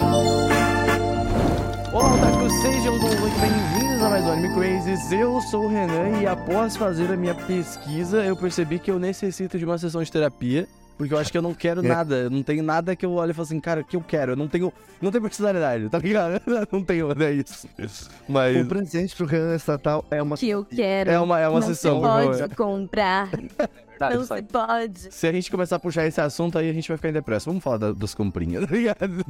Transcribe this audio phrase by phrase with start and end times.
[0.00, 0.18] Olá,
[2.14, 5.12] otakus, sejam muito bem-vindos a mais um Anime Crazes.
[5.12, 9.58] Eu sou o Renan e após fazer a minha pesquisa, eu percebi que eu necessito
[9.58, 10.66] de uma sessão de terapia.
[10.98, 11.88] Porque eu acho que eu não quero É.
[11.88, 14.00] nada, eu não tenho nada que eu olhe e falo assim, cara, o que eu
[14.02, 14.32] quero?
[14.32, 16.40] Eu não tenho, não tenho personalidade, tá ligado?
[16.70, 17.66] Não tenho, é isso.
[18.28, 20.36] Mas O presente pro Renan estatal é uma.
[20.36, 21.10] que eu quero.
[21.10, 21.96] é uma, é uma não sessão.
[21.96, 23.28] se pode comprar.
[24.08, 24.42] Verdade, não aí.
[24.42, 25.14] se pode.
[25.14, 27.48] Se a gente começar a puxar esse assunto, aí a gente vai ficar em depressa.
[27.50, 29.24] Vamos falar da- das comprinhas, tá ligado?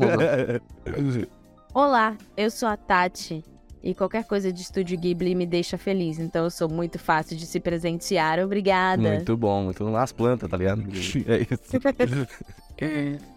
[1.74, 3.44] Olá, eu sou a Tati.
[3.82, 6.20] E qualquer coisa de Estúdio Ghibli me deixa feliz.
[6.20, 8.38] Então eu sou muito fácil de se presentear.
[8.38, 9.02] Obrigada.
[9.02, 10.84] Muito bom, muito nas plantas, tá ligado?
[11.26, 12.78] É isso.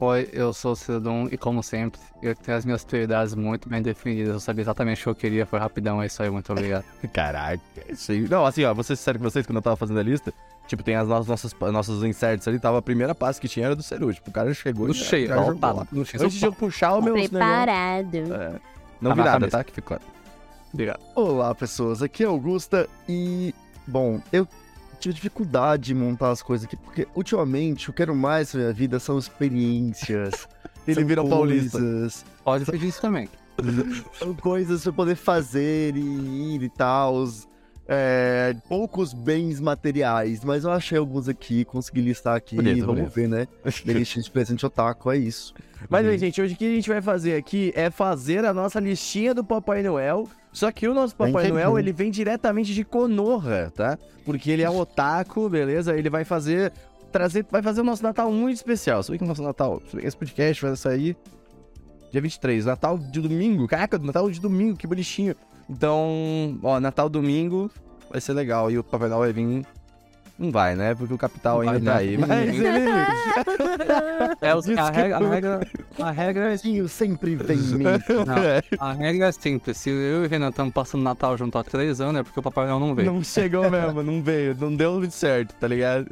[0.00, 3.82] Oi, eu sou o Cidadão e como sempre, eu tenho as minhas prioridades muito bem
[3.82, 4.34] definidas.
[4.34, 6.84] Eu sabia exatamente o que eu queria, foi rapidão, é isso aí, muito obrigado.
[7.12, 8.20] Caraca, isso aí.
[8.28, 10.32] Não, assim, ó, vou ser sincero com vocês, quando eu tava fazendo a lista,
[10.68, 13.74] tipo, tem as nossas, nossas, nossos inserts ali, tava a primeira passe que tinha era
[13.74, 14.14] do Ceru.
[14.14, 15.76] Tipo, o cara chegou No e já- cheio, já jogou lotado.
[15.78, 15.86] lá.
[15.90, 18.14] No cheio, Antes de eu puxar o meu Preparado.
[18.16, 18.60] É.
[19.00, 19.50] Não Tá vi na nada, cabeça.
[19.58, 19.64] tá?
[19.64, 19.98] Que ficou.
[20.72, 21.00] Obrigado.
[21.16, 22.02] Olá, pessoas.
[22.02, 23.54] Aqui é Augusta e.
[23.86, 24.46] Bom, eu
[25.00, 28.60] tive dificuldade de montar as coisas aqui, porque ultimamente o que eu quero mais na
[28.60, 30.46] minha vida são experiências.
[30.86, 31.78] Ele são vira paulista.
[32.44, 33.28] Pode pedir isso também.
[34.18, 37.24] São coisas pra eu poder fazer e ir e tal.
[37.90, 42.56] É, poucos bens materiais, mas eu achei alguns aqui, consegui listar aqui.
[42.56, 43.14] Bonito, vamos bonito.
[43.14, 43.48] ver, né?
[43.82, 45.54] Delícia de presente otaku, é isso.
[45.88, 48.78] Mas, bem, gente, hoje o que a gente vai fazer aqui é fazer a nossa
[48.78, 50.28] listinha do Papai Noel.
[50.52, 51.52] Só que o nosso Papai Entendi.
[51.52, 53.98] Noel, ele vem diretamente de Konoha, tá?
[54.24, 55.96] Porque ele é um otaku, beleza?
[55.96, 56.72] Ele vai fazer
[57.12, 59.02] trazer, vai fazer o nosso Natal muito especial.
[59.02, 61.16] Sabe que o nosso Natal, esse podcast vai sair
[62.10, 63.66] dia 23, Natal de domingo.
[63.66, 65.34] Caraca, Natal de domingo, que bonitinho.
[65.68, 67.70] Então, ó, Natal domingo
[68.10, 69.66] vai ser legal e o Papai Noel vai vir
[70.38, 70.94] não vai, né?
[70.94, 72.16] Porque o capital ainda tá aí.
[72.16, 72.24] né?
[72.28, 72.86] Mas ele...
[74.40, 75.60] É, os- a, regra, a, regra,
[75.98, 78.24] a regra é Sim, sempre vem mesmo.
[78.24, 79.76] Não, a regra é simples.
[79.78, 82.42] Se eu e o Renan estamos passando Natal junto há três anos, é porque o
[82.42, 83.12] Papai Noel não veio.
[83.12, 86.06] Não chegou mesmo, não veio, não deu muito certo, tá ligado?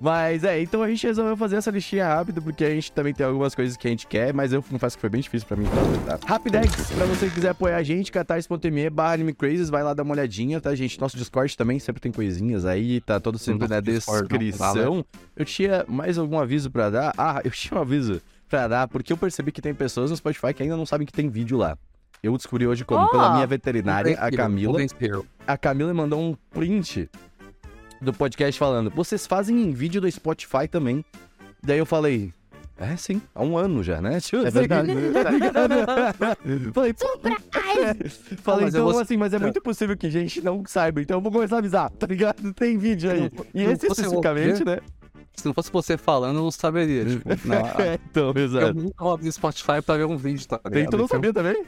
[0.00, 3.26] Mas é, então a gente resolveu fazer essa listinha rápida, porque a gente também tem
[3.26, 5.66] algumas coisas que a gente quer, mas eu confesso que foi bem difícil pra mim
[5.66, 6.18] fazer, tá?
[6.26, 10.12] Rapidex, pra você que quiser apoiar a gente, catarse.me barra animecrazes, vai lá dar uma
[10.12, 11.00] olhadinha, tá, gente?
[11.00, 15.04] Nosso Discord também sempre tem coisinhas aí, tá todo sempre na Discord, não, descrição.
[15.34, 17.12] Eu tinha mais algum aviso pra dar?
[17.18, 20.54] Ah, eu tinha um aviso pra dar, porque eu percebi que tem pessoas no Spotify
[20.54, 21.76] que ainda não sabem que tem vídeo lá.
[22.22, 23.08] Eu descobri hoje como, Ó!
[23.08, 24.78] pela minha veterinária, a Camila
[25.46, 27.08] a Camila mandou um print
[28.00, 31.04] do podcast falando: vocês fazem em vídeo do Spotify também.
[31.62, 32.32] Daí eu falei.
[32.80, 34.20] É, sim, há um ano já, né?
[34.22, 34.92] Tipo, É assim, verdade.
[35.12, 35.72] tá ligado?
[36.72, 37.06] Falei, pô,
[38.40, 41.00] Falei, mas eu então, vou- assim, mas é muito possível que a gente não saiba,
[41.02, 42.54] então eu vou começar a avisar, tá ligado?
[42.54, 43.30] Tem vídeo aí.
[43.52, 44.78] E esse especificamente, né?
[45.34, 47.04] Se não fosse você falando, eu não saberia.
[47.04, 48.74] Tipo, não, É, então, eu exato.
[48.74, 50.78] nunca vou abrir Spotify pra ver um vídeo, tá ligado?
[50.80, 51.64] Então tu não sabia também?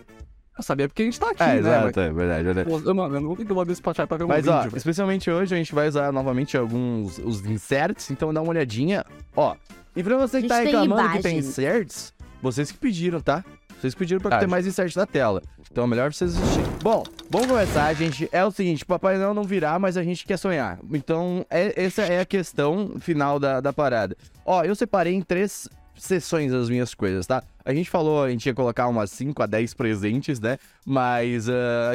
[0.57, 1.59] Eu sabia porque a gente tá aqui, É, né?
[1.59, 2.71] exato, é verdade, verdade.
[2.71, 4.53] Mas, eu, mano, eu nunca vou abrir o Spotify pra ver um Mas, vídeo.
[4.53, 4.77] ó, velho.
[4.77, 9.05] especialmente hoje, a gente vai usar novamente alguns os inserts, então dá uma olhadinha.
[9.35, 9.55] Ó,
[9.97, 12.13] e pra você que tá gente tem reclamando que tem inserts,
[12.43, 13.43] vocês que pediram, tá?
[13.81, 14.51] Vocês pediram pra Tá, ter gente.
[14.51, 15.41] mais inserts na tela.
[15.73, 16.67] Então é melhor vocês assistirem.
[16.83, 18.29] Bom, vamos começar, gente.
[18.31, 20.79] É o seguinte, Papai Noel não virá, mas a gente quer sonhar.
[20.93, 24.15] Então, é- essa é a questão final da, da parada.
[24.45, 27.43] Ó, eu separei em três sessões as minhas coisas, tá?
[27.71, 30.59] A gente falou, a gente ia colocar umas 5 a 10 presentes, né?
[30.87, 31.47] Mas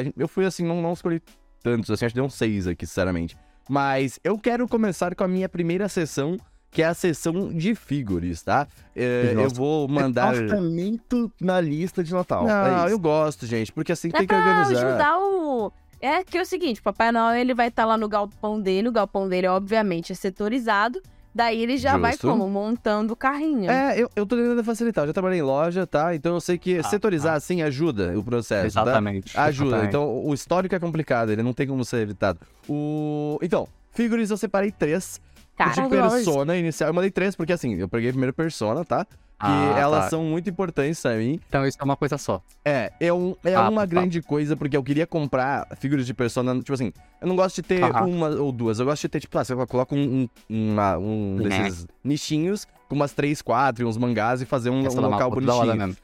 [0.02, 1.20] gente- eu fui assim, não, não escolhi
[1.62, 3.36] tantos, assim, acho que deu uns 6 aqui, sinceramente.
[3.68, 6.36] Mas eu quero começar com a minha primeira sessão,
[6.70, 8.66] que é a sessão de figures, tá?
[8.94, 10.32] É, eu vou mandar.
[10.34, 12.46] Departamento na lista de Natal.
[12.46, 14.86] Não, é eu gosto, gente, porque assim Dá tem que organizar.
[14.86, 15.72] ajudar o.
[16.00, 18.92] É que é o seguinte, Papai Noel ele vai estar lá no galpão dele, o
[18.92, 21.00] galpão dele obviamente é setorizado,
[21.36, 22.28] daí ele já vai Justo.
[22.28, 22.48] como?
[22.48, 23.70] Montando o carrinho.
[23.70, 25.04] É, eu, eu tô tentando facilitar.
[25.04, 26.14] Eu já trabalhei em loja, tá?
[26.14, 27.36] Então eu sei que Ah, setorizar ah.
[27.36, 28.74] assim ajuda o processo.
[28.74, 28.82] tá?
[28.82, 29.38] Exatamente.
[29.38, 29.68] Ajuda.
[29.68, 29.88] exatamente.
[29.88, 32.40] Então, o histórico é complicado, ele não tem como ser evitado.
[32.66, 33.38] O...
[33.42, 35.20] Então, figures eu separei três.
[35.56, 36.88] Cara, de persona inicial.
[36.90, 39.04] Eu mandei três, porque assim, eu peguei primeiro persona, tá?
[39.04, 40.10] Que Ah, elas tá.
[40.10, 41.38] são muito importantes pra mim.
[41.48, 42.40] Então isso é uma coisa só.
[42.64, 43.86] É, é, um, é Ah, uma tá.
[43.86, 47.62] grande coisa, porque eu queria comprar figuras de persona, tipo assim, eu não gosto de
[47.62, 48.06] ter Aham.
[48.06, 51.36] uma ou duas, eu gosto de ter, tipo, ah, você coloca um, um, uma- um
[51.36, 51.48] Né.
[51.48, 55.96] desses nichinhos com umas três, quatro e uns mangás e fazer um, um local bonitinho.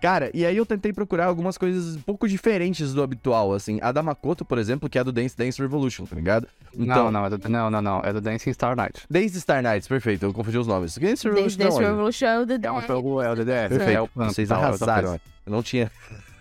[0.00, 3.78] Cara, e aí eu tentei procurar algumas coisas um pouco diferentes do habitual, assim.
[3.82, 6.46] A da Makoto, por exemplo, que é a do Dance Dance Revolution, tá ligado?
[6.72, 8.00] Não, não, é do, não, não, não.
[8.04, 9.02] É do Dancing Star Night.
[9.10, 10.96] Dance Star Nights, perfeito, eu confundi os nomes.
[10.96, 11.88] Dance Revolution, Dance não, olha.
[11.88, 13.68] Revolution é o The É um jogo, é o DDS.
[13.68, 15.20] Perfeito, É o vocês tal, é arrasaram.
[15.44, 15.90] Eu não tinha...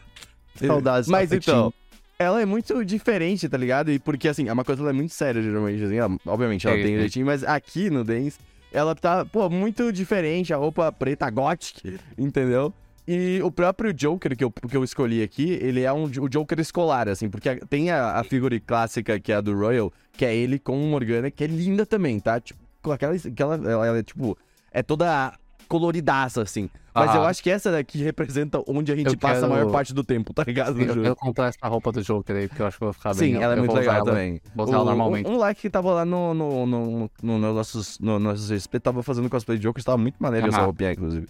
[0.56, 1.08] Saudades.
[1.10, 1.72] Mas então,
[2.18, 3.92] ela é muito diferente, tá ligado?
[3.92, 5.96] E porque, assim, a Makoto ela é muito séria, geralmente, assim.
[5.98, 7.00] ela- obviamente, ela Sim, tem sim.
[7.00, 8.38] jeitinho, mas aqui no Dance,
[8.72, 10.54] ela tá, pô, muito diferente.
[10.54, 12.74] A roupa preta gothic, entendeu?
[13.08, 16.60] E o próprio Joker que eu, que eu escolhi aqui, ele é um, o Joker
[16.60, 20.36] escolar, assim, porque tem a, a figura clássica que é a do Royal, que é
[20.36, 22.40] ele com uma Morgana, que é linda também, tá?
[22.40, 23.16] Tipo, com aquela.
[23.16, 24.38] aquela ela, ela é tipo.
[24.72, 25.34] É toda
[25.70, 26.70] coloridaça, assim.
[26.94, 27.28] Mas eu Ah.
[27.30, 30.04] acho que essa daqui representa onde a gente Eu passa a maior quero- parte do
[30.04, 30.82] tempo, tá ligado?
[30.82, 33.14] Eu quero comprar essa roupa do Joker aí, porque eu acho que eu vou ficar
[33.14, 33.30] bem.
[33.30, 34.42] Sim, eu- ela é eu muito legal também.
[34.56, 35.28] Vou usar ela O- normalmente.
[35.30, 39.04] Um, um like que tava lá no, no, no, no, no nossos, no nossos tava
[39.04, 41.28] fazendo cosplay de Joker, tava muito maneiro essa roupinha, inclusive.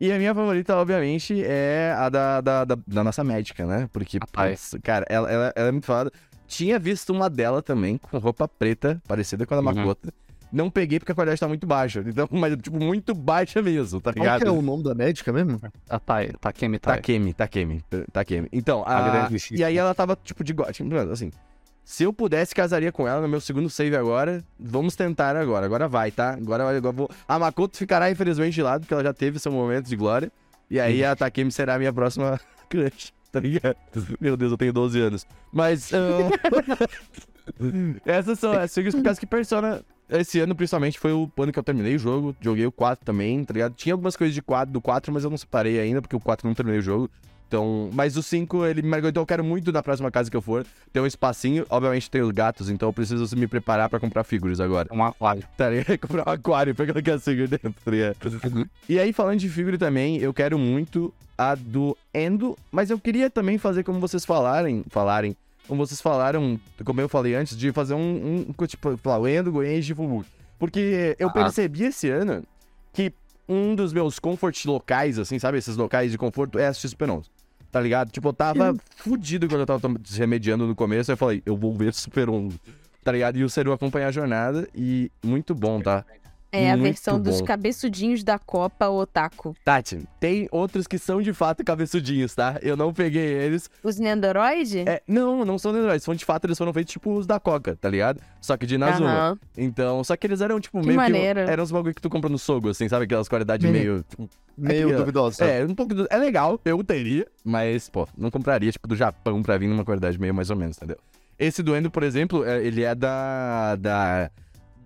[0.00, 3.88] E a minha favorita, obviamente, é a da, da, da, da nossa médica, né?
[3.92, 6.10] Porque, putz, cara, ela, ela, ela é muito foda.
[6.46, 9.94] Tinha visto uma dela também, com roupa preta, parecida com a da Uhum.
[10.52, 12.02] Não peguei porque a qualidade tá muito baixa.
[12.04, 14.42] Então, mas, tipo, muito baixa mesmo, tá Qual ligado?
[14.42, 15.60] que é o nome da médica mesmo?
[15.88, 16.96] A Tai, Takemi Tai.
[16.96, 18.48] Takemi, Takemi, Takemi.
[18.52, 19.10] Então, A a...
[19.28, 20.54] grande e aí ela tava, tipo, de...
[20.54, 21.30] tipo, assim,
[21.90, 24.44] se eu pudesse, casaria com ela no meu segundo save agora.
[24.56, 25.66] Vamos tentar agora.
[25.66, 26.34] Agora vai, tá?
[26.34, 27.10] Agora, agora vou...
[27.26, 30.30] A Makoto ficará, infelizmente, de lado, porque ela já teve seu momento de glória.
[30.70, 32.40] E aí a Takemi será a minha próxima
[32.70, 33.74] crush, tá ligado?
[34.20, 35.26] Meu Deus, eu tenho 12 anos.
[35.52, 35.90] Mas...
[35.92, 36.30] ah,
[38.06, 39.82] Essas são as figuras por causa que Persona...
[40.08, 42.36] Esse ano, principalmente, foi o ano que eu terminei o jogo.
[42.40, 43.74] Joguei o 4 também, tá ligado?
[43.74, 46.46] Tinha algumas coisas de 4, do 4, mas eu não separei ainda, porque o 4
[46.46, 47.10] não terminei o jogo.
[47.50, 49.10] Então, mas o 5, ele me marcou.
[49.10, 51.66] Então eu quero muito na próxima casa que eu for ter um espacinho.
[51.68, 54.88] Obviamente tem os gatos, então eu preciso me preparar pra comprar figuras agora.
[54.92, 55.42] Um aquário.
[55.56, 55.98] Tá ligado?
[55.98, 58.16] Comprar um aquário, pegar aquela figura dentro, tá ligado?
[58.88, 63.28] E aí, falando de figura também, eu quero muito a do Endo, mas eu queria
[63.28, 65.36] também fazer como vocês falarem, falarem,
[65.66, 69.90] como vocês falaram, como eu falei antes, de fazer um, um tipo, o Endo, Goenji
[69.90, 70.30] e Fubuki.
[70.56, 71.32] Porque eu Ah.
[71.32, 72.44] percebi esse ano
[72.92, 73.12] que
[73.48, 75.58] um dos meus comfort locais, assim, sabe?
[75.58, 77.28] Esses locais de conforto é assistir Super 11.
[77.70, 78.10] Tá ligado?
[78.10, 81.10] Tipo, eu tava fudido quando eu tava tom- remediando no começo.
[81.10, 82.58] Aí eu falei, eu vou ver Super 11.
[83.04, 83.36] Tá ligado?
[83.38, 84.68] E o Seru acompanhar a jornada.
[84.74, 86.04] E muito bom, tá?
[86.52, 87.46] É a versão dos bom.
[87.46, 89.54] cabeçudinhos da Copa Otaku.
[89.64, 92.58] Tati, tem outros que são de fato cabeçudinhos, tá?
[92.62, 93.70] Eu não peguei eles.
[93.84, 94.80] Os Nendoroid?
[94.80, 96.02] É, não, não são heróis.
[96.02, 98.20] São de fato, eles foram feitos tipo os da Coca, tá ligado?
[98.40, 99.10] Só que de Nazuma.
[99.10, 99.38] Aham.
[99.56, 101.44] Então, só que eles eram tipo Que meio maneiro.
[101.44, 101.50] que.
[101.50, 103.04] Eram os bagulho que tu compra no Sogo, assim, sabe?
[103.04, 103.72] Aquelas qualidades Uhum.
[103.72, 104.04] meio.
[104.58, 105.44] Meio Aqui, duvidosa.
[105.44, 105.94] É, um pouco.
[106.10, 110.18] É legal, eu teria, mas, pô, não compraria, tipo, do Japão pra vir numa qualidade
[110.18, 110.98] meio mais ou menos, entendeu?
[111.38, 113.76] Esse do Endo, por exemplo, é- ele é da.
[113.76, 114.30] da.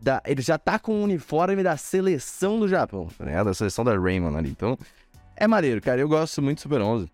[0.04, 3.46] Da ele já tá com o uniforme da seleção do Japão, ligado?
[3.46, 4.50] Da seleção da Raymond ali.
[4.50, 4.78] Então,
[5.34, 6.00] é maneiro, cara.
[6.00, 7.10] Eu gosto muito do Super 11.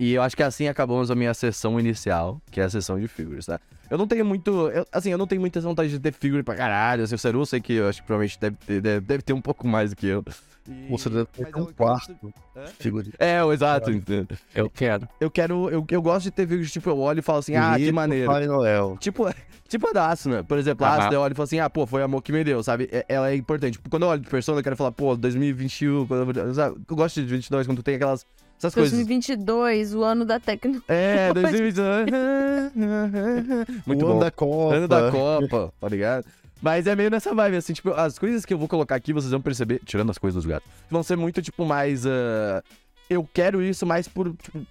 [0.00, 3.06] E eu acho que assim acabamos a minha sessão inicial, que é a sessão de
[3.06, 3.60] figures, tá?
[3.90, 4.68] Eu não tenho muito.
[4.70, 7.04] eu- assim, eu não tenho muita vontade de ter figure pra caralho.
[7.04, 9.32] Assim, o Seru, eu sei que eu acho que provavelmente deve ter, deve, deve ter
[9.34, 10.24] um pouco mais do que eu.
[10.68, 12.14] E- Você deve ter um quarto.
[12.56, 12.66] Hã?
[12.78, 13.14] Figurinha.
[13.18, 13.90] É, o exato.
[14.54, 15.08] Eu quero.
[15.20, 15.68] Eu quero.
[15.70, 18.30] Eu, eu gosto de ter figures, tipo, eu olho e falo assim, ah, que maneiro.
[18.30, 18.96] Pai Noel.
[19.00, 19.28] Tipo,
[19.68, 20.94] tipo a da Asuna, por exemplo, a.
[20.94, 22.88] Asuna, eu olho e falo assim, ah, pô, foi amor que me deu, sabe?
[22.92, 23.72] É- Ela é importante.
[23.74, 26.76] Tipo, quando eu olho de persona, eu quero falar, pô, 2021, quando eu, sabe?
[26.88, 28.24] eu gosto de 22, quando tem aquelas.
[28.58, 28.92] Essas coisas.
[28.92, 30.84] 2022, o ano da tecnologia.
[30.86, 32.06] É, 2022.
[33.84, 34.12] Muito o bom.
[34.12, 34.74] ano da Copa.
[34.76, 36.24] Ano da Copa, tá ligado?
[36.62, 39.32] Mas é meio nessa vibe, assim, tipo, as coisas que eu vou colocar aqui, vocês
[39.32, 42.06] vão perceber, tirando as coisas dos gatos, vão ser muito, tipo, mais.
[42.06, 42.62] ah,
[43.10, 44.64] eu quero isso mais por, tipo.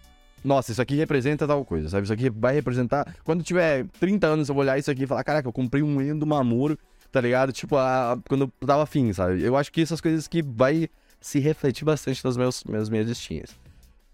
[0.44, 2.04] Nossa, isso aqui representa tal coisa, sabe?
[2.06, 3.14] Isso aqui vai representar.
[3.24, 6.02] Quando tiver 30 anos, eu vou olhar isso aqui e falar, caraca, eu comprei um
[6.02, 6.80] Endo Mamuro,
[7.12, 7.52] tá ligado?
[7.52, 9.44] Tipo, a- quando eu tava afim, sabe?
[9.44, 10.90] Eu acho que essas coisas que vai
[11.20, 13.52] se refletir bastante nas meus, meus minhas listinhas.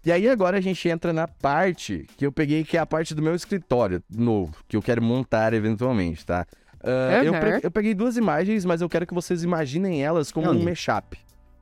[0.04, 3.14] E aí agora a gente entra na parte que eu peguei, que é a parte
[3.14, 6.46] do meu escritório novo, que eu quero montar eventualmente, tá?
[6.82, 7.60] Ah, eu, Uhum.
[7.62, 10.64] eu peguei duas imagens, mas eu quero que vocês imaginem elas como um Olha.
[10.64, 11.18] mashup,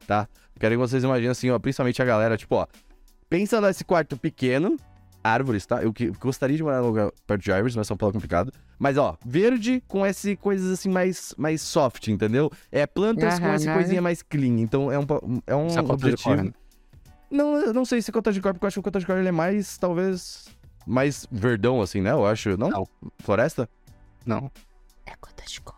[0.06, 0.28] tá?
[0.58, 2.66] Quero que vocês imaginem assim, ó, principalmente a galera, tipo, ó,
[3.28, 4.76] pensa nesse quarto pequeno,
[5.24, 5.82] árvores, tá?
[5.82, 8.52] Eu que- gostaria de morar num lugar perto de árvores, mas São Paulo é complicado.
[8.78, 12.50] Mas, ó, verde com esse coisas assim mais, mais soft, entendeu?
[12.70, 13.54] É plantas com Aham.
[13.54, 14.60] essa coisinha mais clean.
[14.60, 15.04] Então é um,
[15.46, 16.52] é um Isso é objetivo.
[17.30, 19.06] Não, eu não sei se conta de cor, porque eu acho que o conta de
[19.06, 20.46] cor ele é mais, talvez,
[20.86, 22.12] mais verdão, assim, né?
[22.12, 22.56] Eu acho.
[22.56, 22.68] Não?
[22.70, 22.86] Não.
[23.18, 23.68] Floresta?
[24.24, 24.48] Não.
[25.06, 25.12] É.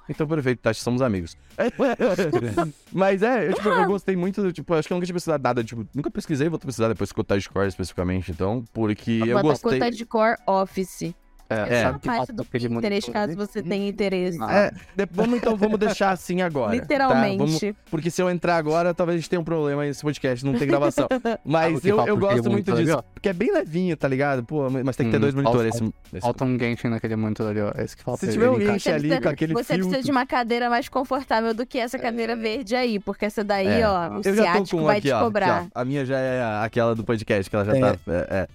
[0.08, 1.36] Então, perfeito, Tati, somos amigos.
[2.92, 5.62] Mas é, eu, tipo, eu gostei muito, tipo, acho que eu nunca tinha pesquisado nada,
[5.62, 9.78] tipo, nunca pesquisei, vou pesquisar depois de cor especificamente, então, porque eu Bota gostei.
[9.78, 11.14] conta de cor office.
[11.50, 11.82] É, É.
[11.84, 14.36] sabe que Parte do Pinterest, caso você tenha interesse.
[14.40, 14.64] Ah.
[14.66, 14.72] É,
[15.10, 16.72] vamos então, vamos deixar assim agora.
[16.76, 16.82] tá?
[16.82, 17.38] Literalmente.
[17.38, 20.52] Vamos- porque se eu entrar agora, talvez a gente tenha um problema nesse podcast, não
[20.54, 21.08] tem gravação.
[21.44, 24.44] Mas eu, eu gosto muito ali, disso, porque é bem levinho, tá ligado?
[24.44, 25.78] Pô, mas tem que ter Hum, dois monitores.
[25.78, 27.72] falta- Esse, Falta um Genshin naquele monitor ali, ó.
[27.74, 28.26] É isso que falta.
[28.26, 28.60] Se tiver um.
[28.60, 30.02] Genshin ali precisa- com aquele você precisa filtro.
[30.04, 33.88] de uma cadeira mais confortável do que essa cadeira verde aí, porque essa daí, É.
[33.88, 35.56] ó, o Eu já tô ciático com vai aqui, te ó, cobrar.
[35.60, 35.80] aqui, ó.
[35.80, 37.80] A minha já é aquela do podcast, que ela já É.
[37.80, 37.96] tá.
[38.08, 38.48] É, é.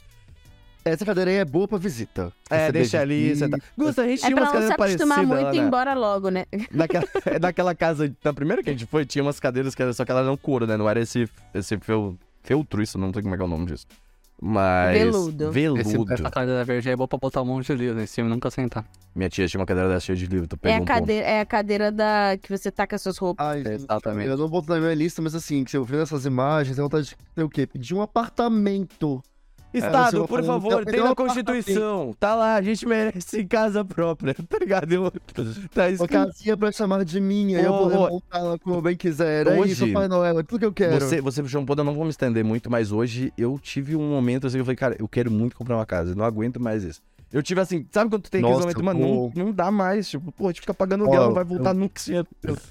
[0.85, 2.31] Essa cadeira aí é boa pra visita.
[2.49, 3.57] É, deixa ali, você tá.
[3.77, 5.57] Gusta, a gente É tinha pra umas não se cadeiras acostumar parecidas muito lá e
[5.57, 6.45] ir embora logo, né?
[6.71, 7.05] naquela,
[7.41, 10.11] naquela casa, na primeira que a gente foi, tinha umas cadeiras que era só que
[10.11, 10.75] elas eram couro, né?
[10.77, 11.77] Não era esse, esse
[12.43, 13.85] feltro isso, não sei como é que é o nome disso.
[14.45, 14.97] Mas...
[14.97, 15.51] Veludo.
[15.53, 15.81] Veludo.
[15.81, 18.29] Esse, essa cadeira verde é boa pra botar um monte de livro em cima e
[18.29, 18.83] nunca sentar.
[19.15, 20.87] Minha tia tinha uma cadeira dessa cheia de livro, tu É pega a, um ponto.
[20.87, 23.45] cadeira, é a cadeira da que você taca suas roupas.
[23.45, 24.27] Ai, Exatamente.
[24.27, 27.07] Eu não boto na minha lista, mas assim, se eu ver essas imagens, tem vontade
[27.09, 27.65] de ter o quê?
[27.65, 29.23] Pedir um apartamento.
[29.73, 32.15] Estado, você por favor, então, tem então, na Constituição.
[32.19, 34.91] Tá lá, a gente merece casa própria, tá ligado?
[34.91, 35.11] Eu-
[35.73, 36.07] Tá Uma escrito.
[36.09, 39.47] casinha pra chamar de minha, e eu ô, montar ela como eu bem quiser.
[39.47, 40.99] É hoje- isso, Pai Noel, é tudo que eu quero.
[40.99, 44.09] Você, você um ponto, eu não vou me estender muito, mas hoje eu tive um
[44.09, 46.83] momento assim, eu falei, cara, eu quero muito comprar uma casa, eu não aguento mais
[46.83, 47.01] isso.
[47.33, 49.71] Eu tive assim, sabe quando tu tem aquele Nossa, momento, eu mano, não, não dá
[49.71, 52.27] mais, tipo, pô, a gente fica pagando aluguel, não vai eu- voltar nunca esse dinheiro.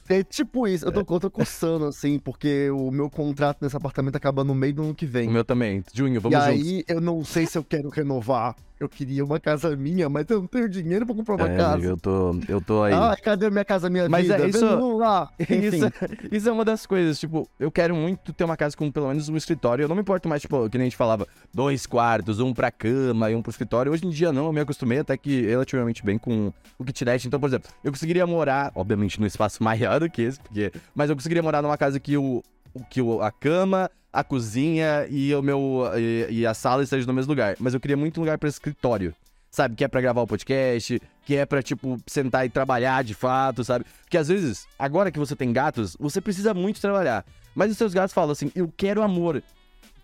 [0.09, 4.15] É tipo isso, eu tô, eu tô coçando, assim, porque o meu contrato nesse apartamento
[4.15, 5.29] acaba no meio do ano que O vem.
[5.29, 6.49] meu também, junho, E vamos juntos.
[6.63, 8.55] aí, eu não sei se eu quero renovar.
[8.83, 11.85] Eu queria uma casa minha, mas eu não tenho dinheiro pra comprar uma É, casa.
[11.87, 12.93] eu tô, eu tô aí.
[12.93, 14.45] Ah, cadê minha casa, minha Mas vida?
[14.45, 15.31] é isso- Vamos lá.
[15.49, 15.93] Isso,
[16.33, 19.29] isso é uma das coisas, tipo, eu quero muito ter uma casa com pelo menos
[19.29, 19.85] um escritório.
[19.85, 22.71] Eu não me importo mais, tipo, que nem a gente falava, dois quartos, um pra
[22.71, 23.93] cama e um pro escritório.
[23.93, 27.27] Hoje em dia não, eu me acostumei até que relativamente bem com o kitnet.
[27.29, 30.73] Então, por exemplo, eu conseguiria morar, obviamente, num espaço maior do que esse, porque.
[30.95, 32.43] Mas eu conseguiria morar numa casa que o.
[32.75, 35.85] o- Que o, a cama, a cozinha e o meu.
[35.97, 37.57] E, e a sala estejam no mesmo lugar.
[37.59, 39.15] Mas eu queria muito um lugar pra escritório.
[39.51, 43.13] Sabe, que é pra gravar o podcast, que é pra, tipo, sentar e trabalhar de
[43.13, 43.85] fato, sabe?
[44.01, 47.23] Porque às vezes, agora que você tem gatos, você precisa muito trabalhar.
[47.55, 49.43] Mas os seus gatos falam assim, eu quero amor.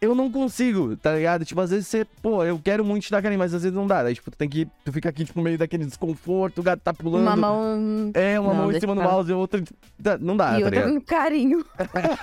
[0.01, 1.45] Eu não consigo, tá ligado?
[1.45, 3.85] Tipo, às vezes você, pô, eu quero muito te dar carinho, mas às vezes não
[3.87, 4.03] dá.
[4.05, 4.65] Daí, tipo, tu tem que.
[4.85, 7.23] Tu fica aqui, tipo, no meio daquele desconforto, o gato tá pulando.
[7.23, 9.61] Uma mão É, uma Não, mão em cima do mouse e outra.
[10.01, 11.65] tá- Não dá, e tá outra com carinho.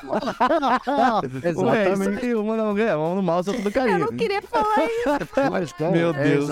[0.05, 2.25] Ué, isso Exatamente.
[2.25, 3.99] aí, uma não é, uma mão no mouse e outra do Eu carinho.
[3.99, 4.85] não queria falar
[5.61, 6.49] isso, Meu é Deus,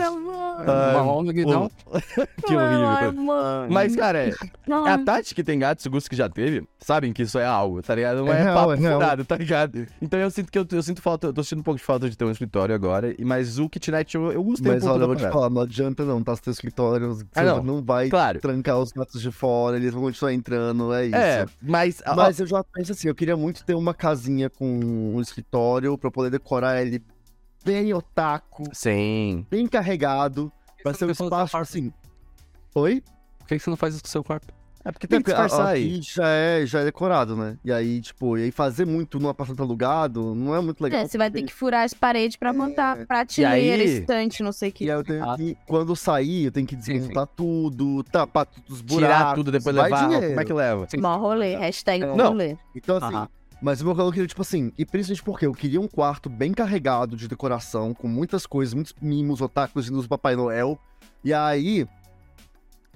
[0.00, 0.64] Amor.
[0.68, 1.70] Ai, Uma no guidão.
[2.46, 3.32] Que horrível.
[3.32, 3.68] Ai.
[3.70, 4.32] Mas, cara, é,
[4.70, 4.92] Ai.
[4.92, 7.82] a Tati que tem gatos, o Gusto que já teve, sabem que isso é algo,
[7.82, 8.24] tá ligado?
[8.24, 9.86] Não É é, papo é furado, tá ligado?
[10.00, 12.08] Então eu sinto que eu, eu sinto falta, eu tô sentindo um pouco de falta
[12.08, 15.02] de ter um escritório agora, e- mas o kitnet eu, eu gostei Mas um olha,
[15.02, 16.34] eu vou te falar, não adianta não, tá?
[16.36, 17.62] Se teu escritório, você Ah, não.
[17.62, 18.40] não vai Claro.
[18.40, 21.16] trancar os gatos de fora, eles vão continuar entrando, é isso.
[21.16, 24.66] É, mas, ó, Mas eu já penso assim, eu queria muito ter uma casinha com
[25.14, 27.02] um escritório pra poder decorar ele
[27.66, 29.44] bem otaku, sim.
[29.50, 31.92] bem carregado, pra ser um espaço assim.
[32.74, 33.02] Oi?
[33.40, 34.54] Por que você não faz isso com o seu quarto?
[34.84, 36.00] É porque tem que disfarçar aí.
[36.00, 37.58] já é, já é decorado, né?
[37.64, 41.00] E aí, tipo, e aí fazer muito num apartamento alugado não é muito legal.
[41.00, 44.52] É, você vai ter que furar as paredes pra montar E prateleira, aí- estante, não
[44.52, 44.84] sei o E que.
[44.88, 45.36] aí eu tenho Ah.
[45.36, 49.16] que, quando eu sair, eu tenho que desmontar tudo, tapar todos os buracos.
[49.16, 50.28] Tirar tudo, depois vai levar, dinheiro.
[50.28, 50.86] como é que leva?
[50.88, 50.98] Sim.
[51.00, 52.28] Mó rolê, hashtag Não.
[52.28, 52.56] rolê.
[52.72, 53.28] Então, assim, Aham.
[53.66, 56.52] Mas o meu calor queria, tipo assim, e principalmente porque eu queria um quarto bem
[56.52, 60.78] carregado de decoração, com muitas coisas, muitos mimos, otakus e luz do Papai Noel.
[61.24, 61.84] E aí,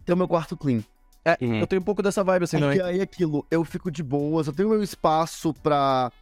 [0.04, 0.80] ter o meu quarto clean.
[1.24, 1.58] É, Uhum.
[1.58, 2.84] eu tenho um pouco dessa vibe assim, não Porque é?
[2.84, 6.12] aí aquilo, eu fico de boas, eu tenho meu espaço pra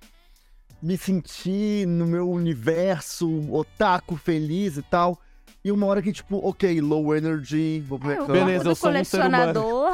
[0.82, 5.18] me sentir no meu universo otaku feliz e tal.
[5.62, 8.26] E uma hora que, tipo, ok, low energy, vou pra É.
[8.26, 9.92] Beleza, eu sou um colecionador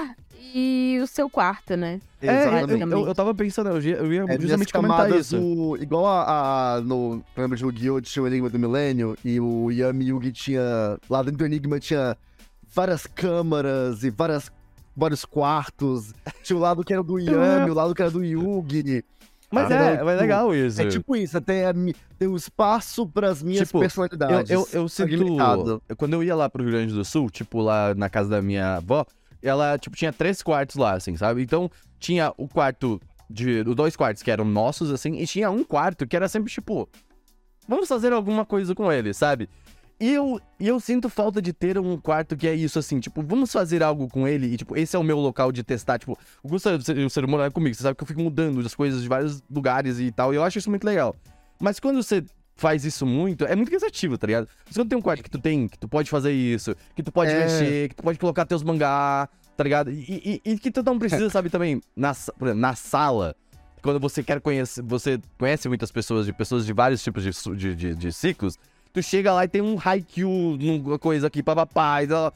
[0.54, 2.00] e o seu quarto, né?
[2.20, 2.92] É, eu, Exatamente.
[2.92, 5.38] eu, eu tava pensando, eu ia, eu ia É, justamente comentar isso.
[5.38, 8.00] do- igual a, a- no lembra de Yu-Gi-Oh!
[8.00, 10.98] tinha o Enigma do Milênio e o Yami Yugi tinha.
[11.08, 12.16] Lá dentro do Enigma tinha
[12.74, 14.50] várias câmaras e várias,
[14.96, 16.12] vários quartos.
[16.42, 19.04] Tinha o lado que era do Yami, o lado que era do Yugi.
[19.50, 20.80] Mas Ah, é, não, é legal isso.
[20.82, 21.72] É tipo isso, até
[22.18, 24.50] tem um espaço pras minhas Tipo, eu, personalidades.
[24.50, 25.08] eu, eu sinto.
[25.10, 25.80] limitado.
[25.96, 28.76] Quando eu ia lá pro Rio Grande do Sul, tipo, lá na casa da minha
[28.78, 29.06] avó,
[29.44, 31.42] ela, tipo, tinha três quartos lá, assim, sabe?
[31.42, 33.60] Então, tinha o quarto de.
[33.60, 36.88] Os dois quartos que eram nossos, assim, e tinha um quarto que era sempre, tipo.
[37.68, 39.48] Vamos fazer alguma coisa com ele, sabe?
[40.00, 43.22] E eu, e eu sinto falta de ter um quarto que é isso, assim, tipo,
[43.22, 46.18] vamos fazer algo com ele e, tipo, esse é o meu local de testar, tipo,
[46.42, 49.02] o Gustavo, o ser humano é comigo, você sabe que eu fico mudando as coisas
[49.02, 51.14] de vários lugares e tal, e eu acho isso muito legal.
[51.60, 52.24] Mas quando você
[52.56, 54.49] faz isso muito, é muito cansativo, tá ligado?
[54.66, 57.11] Mas quando tem um quarto que tu tem, que tu pode fazer isso, que tu
[57.12, 57.42] pode É.
[57.42, 59.90] mexer, que tu pode colocar teus mangá, tá ligado?
[59.90, 63.34] E, e- e que tu não precisa, sabe, também, na, exemplo, na sala,
[63.82, 67.75] quando você quer conhecer, você conhece muitas pessoas, de pessoas de vários tipos de, de,
[67.75, 68.56] de, de ciclos,
[68.92, 72.32] tu chega lá e tem um Haikyuu, uma coisa aqui, papapá, e tal.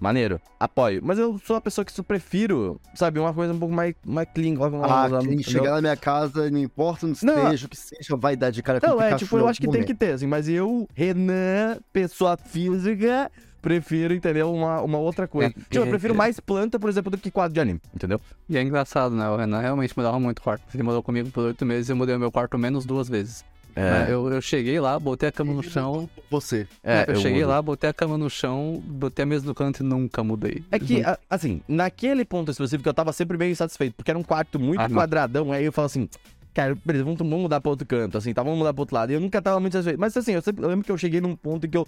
[0.00, 1.00] Maneiro, apoio.
[1.02, 4.28] Mas eu sou a pessoa que eu prefiro, sabe, uma coisa um pouco mais, mais
[4.32, 4.54] clean.
[4.84, 5.28] Ah, entendeu?
[5.28, 8.50] quem chegar na minha casa, não importa onde Não, esteja, o que seja, vai dar
[8.50, 9.98] de cara com Não, é, tipo, eu acho que tem que momento.
[9.98, 13.28] ter, assim, mas eu, Renan, pessoa física,
[13.60, 14.52] prefiro, entendeu?
[14.52, 15.50] Uma, uma outra coisa.
[15.50, 16.16] É, tipo, eu é, prefiro é.
[16.16, 18.20] mais planta, por exemplo, do que quadro de anime, entendeu?
[18.48, 19.28] E é engraçado, né?
[19.28, 20.62] O Renan realmente mudava muito o quarto.
[20.72, 23.44] Ele mudou comigo por oito meses e eu mudei o meu quarto menos duas vezes.
[23.80, 24.06] Né?
[24.10, 26.08] Eu, eu cheguei lá, botei a cama no chão.
[26.30, 26.66] Você.
[26.82, 27.50] é, eu, cheguei mudo.
[27.50, 30.62] lá, botei a cama no chão, botei a mesa no canto e nunca mudei.
[30.70, 34.22] É que, a- assim, naquele ponto específico eu tava sempre bem insatisfeito, porque era um
[34.22, 34.96] quarto muito Ah, não.
[34.96, 36.08] quadradão, aí eu falo assim,
[36.54, 38.42] cara, beleza, vamos, vamos mudar pra outro canto, assim, tá?
[38.42, 39.10] Vamos mudar pro outro lado.
[39.10, 39.98] E eu nunca tava muito satisfeito.
[40.00, 41.86] Mas assim, eu, sempre, eu lembro que eu cheguei num ponto em que eu.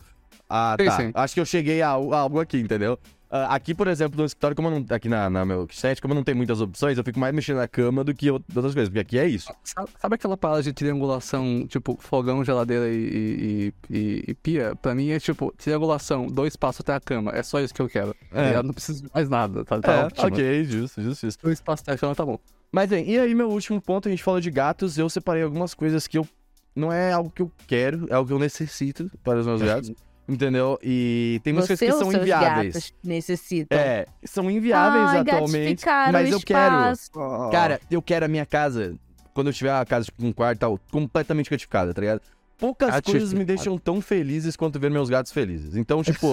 [0.48, 0.96] Ah, Sim, tá.
[0.96, 1.10] sim.
[1.14, 2.98] Acho que eu cheguei a, a algo aqui, entendeu?
[3.32, 4.86] Ah, aqui, por exemplo, no escritório, como eu não.
[4.90, 7.58] Aqui na, na meu set, como eu não tenho muitas opções, eu fico mais mexendo
[7.58, 9.52] na cama do que out- outras coisas, porque aqui é isso.
[9.62, 14.74] Sabe, sabe aquela parada de triangulação, tipo, fogão, geladeira e, e, e- e pia?
[14.74, 17.30] Pra mim é tipo, triangulação, dois passos até a cama.
[17.32, 18.16] É só isso que eu quero.
[18.32, 18.56] É.
[18.56, 20.26] Eu não preciso de mais nada, tá, tá É, ótimo.
[20.26, 21.42] ok, justo, justo, justo.
[21.44, 22.36] Dois passos até a cama tá bom.
[22.72, 25.72] Mas bem, e aí meu último ponto, a gente falou de gatos, eu separei algumas
[25.72, 26.26] coisas que eu.
[26.74, 29.92] Não é algo que eu quero, é algo que eu necessito para os meus gatos.
[30.30, 30.78] Entendeu?
[30.80, 32.74] E tem muitas Você coisas que são inviáveis.
[32.74, 33.76] gatos necessitam?
[33.76, 35.84] É, são inviáveis Ai, atualmente.
[36.12, 36.92] Mas eu quero.
[36.92, 37.50] espaço.
[37.50, 38.94] Cara, eu quero a minha casa,
[39.34, 42.20] quando eu tiver a casa tipo, com um quarto e tal, completamente gratificada, tá ligado?
[42.60, 43.18] Poucas Gratificado.
[43.18, 45.74] coisas me deixam tão felizes quanto ver meus gatos felizes.
[45.76, 46.32] Então, tipo,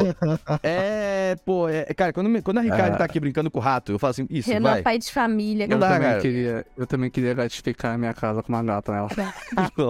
[0.61, 1.35] é.
[1.45, 1.85] Pô, é.
[1.93, 2.97] Cara, quando, me- quando a Ricardo Ah.
[2.97, 4.81] tá aqui brincando com o rato, eu falo assim, isso, Renan, vai.
[4.81, 5.65] pai de família.
[5.69, 6.21] Eu dá, também, cara.
[6.21, 9.09] queria, eu também queria gratificar a minha casa com uma gata nela.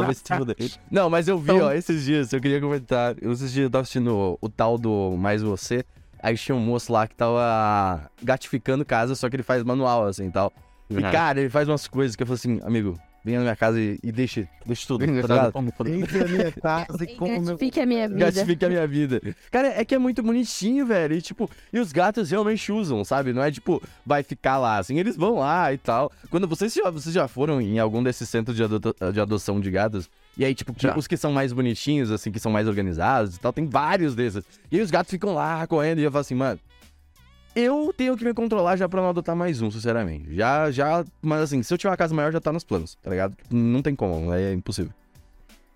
[0.05, 0.55] Vai se fuder.
[0.91, 3.15] Não, mas eu vi, Então- ó, esses dias, eu queria comentar.
[3.21, 5.83] Eu, esses dias eu tava assistindo o, o tal do Mais Você.
[6.21, 10.27] Aí tinha um moço lá que tava gatificando casa, só que ele faz manual, assim
[10.27, 10.51] e tal.
[10.89, 12.97] E, cara, ele faz umas coisas que eu falo assim, amigo,
[13.27, 15.53] venha na minha casa e, e deixe, deixe tudo, tá ligado?
[16.01, 17.57] Entre a minha casa e como meu...
[17.57, 18.19] Gratifique a minha vida.
[18.19, 19.21] Gratifique a minha vida.
[19.51, 21.13] Cara, é que é muito bonitinho, velho.
[21.15, 23.33] E, tipo, e os gatos realmente usam, sabe?
[23.33, 26.11] Não é tipo, vai ficar lá, assim, eles vão lá e tal.
[26.29, 29.69] Quando vocês já, vocês já foram em algum desses centros de, ado- de adoção de
[29.69, 30.95] gatos, e aí, tipo, Já.
[30.95, 34.43] os que são mais bonitinhos, assim, que são mais organizados e tal, tem vários desses.
[34.71, 36.59] E aí os gatos ficam lá correndo e eu falo assim, mano.
[37.59, 40.35] Eu tenho que me controlar já pra não adotar mais um, sinceramente.
[40.35, 41.03] Já, já.
[41.23, 43.35] Mas assim, se eu tiver uma casa maior, já tá nos planos, tá ligado?
[43.49, 44.93] Não tem como, é impossível.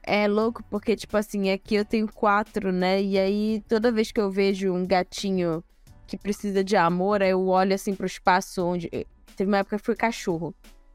[0.04, 3.02] É louco porque, tipo assim, aqui eu tenho quatro, né?
[3.02, 5.64] E aí, toda vez que eu vejo um gatinho
[6.06, 8.88] que precisa de amor, eu olho assim pro espaço onde.
[8.92, 10.54] eh, Teve uma época que foi cachorro.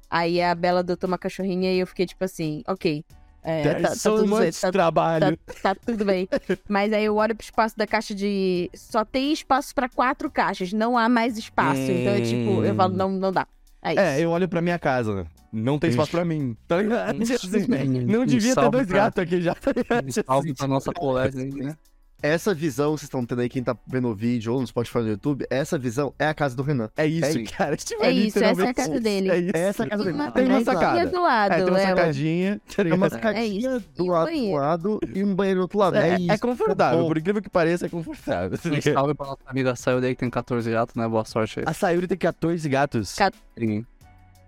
[0.09, 3.05] Aí a Bela adotou uma cachorrinha e eu fiquei, tipo assim, ok.
[3.49, 5.38] É, tá, tá so tudo much certo, tá, trabalho.
[5.62, 6.29] tá tudo bem.
[6.69, 8.68] Mas aí eu olho pro espaço da caixa de.
[8.75, 11.81] Só tem espaço pra quatro caixas, não há mais espaço.
[11.81, 13.47] Então é tipo, eu falo, não, não dá.
[13.83, 14.01] É isso.
[14.01, 15.25] É, eu olho pra minha casa.
[15.53, 16.57] Não tem espaço pra mim.
[16.66, 17.23] Tá ligado?
[17.23, 19.55] Assim, não devia ter dois pra- gatos aqui já.
[19.55, 20.12] tá ligado?
[20.27, 20.92] Salve pra nossa
[21.38, 21.77] aí, né?
[22.22, 25.09] Essa visão, vocês estão tendo aí, quem tá vendo o vídeo ou no Spotify no
[25.09, 26.88] YouTube, essa visão é a casa do Renan.
[26.96, 27.76] É isso, É cara.
[27.76, 29.31] Tipo, É isso, essa é a casa dele.
[29.31, 29.50] É isso.
[29.55, 30.24] Essa é a casa Tem dele.
[30.24, 31.07] uma, Tem uma tem sacada.
[31.11, 31.52] do lado.
[31.52, 32.61] É, tem uma é, sacadinha.
[32.74, 33.11] Tá É uma ligado?
[33.11, 35.96] sacadinha do lado, do lado e um banheiro do outro lado.
[35.98, 36.33] É, É, isso.
[36.33, 37.09] é confortável, bom.
[37.09, 38.59] por incrível que pareça, é confortável.
[38.59, 41.07] tá Um salve pra nossa amiga Sayuri aí que tem 14 gatos, né?
[41.07, 41.64] Boa sorte aí.
[41.68, 43.14] A Sayuri tem 14 gatos.
[43.14, 43.87] Ca- Ninguém.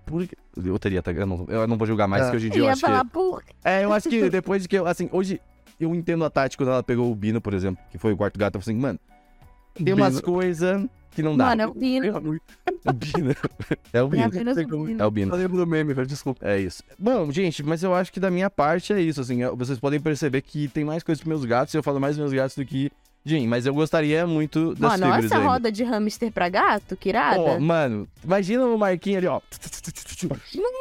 [0.07, 0.27] Por...
[0.27, 1.13] que- Eu teria, tá?
[1.13, 2.25] Eu não, eu não vou julgar mais, É.
[2.27, 2.87] porque hoje em Eu dia eu ia acho que...
[2.87, 5.39] falar, por É, eu acho que depois de que eu, assim, hoje
[5.81, 8.39] eu entendo a tática quando ela pegou o Bino, por exemplo, que foi o quarto
[8.39, 8.99] gato, eu falei assim, mano,
[9.75, 11.47] tem umas coisas que não dá.
[11.47, 12.19] Mano, é o Bino.
[12.19, 13.35] O Bino.
[13.93, 14.25] É o É Bino.
[14.25, 15.03] apenas o Bino.
[15.03, 15.33] É o Bino.
[15.35, 16.47] Eu lembro do meme, velho, desculpa.
[16.47, 16.83] É isso.
[16.99, 19.99] Bom, gente, mas eu acho que da minha parte é isso, assim, eu- vocês podem
[20.01, 22.65] perceber que tem mais coisas pros meus gatos, eu falo mais dos meus gatos do
[22.65, 22.91] que
[23.25, 25.49] Jim, mas eu gostaria muito das Mano, figuras essa ainda.
[25.49, 27.41] roda de hamster pra gato, que irada.
[27.41, 29.41] Ó, mano, imagina o Marquinhos ali, ó.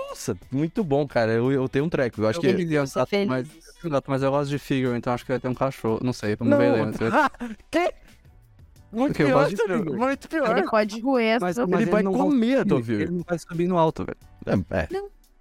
[0.09, 1.31] Nossa, muito bom, cara.
[1.33, 2.21] Eu, eu tenho um treco.
[2.21, 2.53] Eu acho eu que.
[2.53, 3.47] queria um Sou gato, mas,
[3.83, 5.99] eu um gato, mas eu gosto de figure, então acho que vai ter um cachorro.
[6.01, 6.57] Não sei, vamos Não.
[6.57, 6.99] ver antes.
[7.69, 7.93] que?
[8.89, 9.85] Muito Porque eu pior.
[9.97, 10.57] Muito pior.
[10.57, 13.03] Ele pode roer Mas- mas ele vai não comer a tua Ele, figure.
[13.03, 14.17] ele não vai subir no alto, velho.
[14.71, 14.87] É, é.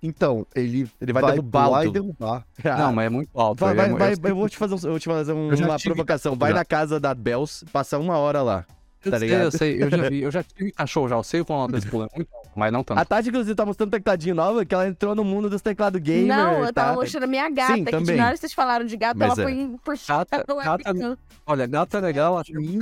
[0.03, 1.89] Então, ele, Ele vai dando pular baldo.
[1.89, 2.47] e derrubar.
[2.63, 3.61] Não, mas é muito alto.
[3.61, 5.05] Vai, ele é vai, vai, eu sei eu vou te fazer, um- eu vou te
[5.07, 6.37] fazer um- Eu uma provocação.
[6.37, 6.57] Vai já.
[6.59, 8.65] na casa da Bells, passar uma hora lá.
[9.05, 9.43] Eu tá sei, ligado?
[9.45, 11.77] eu sei, eu já vi, eu já tive cachorro já, eu sei o quão alto
[11.77, 12.99] esse pulo é muito alto, mas não tanto.
[12.99, 16.27] A Tati, inclusive, tá mostrando tecladinho nova, que ela entrou no mundo dos teclados gamer.
[16.27, 16.95] Não, eu tava tá?
[16.95, 18.17] mostrando a minha gata, Sim, que também.
[18.17, 19.55] de hora vocês falaram de gato, Mas ela é.
[19.55, 21.19] foi puxada Gata- gata-.
[21.47, 22.79] Olha, gato é legal, acho que...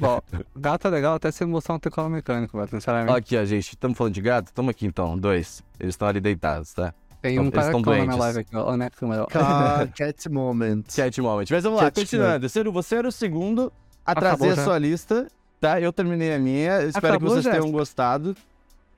[0.00, 0.20] Ó,
[0.54, 3.16] gato é legal até você mostrar um teclado mecânico, velho, sinceramente.
[3.16, 3.70] Aqui, ó, gente.
[3.70, 4.52] Estamos falando de gato?
[4.52, 5.18] Tamo aqui, então.
[5.18, 5.62] Dois.
[5.80, 6.92] Eles estão ali deitados, tá?
[7.22, 9.26] Tem um cara estão na live aqui, ó, olha a minha câmera,
[9.96, 10.84] Cat moment.
[10.88, 11.46] Chat moment.
[11.50, 12.48] Mas vamos lá, Chat continuando.
[12.48, 13.72] Ciro, você era o segundo
[14.04, 14.64] a Acabou trazer a já.
[14.64, 15.26] sua lista,
[15.60, 15.80] tá?
[15.80, 16.82] Eu terminei a minha.
[16.84, 17.60] Espero que Acabou, vocês Jéssica?
[17.60, 18.36] tenham gostado.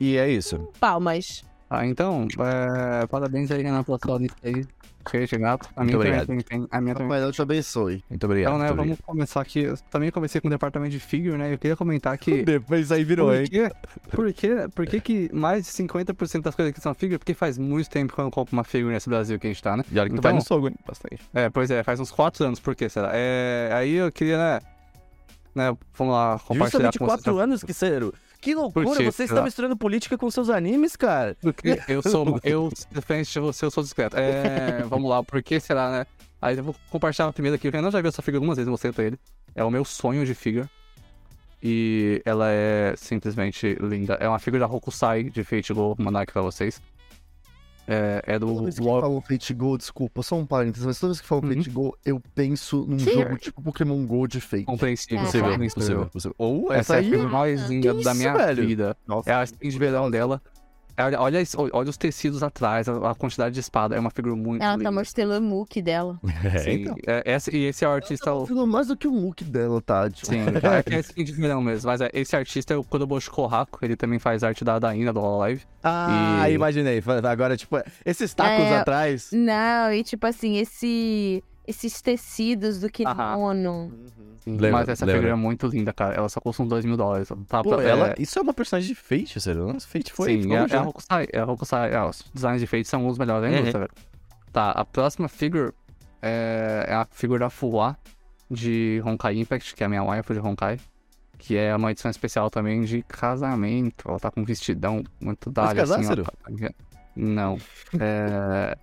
[0.00, 0.68] E é isso.
[0.80, 1.44] Palmas.
[1.70, 2.26] Ah, então,
[3.02, 4.64] é, parabéns aí na pela sua lista aí,
[5.10, 5.68] cheia de gato.
[5.76, 6.26] A minha Muito obrigado.
[6.28, 7.08] tem, tem- a minha também.
[7.08, 8.02] Papai, Deus te abençoe.
[8.08, 8.54] Muito obrigado.
[8.54, 9.60] Então, né, vamos começar aqui.
[9.64, 11.52] Eu também comecei com o departamento de figure, né?
[11.52, 12.30] Eu queria comentar que.
[12.30, 12.54] obrigado.
[12.62, 13.46] Depois aí virou, Por hein?
[13.46, 13.70] que,
[14.16, 17.18] por, que, por que que mais de 50% das coisas aqui são figure?
[17.18, 19.62] Porque faz muito tempo que eu não compro uma figure nesse Brasil que a gente
[19.62, 19.84] tá, né?
[19.92, 20.76] E olha que tu Então- vai no sogro, hein?
[20.86, 21.18] Bastante.
[21.34, 23.10] É, pois é, faz uns 4 anos, por que será?
[23.12, 24.60] É, aí eu queria, né,
[25.54, 27.20] né, vamos lá, compartilhar Justamente com vocês.
[27.24, 28.14] quatro anos, que Ciro.
[28.40, 29.42] Que loucura, você está Será?
[29.42, 31.36] misturando política com seus animes, cara.
[31.40, 34.16] Porque eu sou, eu, diferente de você, eu sou discreto.
[34.16, 36.06] É, vamos lá, por que será, né?
[36.40, 38.92] Aí eu vou compartilhar primeiro aqui, o Renan já viu essa figura algumas vezes, mostrei
[38.92, 39.18] pra ele.
[39.54, 40.70] É o meu sonho de figura.
[41.60, 44.14] E ela é simplesmente linda.
[44.14, 46.80] É uma figura da Hokusai, de Fate Go, vou mandar aqui pra vocês.
[47.90, 51.00] É, é do Toda vez que War- falam Fate Go, desculpa, só um parênteses, mas
[51.00, 51.54] toda vez que falam Uhum.
[51.54, 53.12] Fate Go, eu penso num Sim.
[53.14, 54.64] jogo tipo Pokémon Go de Fate.
[54.64, 55.20] compreensível.
[55.24, 55.80] Possível, compreensível.
[55.82, 56.34] possível, possível.
[56.36, 58.66] Ou Essa essa é a mais linda Que da minha velho?
[58.66, 58.96] vida.
[59.06, 59.30] Nossa.
[59.30, 60.42] É a skin de verão dela.
[60.98, 63.94] É, Olha, olha, olha os tecidos atrás, a, a quantidade de espada.
[63.94, 64.90] É uma figura muito Ela tá linda.
[64.92, 66.18] mostrando o muque dela.
[66.44, 66.96] É, Sim, então.
[67.06, 68.24] é, esse, e esse é o artista.
[68.26, 70.10] Tá mostrando mais do que o look dela, tá?
[70.10, 70.40] Tipo, Sim,
[70.76, 71.88] é que é skin de verão mesmo.
[71.88, 73.78] Mas é, esse artista é o Kodoboshi Kohaku.
[73.82, 75.62] Ele também faz arte da Daina, do Live.
[75.84, 77.00] Ah, E- imaginei.
[77.30, 78.78] Agora, tipo, esses tacos É.
[78.80, 79.30] atrás.
[79.32, 83.92] Não, e tipo assim, esse, esses tecidos do kimono.
[84.52, 85.20] Lembra, mas essa lembra.
[85.20, 86.14] figura é muito linda, cara.
[86.14, 87.28] Ela só custa uns 2 mil dólares.
[87.48, 89.66] Tá, Pô, é- ela, isso é uma personagem de Fate, sério.
[89.72, 90.42] Nossa, Fate foi.
[90.42, 90.82] Sim, é, é a?
[90.82, 91.26] Hokusai.
[91.32, 91.92] É a Hokusai.
[91.94, 93.54] É, os designs de feito são os melhores da Uhum.
[93.58, 93.92] indústria, velho.
[94.52, 95.72] Tá, a próxima figure
[96.22, 97.96] é, é a figura da Fuwa
[98.50, 100.78] de Honkai Impact, que é a minha wife de Honkai.
[101.36, 104.08] Que é uma edição especial também de casamento.
[104.08, 106.24] Ela tá com um vestidão muito da Vai se casar, Ciro?
[107.14, 107.58] Não.
[108.00, 108.76] É.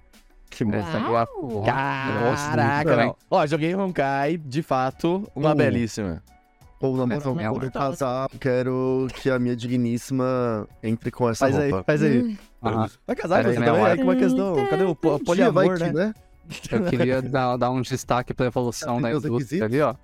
[0.55, 1.65] Que Essa aqui é a Fuwa.
[1.65, 3.15] Caraca, não.
[3.29, 5.55] Ó, joguei Honkai, de fato, uma Uh.
[5.55, 6.23] belíssima.
[6.81, 11.27] Ou na moral, é quando eu uma- casar, quero que a minha digníssima entre com
[11.29, 11.83] essa Faz aí, roupa.
[11.85, 12.19] faz aí.
[12.21, 12.37] Hum.
[12.63, 12.89] Aham.
[13.07, 13.99] Vai casar Pera com aí, você também?
[13.99, 14.67] É uma questão.
[14.69, 15.91] Cadê o po- Um dia vai poliamor, que, né?
[15.93, 16.13] né?
[16.71, 19.95] Eu queria dar, dar um destaque pra evolução da Tem os indústria ali, ó.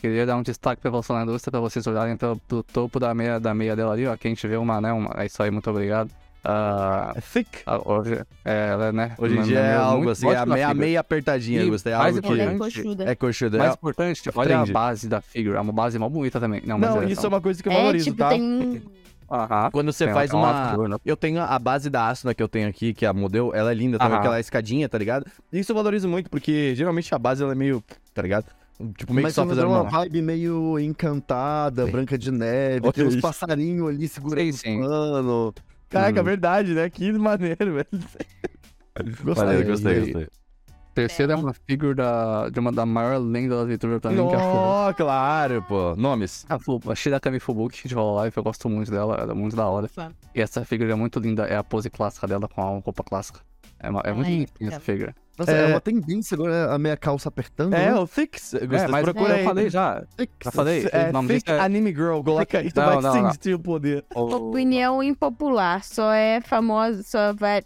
[0.00, 3.12] Queria dar um destaque pra evolução da indústria pra vocês olharem pro, pro topo da
[3.14, 4.16] meia, da meia dela ali, ó.
[4.16, 4.92] Que a gente vê uma, né?
[4.92, 6.10] Uma, é isso aí, muito obrigado.
[6.44, 7.48] É thick.
[7.66, 9.14] ah, hoje, é, ela, né?
[9.18, 11.92] Hoje em uma- dia é uma- algo assim, é a meia, meia apertadinha, E gostei.
[11.92, 13.04] É mais algo Ela é que coxuda.
[13.10, 13.58] é coxuda.
[13.58, 14.72] Mais É- importante, olha a Trend.
[14.72, 15.58] base da figura.
[15.58, 16.60] É uma base mó bonita também.
[16.64, 18.28] Não, mas Não, é, isso é uma coisa que eu É, valorizo, tipo, tá?
[18.30, 18.80] tem um.
[19.30, 19.70] Aham.
[19.70, 20.70] Quando você Tem faz é uma.
[20.70, 23.54] figura, Eu tenho a base da Asuna que eu tenho aqui, que é a modelo,
[23.54, 24.20] ela é linda também, Aham.
[24.20, 25.24] aquela escadinha, tá ligado?
[25.52, 28.44] Isso eu valorizo muito, porque geralmente a base ela é meio, tá ligado?
[28.96, 29.90] Tipo, meio Mas que só dá uma uma.
[29.90, 34.82] vibe meio encantada, branca de neve, Olha tem uns passarinhos ali segurando Sim, sim.
[34.82, 35.54] o pano.
[35.92, 36.24] Caraca, é Hum.
[36.24, 36.88] verdade, né?
[36.90, 37.86] Que maneiro, velho.
[39.22, 40.28] Gostei, Valeu, gostei, gostei.
[40.94, 44.34] Terceira é uma figura da, de uma da maior lenda da leitura pra mim, que
[44.34, 45.96] é a claro, pô.
[45.96, 46.44] Nomes.
[46.50, 49.66] A, Fubu, a Shirakami Fubuki de Hololive, eu gosto muito dela, ela é muito da
[49.66, 49.88] hora.
[50.34, 53.40] E essa figura é muito linda, é a pose clássica dela com a roupa clássica.
[53.82, 55.14] É, uma- é muito linda essa figura.
[55.38, 55.64] Nossa, É.
[55.64, 55.66] é...
[55.68, 57.72] uma tendência agora a meia calça apertando.
[57.74, 57.94] É, né?
[57.94, 58.54] o Thix.
[58.54, 59.44] É, mas procura eu aí.
[59.44, 60.04] falei já.
[60.44, 60.86] Já falei.
[60.92, 63.30] É, o nome disso é- Anime Girl, coloca aí, tu Não, vai não, não.
[63.32, 64.04] sentir o poder.
[64.14, 65.82] Opinião impopular.
[65.84, 67.62] Só é famosa, só, vai,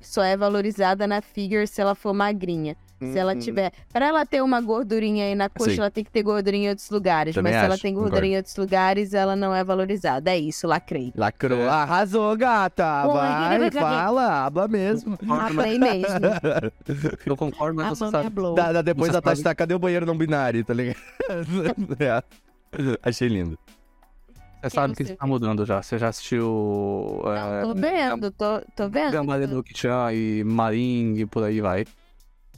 [0.00, 2.76] só é valorizada na figure se ela for magrinha.
[3.00, 3.38] Se ela Uhum.
[3.38, 3.72] tiver.
[3.92, 5.78] Pra ela ter uma gordurinha aí na coxa, Sim.
[5.78, 7.34] ela tem que ter gordurinha em outros lugares.
[7.34, 8.10] Também mas se ela tem concordo.
[8.10, 10.30] gordurinha em outros lugares, ela não é valorizada.
[10.32, 11.12] É isso, lacrei.
[11.16, 11.60] Lacrou.
[11.60, 11.68] É.
[11.68, 13.06] Arrasou, gata.
[13.06, 15.16] Oi, Vai, fala, habla mesmo.
[15.24, 16.06] Lacrei mesmo.
[17.24, 18.30] Eu concordo, mas A você sabe.
[18.56, 20.96] Da, da- depois Você da Tati tá, cadê o banheiro não binário, tá ligado?
[22.00, 22.22] É.
[23.02, 23.58] Achei lindo.
[24.60, 25.80] Você sabe que você isso tá mudando já.
[25.80, 27.22] Você já assistiu.
[27.26, 29.12] é, Tô vendo, tô, tô vendo.
[29.12, 31.86] Gambale do Kichan e Maring e por aí vai.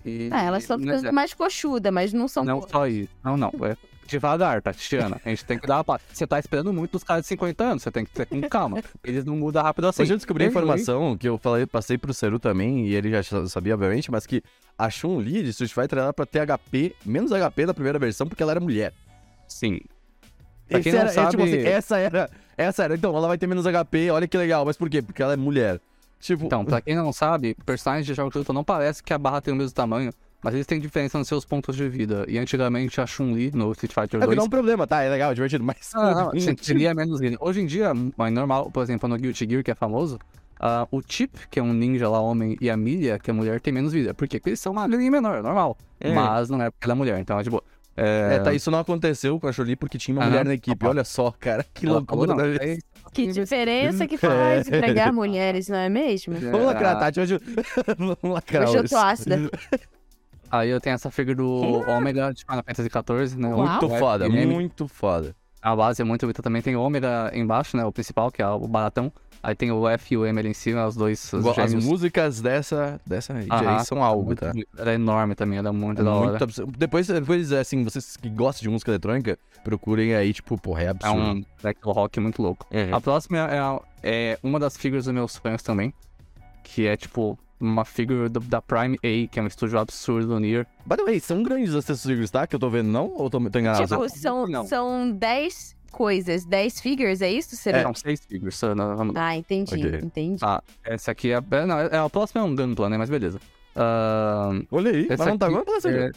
[0.04, 2.44] E, Ah, elas estão não é- ficando mais coxudas, mas não são.
[2.44, 3.10] Não co- só isso.
[3.24, 3.52] Não, não.
[3.62, 5.20] É devagar, Tatiana.
[5.24, 7.62] A gente tem que dar uma pa- Você tá esperando muito dos caras de 50
[7.62, 7.82] anos.
[7.82, 8.82] Você tem que ter com calma.
[9.04, 10.02] Eles não mudam rápido assim.
[10.02, 13.22] Hoje eu descobri a informação que eu falei, passei pro Seru também, e ele já
[13.22, 14.42] sa- sabia, obviamente, mas que
[14.76, 18.42] a Chun-Li de Street Fighter era pra ter HP, menos HP da primeira versão, porque
[18.42, 18.92] ela era mulher.
[19.46, 19.78] Sim.
[20.68, 22.94] Pra Esse quem não era, é, tipo sabe- assim, essa era, essa era.
[22.94, 25.02] Então, ela vai ter menos HP, olha que legal, mas por quê?
[25.02, 25.80] Porque ela é mulher.
[26.20, 29.18] Tipo, Então, pra quem não sabe, personagens de jogos de luta não parece que a
[29.18, 32.24] barra tem o mesmo tamanho, mas eles têm diferença nos seus pontos de vida.
[32.28, 35.02] E antigamente a Chun-Li no Street Fighter é que 2 não é um problema, tá?
[35.02, 35.90] É legal, divertido, mas.
[35.94, 37.36] Ah, não, sim, teria menos vida.
[37.40, 40.18] Hoje em dia, é normal, por exemplo, no Guilty Gear, que é famoso,
[40.58, 43.60] ah, o Chip, que é um ninja lá, homem, e a Milha, que é mulher,
[43.60, 44.12] tem menos vida.
[44.12, 44.38] Por quê?
[44.38, 45.76] Porque eles são magrinhos e menor, normal.
[45.98, 46.12] É.
[46.12, 47.62] Mas não é porque ela é mulher, então é de boa.
[48.02, 50.30] É, É, tá, isso não aconteceu com a Chun-Li porque tinha uma Aham.
[50.30, 50.86] mulher na equipe.
[50.86, 52.34] Olha só, cara, que loucura.
[52.34, 52.56] não, né?
[52.60, 52.78] é-
[53.12, 56.34] Que diferença que faz empregar mulheres, não é mesmo?
[56.34, 57.00] Vamos lacrar, Ah.
[57.00, 57.20] Tati.
[57.20, 57.38] Hoje,
[57.98, 58.68] vamos lacrar.
[58.68, 59.50] Hoje eu tô ácida.
[60.50, 61.48] Aí eu tenho essa figura do
[61.88, 63.48] Ômega de Final Fantasy XIV, né?
[63.54, 63.66] Uau.
[63.68, 64.46] Muito O foda, FMM.
[64.46, 65.34] muito foda.
[65.62, 66.62] A base é muito bonita também.
[66.62, 67.84] Tem o Ômega embaixo, né?
[67.84, 69.12] O principal, que é o baratão.
[69.42, 71.70] Aí tem o F e o M ali em cima, os dois os Igual, As
[71.70, 71.84] gêmeos.
[71.86, 73.46] músicas dessa, dessa aí
[73.86, 74.52] são algo, tá?
[74.76, 76.30] Ela é enorme também, ela é muito É da hora.
[76.30, 76.72] muito absurdo.
[76.78, 80.88] Depois, depois, assim, vocês que gostam de música eletrônica, procurem aí, tipo, porra, é É
[80.88, 81.20] absurdo.
[81.22, 82.66] um black rock muito louco.
[82.70, 82.94] Uhum.
[82.94, 85.94] A próxima é, a- é uma das figuras dos meus sonhos também.
[86.62, 90.38] Que é tipo uma figura do- da Prime A, que é um estúdio absurdo do
[90.40, 90.66] Nier.
[90.86, 92.46] By the way, são grandes esses figures, tá?
[92.46, 93.08] Que eu tô vendo, não?
[93.14, 93.86] Ou tô, tô enganado?
[93.86, 94.64] Tipo, são, Não.
[94.66, 97.54] são 10 coisas, 10 figures, é isso?
[97.56, 97.82] Será?
[97.82, 98.56] São seis figures.
[98.56, 100.00] só, não- vamos- Ah, entendi, Ok.
[100.02, 100.38] entendi.
[100.42, 101.36] Ah, essa aqui é.
[101.50, 102.96] é, Não, é, a próxima é um Gunpla, né?
[102.96, 103.38] Mas beleza.
[103.76, 106.10] Ahn, Olha aí, essa aqui agora pra essa é-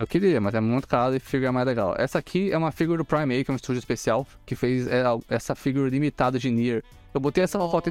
[0.00, 1.92] Eu queria, mas é muito caro e figura é mais legal.
[1.98, 4.86] Essa aqui é uma figura do Prime A, que é um estúdio especial, que fez
[4.86, 7.90] é, essa figura limitada de Nier, Eu botei essa foto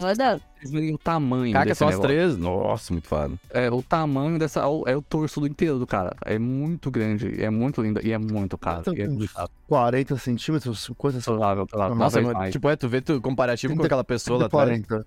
[0.71, 2.37] verem o tamanho desse são as três.
[2.37, 3.33] Nossa, muito foda.
[3.49, 4.61] É, o tamanho dessa.
[4.85, 6.15] É o torso do inteiro do cara.
[6.25, 8.81] É muito grande, é muito lindo e é muito caro.
[8.81, 9.49] Então, é muito caro.
[9.67, 11.95] 40 centímetros, 50 Provável, provável.
[11.95, 12.51] Nossa, Nossa, demais.
[12.51, 14.85] tipo, é, tu vê tu comparativo com 30, aquela pessoa lá atrás.
[14.85, 15.05] 40.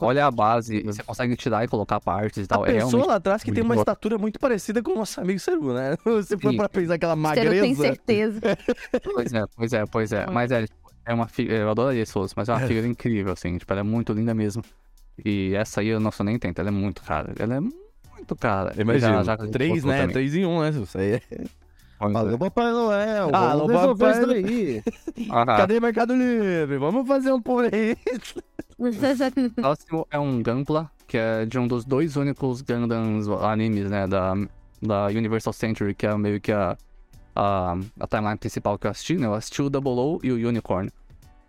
[0.00, 2.66] Olha a base, você consegue tirar e colocar partes e A tal.
[2.66, 3.82] É pessoa lá atrás que tem uma boa.
[3.82, 5.96] estatura muito parecida com o nosso amigo Seru, né?
[6.02, 6.56] For Sim.
[6.56, 7.82] pra pensar aquela Você não tem magreza.
[7.82, 8.40] certeza.
[9.14, 10.26] Pois é, pois é, pois é.
[10.30, 10.66] Mas é,
[11.06, 11.56] é uma figura.
[11.56, 13.58] Eu adoraria esse fosse, mas é uma figura incrível, assim.
[13.58, 14.62] Tipo, ela é muito linda mesmo.
[15.24, 17.32] E essa aí eu não sou nem tento, ela é muito cara.
[17.38, 18.72] Ela é muito cara.
[18.80, 19.98] Imagina, Já- já- três, né?
[20.00, 20.12] também.
[20.12, 20.70] Três em um, né?
[20.70, 21.12] Isso aí.
[21.14, 21.22] é-
[22.00, 23.30] Alô, Papai Noel.
[23.32, 24.82] Ah, alô, Papai.
[25.30, 26.76] Ah, Cadê Mercado Livre?
[26.78, 27.96] Vamos fazer um por aí.
[28.78, 28.90] O
[29.54, 34.34] próximo é um Gunpla, que é de um dos dois únicos Gundams animes, né, da,
[34.80, 36.76] da Universal Century, que é meio que a,
[37.34, 39.26] a, a timeline principal que eu assisti, né?
[39.26, 40.90] Eu assisti o Double O e o Unicorn.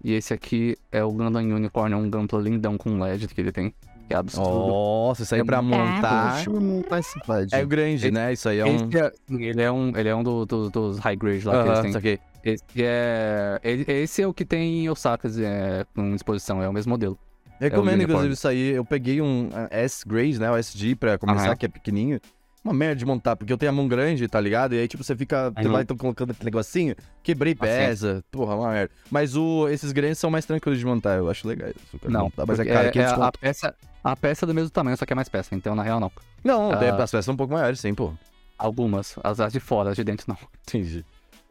[0.03, 3.51] E esse aqui é o Gundam Unicorn, é um Gunpla lindão com LED que ele
[3.53, 3.69] tem,
[4.07, 4.67] que é absurdo.
[4.67, 6.33] Nossa, isso aí É pra montar.
[6.35, 7.55] Deixa eu montar esse pad.
[7.55, 8.33] É grande, né?
[8.33, 8.75] Isso aí é um.
[8.75, 11.59] Esse é, ele é um, ele é um do- do- dos high grade lá que
[11.59, 11.89] Aham, eles têm.
[11.89, 12.19] isso aqui.
[12.43, 16.89] Esse é, esse é o que tem em Osaka é, com exposição, é o mesmo
[16.89, 17.17] modelo.
[17.57, 18.03] Recomendo, unicorn.
[18.11, 18.71] inclusive, isso aí.
[18.71, 20.51] Eu peguei um uh, S-Grade, né?
[20.51, 21.55] O SG pra começar, Aham.
[21.55, 22.19] que é pequenininho.
[22.63, 24.73] Uma merda de montar, porque eu tenho a mão grande, tá ligado?
[24.73, 25.51] E aí, tipo, você fica.
[25.51, 28.23] Você vai tô colocando aquele negocinho, quebrei peça.
[28.31, 28.93] Porra, uma merda.
[29.11, 31.69] Mas o, esses grandes são mais tranquilos de montar, eu acho legal.
[31.91, 34.53] Super Não, montar, mas é caro, é, 500 é a, peça, a peça é do
[34.53, 36.11] mesmo tamanho, só que é mais peça, então na real não.
[36.43, 37.03] Não, Ah.
[37.03, 38.13] as peças são um pouco maiores, sim, pô.
[38.57, 40.37] Algumas, as, as de fora, as de dentro não.
[40.65, 41.03] Entendi.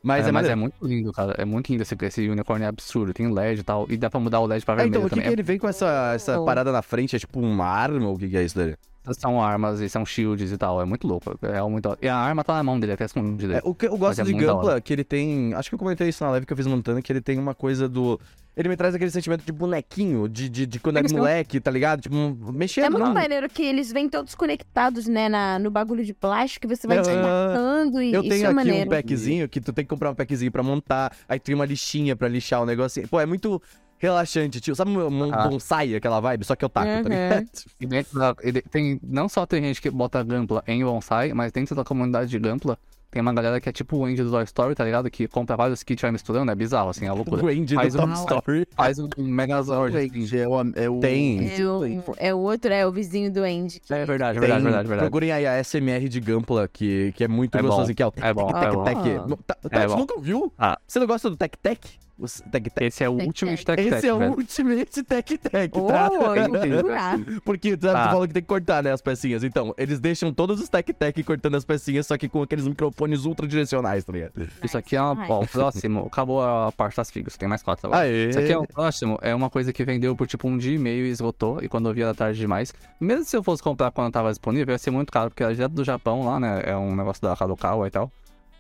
[0.03, 1.35] Mas é, é, mas é muito lindo, cara.
[1.39, 3.13] É muito lindo esse, esse unicórnio, é absurdo.
[3.13, 5.11] Tem LED e tal, e dá pra mudar o LED pra Ah, vermelho então, o
[5.11, 7.15] que, que ele vem com essa, essa parada na frente?
[7.15, 8.75] É tipo uma arma ou o que, que é isso daí?
[9.07, 11.37] É, São armas e são shields e tal, é muito louco.
[11.43, 11.97] É muito...
[12.01, 13.59] E a arma tá na mão dele, até escondida.
[13.59, 15.53] É, o que eu gosto é de da Gunpla, que ele tem.
[15.55, 17.55] Acho que eu comentei isso na live que eu fiz montando, que ele tem uma
[17.55, 18.21] coisa do.
[18.55, 22.03] Ele me traz aquele sentimento de bonequinho, de, de, de quando é moleque, tá ligado?
[22.03, 22.15] Tipo,
[22.53, 22.85] mexendo.
[22.85, 23.15] É muito não.
[23.15, 26.99] maneiro que eles vêm todos conectados, né, na, no bagulho de plástico, e você vai
[26.99, 28.87] É, desmarcando e Eu isso tenho é aqui maneiro.
[28.87, 31.17] um packzinho que tu tem que comprar um packzinho pra montar.
[31.29, 33.09] Aí tem uma lixinha pra lixar o negocinho.
[33.09, 33.61] Pô, é muito
[34.07, 34.75] relaxante, tio.
[34.75, 35.49] Sabe um um Ah.
[35.49, 36.45] bonsai, aquela vibe?
[36.45, 37.03] Só que eu taco, tá Uhum.
[37.09, 37.47] ligado?
[37.81, 41.33] E dentro da, e de- tem, não só tem gente que bota Gampla em bonsai,
[41.33, 42.79] mas dentro da comunidade de Gampla
[43.11, 45.11] tem uma galera que é tipo o Andy do Toy Story, tá ligado?
[45.11, 47.43] Que compra vários kits e vai misturando, é bizarro, assim, é loucura.
[47.45, 48.67] O Randy do Faz Top um- Story.
[48.75, 49.95] Faz um Megazord.
[49.97, 50.37] assim.
[50.39, 50.99] É o, é o...
[51.01, 51.51] Tem.
[51.53, 53.81] É o, é o outro, é o vizinho do Andy.
[53.81, 55.11] que- É verdade, Tem- verdade, verdade, verdade.
[55.11, 57.95] Procurem aí a SMR de Gampla, que, que é muito É gostoso, bom.
[57.95, 58.85] que é o É bom, Tec é bom.
[58.85, 58.97] Tec.
[58.97, 59.37] Ah.
[59.47, 59.97] Tá- É tá, você bom.
[59.99, 60.53] nunca viu?
[60.59, 60.79] Ah.
[60.89, 61.81] Você não gosta do Tec Tec?
[62.23, 62.83] O Tec Tec.
[62.87, 63.77] Esse é o Tec Ultimate Tec.
[63.77, 64.31] Tech Tech, Esse é o.
[64.31, 66.09] Ultimate Tec Tec, Oh, tá?
[67.45, 68.11] Porque sabe, tu Tá.
[68.11, 69.43] falou que tem que cortar, né, as pecinhas.
[69.45, 73.25] Então, eles deixam todos os Tec Tec cortando as pecinhas, só que com aqueles microfones
[73.25, 74.33] ultra direcionais, tá ligado?
[74.63, 75.15] Isso aqui é uma.
[75.15, 75.33] Nice.
[75.33, 76.07] Ó, o próximo.
[76.07, 78.03] Acabou a parte das figuras, tem mais quatro agora.
[78.03, 78.29] Aê!
[78.29, 80.79] Isso aqui é o próximo, é uma coisa que vendeu por tipo um dia e
[80.79, 82.73] meio e esgotou, e quando eu vi era tarde demais.
[83.01, 85.73] Mesmo se eu fosse comprar quando tava disponível, ia ser muito caro, porque era direto
[85.73, 86.63] do Japão lá, né?
[86.65, 88.11] É um negócio da Kadokawa e tal.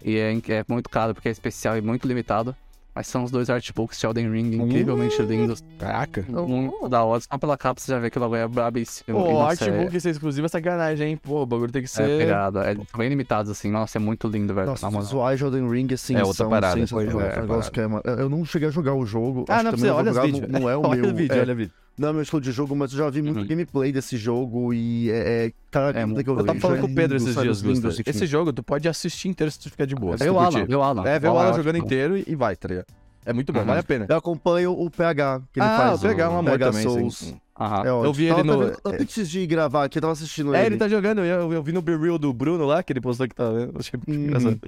[0.05, 2.57] E é, é muito caro porque é especial e muito limitado.
[2.94, 5.62] Mas são os dois artbooks de Elden Ring incrivelmente lindos.
[5.78, 6.24] Caraca.
[6.28, 7.22] Muito da hora.
[7.22, 9.05] Só pela capa você já vê que o bagulho é brabíssimo.
[9.09, 11.16] E, Pô, nossa, artbook ser exclusivo é sacanagem, hein?
[11.16, 12.02] Pô, o bagulho tem que é, ser...
[12.09, 12.70] é pegada.
[12.70, 13.70] É bem limitados, assim.
[13.70, 14.66] Nossa, é muito lindo, velho.
[14.66, 17.85] Nossa, os visuais de Elden Ring, assim, É outra são parada, pois é, É um
[17.85, 17.87] é...
[17.88, 19.46] ma- Eu não cheguei a jogar o jogo.
[19.48, 20.48] Ah, acho não, vou olha os vídeos.
[20.50, 21.11] Não, não é o olha meu...
[21.11, 21.72] o vídeo, é, olha o vídeo.
[21.98, 23.46] Não é meu estilo de jogo, mas eu já vi muito Uhum.
[23.46, 25.46] gameplay desse jogo e é...
[25.46, 27.61] é cara, É é muito que eu, Eu tava falando com o Pedro esses dias,
[27.61, 28.02] lindo, Gusta.
[28.07, 30.16] Esse jogo tu pode assistir inteiro se tu ficar de boa.
[30.16, 31.07] se Vê o Alan, vê o Alan.
[31.07, 32.87] É, vê o Alan é jogando inteiro e vai, tá ligado?
[33.24, 33.66] É muito bom, Uhum.
[33.66, 34.07] vale a pena.
[34.09, 37.16] Eu acompanho o PH, que ele ah, faz o PH é um amor também, Souls.
[37.18, 37.40] sim.
[37.61, 37.85] Aham.
[37.85, 37.88] É.
[37.88, 40.68] Eu vi Tava ele no- Antes de gravar aqui, eu tava assistindo É, ele.
[40.70, 43.28] ele tá jogando, eu, eu vi no Be Real do Bruno lá, que ele postou
[43.28, 43.78] que tá vendo.
[43.78, 44.24] Achei muito Hum.
[44.24, 44.59] engraçado.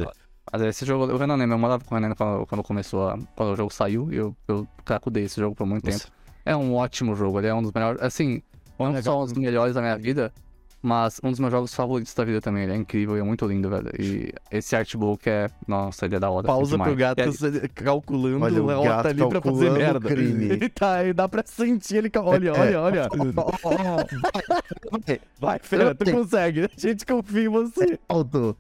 [0.52, 3.18] Mas esse jogo, o Renan lembra, eu morava com o Renan quando, quando começou, a,
[3.34, 6.00] quando o jogo saiu, e eu, eu cracudei esse jogo por muito Nossa.
[6.04, 6.12] tempo.
[6.44, 8.42] É um ótimo jogo, ele é um dos melhores, assim,
[8.78, 10.33] não só um dos melhores da minha vida,
[10.85, 13.47] mas um dos meus jogos favoritos da vida também, ele é incrível e é muito
[13.47, 13.90] lindo, velho.
[13.99, 16.47] E esse artbook é, nossa, ele é da hora.
[16.47, 16.90] Pausa demais.
[16.90, 20.09] pro gato se- calculando Olha o gato ali pra fazer merda.
[20.09, 20.44] crime.
[20.51, 22.11] Ele tá, e dá pra sentir ele.
[22.18, 23.09] Olha, É, olha, olha.
[25.40, 26.64] Vai, Fera, tu consegue.
[26.64, 27.99] A gente confia em você.
[28.09, 28.57] Alto.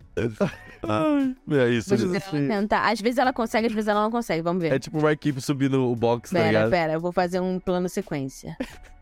[0.82, 1.94] Ai, é isso.
[2.30, 2.90] Tentar.
[2.90, 4.42] Às vezes ela consegue, às vezes ela não consegue.
[4.42, 4.72] Vamos ver.
[4.72, 6.70] É tipo o Marquinhos subindo o box, tá pera, ligado?
[6.70, 6.92] pera.
[6.94, 8.56] Eu vou fazer um plano sequência.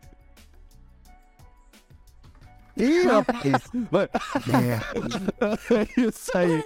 [2.77, 3.63] Ih, rapaz.
[3.91, 4.05] Vai.
[4.05, 5.75] É.
[5.75, 6.63] É isso aí.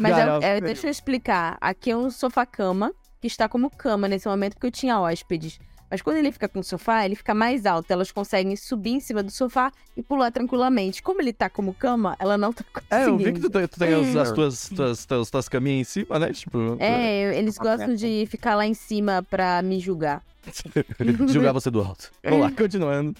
[0.00, 1.56] Mas Cara, é- é, deixa eu explicar.
[1.60, 5.58] Aqui é um sofá-cama, que está como cama nesse momento, porque eu tinha hóspedes.
[5.90, 7.90] Mas quando ele fica com o sofá, ele fica mais alto.
[7.90, 11.02] Elas conseguem subir em cima do sofá e pular tranquilamente.
[11.02, 12.94] Como ele tá como cama, ela não tá conseguindo.
[12.94, 15.80] É, eu vi que tu, tem- tu tem as, as tuas, tuas, tuas, tuas caminhas
[15.80, 16.32] em cima, né?
[16.32, 20.22] Tipo, É, eles gostam de ficar lá em cima pra me julgar.
[21.28, 22.10] julgar você do alto.
[22.24, 23.14] Vamos lá, continuando.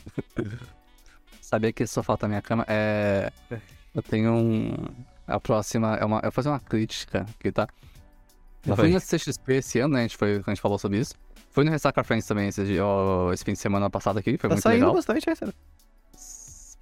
[1.53, 2.65] Sabia que só falta a minha cama?
[2.67, 3.31] É.
[3.95, 4.75] Eu tenho um.
[5.27, 6.17] A próxima é uma.
[6.17, 7.69] Eu vou fazer uma crítica aqui, tá?
[8.67, 10.01] Eu fui no CXP esse ano, né?
[10.01, 11.15] A gente, foi, a gente falou sobre isso.
[11.51, 14.49] Fui no Ressaca Friends também esse, dia- ó, esse fim de semana passado aqui, foi
[14.49, 14.95] Tá muito saindo legal.
[14.95, 15.55] bastante, é sério.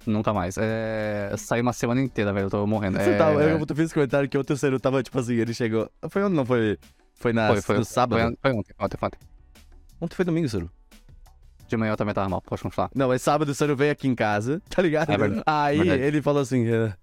[0.05, 0.55] Nunca mais.
[0.57, 1.27] É...
[1.31, 2.45] Eu saí uma semana inteira, velho.
[2.45, 2.97] Eu tô morrendo.
[2.97, 3.17] Você é...
[3.17, 5.91] tá, eu fiz esse comentário que o terceiro tava, tipo assim, ele chegou.
[6.09, 6.45] Foi onde não?
[6.45, 6.79] Foi,
[7.15, 8.21] foi, na, Foi, foi, no sábado?
[8.21, 9.19] Foi, foi ontem, ontem, ontem.
[9.99, 10.71] Ontem foi domingo, Ciro.
[11.71, 12.91] De manhã eu também tava mal, pode continuar.
[12.93, 15.09] Não, mas sábado o Ciro veio aqui em casa, tá ligado?
[15.09, 16.03] É verdade, Aí verdade.
[16.03, 16.93] ele falou assim: "É,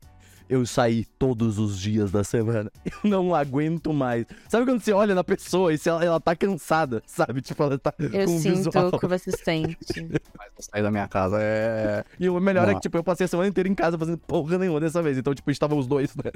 [0.47, 2.71] eu saí todos os dias da semana.
[2.85, 4.27] Eu não aguento mais.
[4.47, 7.41] Sabe quando você olha na pessoa e se ela, ela tá cansada, sabe?
[7.41, 8.99] Tipo, ela tá Eu com sinto visual.
[8.99, 9.77] que você sente.
[10.37, 12.05] Mas eu saí da minha casa, é...
[12.21, 14.19] E o melhor é Vamos que, tipo, eu passei a semana inteira em casa fazendo
[14.19, 15.17] porra nenhuma dessa vez.
[15.17, 16.31] Então, tipo, estávamos os dois, né?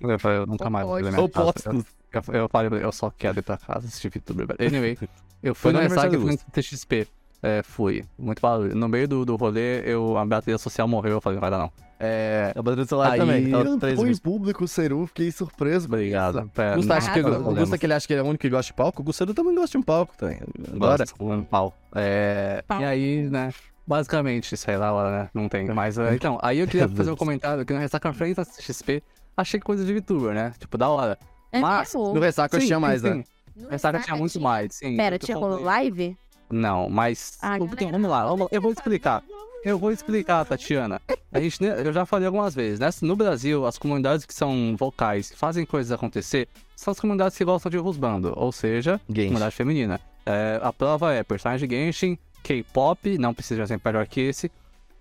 [0.00, 1.22] Eu, falei, eu nunca mais vou minha casa.
[1.22, 1.84] Opostos.
[2.12, 4.56] Eu, eu falei, eu só quero ir pra casa assistir velho.
[4.58, 4.98] Anyway,
[5.42, 7.06] eu fui no aniversário fui no TXP.
[7.42, 8.04] É, fui.
[8.18, 8.74] Muito barulho.
[8.74, 11.12] No meio do, do rolê, eu, a bateria social morreu.
[11.12, 11.72] Eu falei, não vai dar não.
[11.98, 12.52] É...
[12.56, 13.50] A bateria do celular Aí- também.
[13.50, 15.86] Tava três foi em público, Seru, fiquei surpreso.
[15.86, 16.50] Obrigado.
[16.56, 17.54] É, Gusta, acha que, o.
[17.54, 19.02] Gusta que ele acha que ele é o único que gosta de palco?
[19.02, 20.38] O Gustavo também gosta de um palco também.
[20.72, 21.04] Agora.
[21.06, 21.76] Falando pau.
[21.94, 22.80] É, Pau.
[22.80, 23.52] E aí, né?
[23.86, 25.30] Basicamente, sei lá, lá, né?
[25.34, 25.66] Não tem.
[25.66, 29.02] Mas, é, então, aí eu queria fazer um comentário que no Ressaca Friends da XP,
[29.36, 30.52] achei coisa de VTuber, né?
[30.58, 31.18] Tipo, da hora.
[31.52, 32.14] É Mas, mesmo?
[32.14, 33.10] No ressaca eu tinha mais, sim.
[33.10, 33.24] né?
[33.56, 34.96] No Ressaca tinha muito mais, sim.
[34.96, 36.16] Pera, tinha live?
[36.50, 37.38] Não, mas.
[37.40, 37.92] Ah, Então, galera.
[37.92, 39.22] vamos lá, vamos lá, eu vou explicar.
[39.62, 41.02] Eu vou explicar, Tatiana.
[41.30, 42.88] A gente, eu já falei algumas vezes, né?
[43.02, 47.44] No Brasil, as comunidades que são vocais, que fazem coisas acontecer, são as comunidades que
[47.44, 49.26] gostam de rusbando, ou seja, Genshin.
[49.28, 50.00] comunidade feminina.
[50.24, 54.50] É, a prova é personagem de Genshin, K-pop, não precisa ser melhor que esse,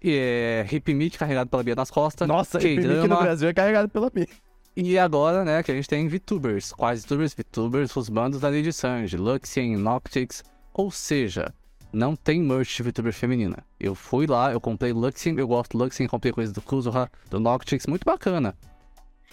[0.04, 3.54] e é Hip Meat carregado pela Bia nas costas, Nossa, K no K-drama, Brasil é
[3.54, 4.28] carregado pela minha.
[4.76, 6.74] e agora, né, que a gente tem VTubers.
[6.74, 7.34] Quais VTubers?
[7.34, 10.44] VTubers, os bandos da Lady Sanji, Luxian, Noctix.
[10.80, 11.54] Ou seja,
[11.92, 13.58] não tem merch de VTuber feminina.
[13.78, 17.38] Eu fui lá, eu comprei Luxian, eu gosto do Luxian, comprei coisa do Kuzuha, do
[17.38, 18.56] Noctix, muito bacana.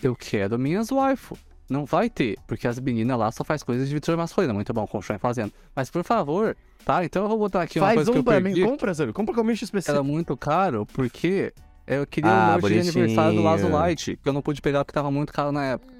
[0.02, 1.38] Eu quero minhas waifu.
[1.70, 4.52] Não vai ter, porque as meninas lá só faz coisas de VTuber masculina.
[4.52, 5.52] Muito bom, continuem fazendo.
[5.72, 7.04] Mas por favor, tá?
[7.04, 8.60] Então eu vou botar aqui uma Faz coisa que um eu pra perdi.
[8.62, 8.68] mim.
[8.68, 9.14] Compra, sério.
[9.14, 9.92] Compra com o específico.
[9.92, 11.54] Era muito caro, porque
[11.86, 14.84] eu queria Ah, o merch de aniversário do Lazo Light, que eu não pude pegar
[14.84, 15.95] porque tava muito caro na época.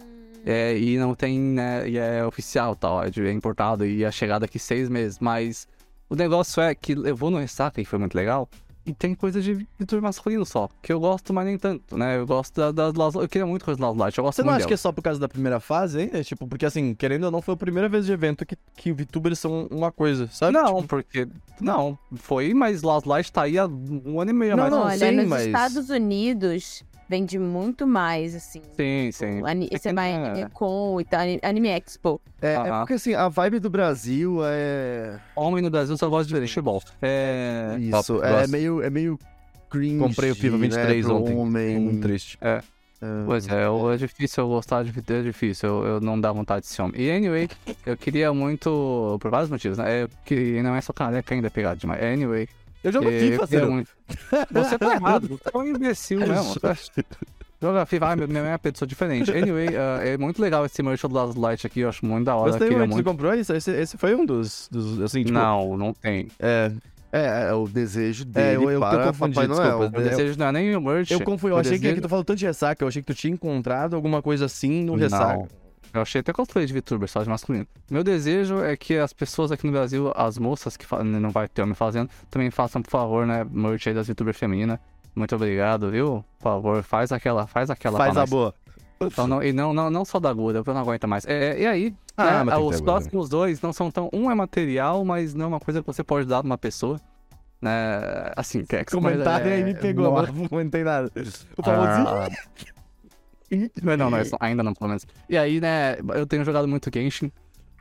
[0.49, 4.39] É, e não tem, né, e é oficial tal, é, é importado e ia chegar
[4.39, 5.19] daqui seis meses.
[5.19, 5.67] Mas
[6.09, 8.49] o negócio é que eu vou no Ressaca e foi muito legal.
[8.89, 12.19] E tem coisa de vitor masculino só, que eu gosto, mas nem tanto, né?
[12.19, 14.45] Eu gosto da- das Lazo, eu queria muito coisa da Lazo Light, eu gosto Você
[14.45, 16.11] não acha que é só por causa da primeira fase, hein?
[16.13, 18.93] É, tipo, porque assim, querendo ou não, foi a primeira vez de evento que, que
[18.93, 20.53] VTubers são uma coisa, sabe?
[20.53, 21.27] Não, Tipo, porque.
[21.61, 24.83] Não, foi, mas Lazo Light tá aí há um ano e meio, Não, mas não,
[24.85, 28.61] Olha, sim, nos mas- Estados Unidos vende muito mais, assim.
[28.77, 29.42] Sim, sim.
[29.42, 32.21] O ani- É Você vai Anime Con e tal, Ani- Anime Expo.
[32.42, 32.79] É, é Aham.
[32.81, 35.19] porque assim, a vibe do Brasil é.
[35.35, 36.83] Homem no Brasil só gosta de futebol.
[37.03, 37.77] É.
[37.79, 38.51] Isso, Top, é gosto.
[38.51, 39.19] meio, é meio
[39.71, 39.99] cringe.
[39.99, 41.35] Comprei o FIFA 23 né, ontem.
[41.37, 41.79] Homem.
[41.81, 42.38] Muito triste.
[42.40, 42.61] É.
[43.27, 46.62] Pois é, eu- é difícil eu gostar de é difícil, eu, eu não dá vontade
[46.62, 47.01] desse homem.
[47.01, 47.49] E anyway,
[47.85, 50.05] eu queria muito, por vários motivos, né?
[50.05, 52.03] Eu, que não é só careca ainda pegado demais.
[52.03, 52.49] Anyway,
[52.85, 53.71] Eu jogo FIFA, eu queria sério.
[53.73, 53.91] muito.
[54.53, 56.55] Você tá errado, você é um imbecil mesmo.
[57.61, 59.31] Joga FIFA, ai meu, minha é pessoa diferente.
[59.31, 62.37] Anyway, ah, é muito legal esse merch do Last Light aqui, eu acho muito da
[62.37, 62.57] hora.
[62.59, 62.95] Queria muito.
[62.97, 63.53] Você comprou isso?
[63.55, 65.33] Esse, esse foi um dos, dos assim, tipo...
[65.33, 66.29] Não, não tem.
[66.39, 66.71] É,
[67.11, 69.79] É, é o desejo dele eu- eu tô para confundindo, Papai Noel.
[69.79, 69.99] desculpa.
[69.99, 71.11] O desejo não é nem o merch.
[71.12, 71.55] eu confundi.
[71.55, 72.85] Eu achei que, desejo- que tu falou tanto de ressaca.
[72.85, 75.49] Eu achei que tu tinha encontrado alguma coisa assim no ressaca.
[75.92, 75.99] Não.
[76.01, 77.66] Eu achei até cosplay de VTuber, só de masculino.
[77.90, 81.62] Meu desejo é que as pessoas aqui no Brasil, as moças que não vai ter
[81.62, 84.79] homem fazendo, também façam, por favor, né, merch aí das VTuber femininas.
[85.14, 86.25] Muito obrigado, viu?
[86.38, 88.31] Por favor, faz aquela, faz aquela Faz a nós.
[88.31, 88.55] boa.
[89.01, 91.27] Então, não, e não, não, não só da Guda, eu não aguento mais.
[91.27, 94.09] É, e aí, Ah, né, que os próximos dois não são tão.
[94.12, 96.99] Um é material, mas não é uma coisa que você pode dar pra uma pessoa.
[97.61, 97.72] Né?
[98.37, 100.31] Assim, que é que Comentário é- aí me pegou, Nossa.
[100.31, 101.11] mas não comentei nada.
[101.57, 102.09] O famosinho...
[102.09, 102.29] Ah.
[103.83, 105.07] Não, não, não, isso ainda não, pelo menos.
[105.29, 107.31] E aí, né, eu tenho jogado muito Genshin.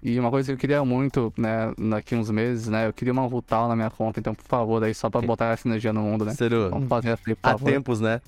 [0.03, 3.23] E uma coisa que eu queria muito, né, daqui uns meses, né, eu queria uma
[3.23, 4.19] Rutal na minha conta.
[4.19, 6.33] Então, por favor, aí, só pra botar essa energia no mundo, né?
[6.35, 7.71] Ciro, Vamos fazer aí, por há favor.
[7.71, 8.21] tempos, né?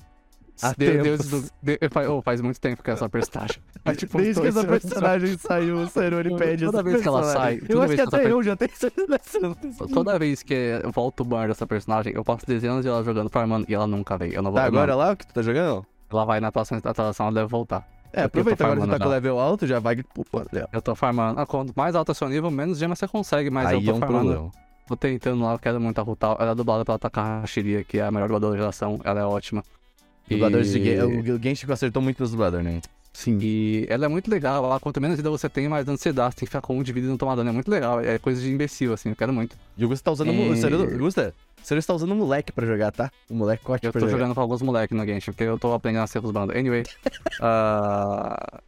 [0.60, 1.52] há Deus, Deus tempos.
[1.62, 1.62] do...
[1.62, 1.78] de-
[2.10, 3.58] oh, faz muito tempo que essa personagem.
[3.84, 7.22] Mas, tipo, Desde que essa personagem saiu, o Ciro, ele pede Toda vez que ela
[7.22, 8.70] sai, Eu acho que até ela eu já tenho.
[9.94, 13.30] Toda vez que eu volto o banner dessa personagem, eu passo dezenas de ela jogando
[13.30, 14.34] farmando e ela nunca veio.
[14.34, 14.68] Eu não vou Tá, não.
[14.78, 15.86] agora lá o que tu tá jogando?
[16.10, 17.86] Ela vai na próxima atualização, ela deve voltar.
[18.12, 19.96] É, aproveita agora que farmando tá com level alto, já vai...
[20.02, 20.24] Pô,
[20.72, 21.38] Eu tô farmando.
[21.38, 23.90] Ah, quanto mais alto é seu nível, menos gema você consegue, mas Aí eu tô
[23.90, 24.24] é um farmando.
[24.30, 24.52] problema.
[24.88, 26.36] tô tentando lá, eu quero muito a Rutal.
[26.40, 28.98] Ela é dublada pela Takahashi, que é a melhor dubladora da geração.
[29.04, 29.62] Ela é ótima.
[30.30, 32.80] Dubladores de E- Gen- O Genshin acertou muito nos dubladores, né?
[33.12, 33.38] Sim.
[33.42, 34.66] E ela é muito legal.
[34.66, 36.30] Lá, quanto menos vida você tem, mais dano você dá.
[36.30, 37.50] Você tem que ficar com um de vida e não tomar dano.
[37.50, 38.00] É muito legal.
[38.00, 39.10] É coisa de imbecil, assim.
[39.10, 39.56] Eu quero muito.
[39.76, 40.30] E o Gusta tá usando.
[40.30, 43.10] O Sério, Gusta, você está usando o moleque pra jogar, tá?
[43.28, 44.18] O moleque corte Eu pra tô jogar.
[44.18, 46.56] jogando com alguns moleques no Genshin, porque eu tô aprendendo a ser os bandos.
[46.56, 46.84] Anyway.
[47.40, 48.60] ah,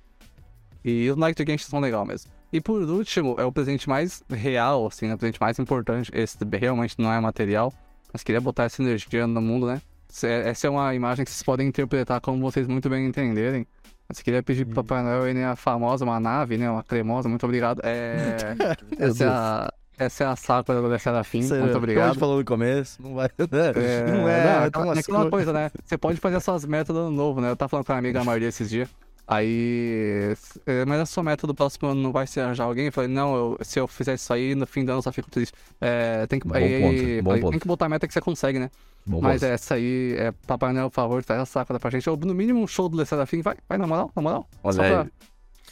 [0.85, 2.31] E os Night Genshin são legal mesmo.
[2.53, 5.15] E por último, é o presente mais real, assim, né?
[5.15, 6.11] O presente mais importante.
[6.13, 7.73] Esse realmente não é material.
[8.13, 9.81] Mas queria botar essa energia no mundo, né?
[10.09, 13.67] Essa é uma imagem que vocês podem interpretar como vocês muito bem entenderem.
[14.09, 16.69] Mas queria pedir pro Papai Noel ele é a famosa, uma nave, né?
[16.69, 17.81] Uma cremosa, muito obrigado.
[17.85, 18.57] É...
[18.99, 19.73] essa, é a...
[20.01, 22.09] essa é a Sakura da Serafim, Sério, muito obrigado.
[22.13, 23.27] gente falou no começo, não vai.
[23.39, 24.39] É, não não, é.
[24.39, 25.71] é tem aquela, umas é aquela coisa, né?
[25.85, 27.51] Você pode fazer as suas metas do ano novo, né?
[27.51, 28.89] Eu tava falando com a minha amiga Maria esses dias.
[29.27, 30.35] Aí.
[30.67, 32.87] é, Mas a sua meta do próximo ano não vai ser arranjar alguém?
[32.87, 35.13] Eu falei, não, eu- se eu fizer isso aí, no fim do ano eu só
[35.13, 35.55] fico triste.
[35.81, 37.51] É, tem que, Bom aí, ponto, aí- bom aí ponto.
[37.53, 38.71] tem que botar a meta que você consegue, né?
[39.07, 39.47] Bom, Mas bom.
[39.47, 42.09] essa aí é Papai Noel, por favor, traz a sacola pra gente.
[42.11, 43.41] Ou no mínimo um show do Le Serafim.
[43.41, 44.49] Vai, vai na moral, na moral.
[44.63, 44.91] Olha só aí.
[44.91, 45.07] pra,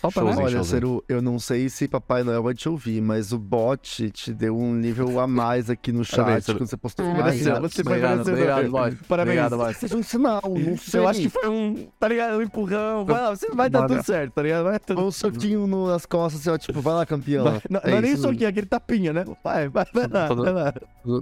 [0.00, 0.36] pra né?
[0.36, 0.64] Olha.
[0.64, 4.56] Ciro, eu não sei se Papai Noel vai te ouvir, mas o bot te deu
[4.56, 7.06] um nível a mais aqui no chat Parabéns, quando você postou.
[7.06, 8.96] Ah, Parabéns, Você, foi Obrigado, obrigado, bot.
[9.08, 9.38] Parabéns.
[9.38, 9.74] Obrigado, bot.
[9.78, 11.00] Seja um sinal, não sei.
[11.00, 12.38] Eu acho que foi um, tá ligado?
[12.38, 13.04] Um empurrão.
[13.04, 13.88] Vai lá, você vai dar Olha.
[13.88, 14.64] tudo certo, tá ligado?
[14.64, 17.44] Vai tudo um soquinho no- nas costas, assim, ó, tipo, vai lá, campeão.
[17.44, 17.60] Vai.
[17.68, 18.20] Não, É não é nem isso.
[18.20, 19.24] isso aqui, é aquele tapinha, né?
[19.42, 20.72] Vai, vai, vai lá, Tudo- vai lá.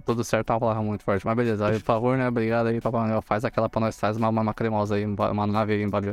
[0.04, 1.24] Tudo, certo, é uma palavra muito forte.
[1.24, 2.28] Mas beleza, por favor, né?
[2.28, 3.22] Obrigado aí, Papai Noel.
[3.22, 6.04] Faz aquela pra nós, traz uma, uma cremosa aí, uma nave aí nós.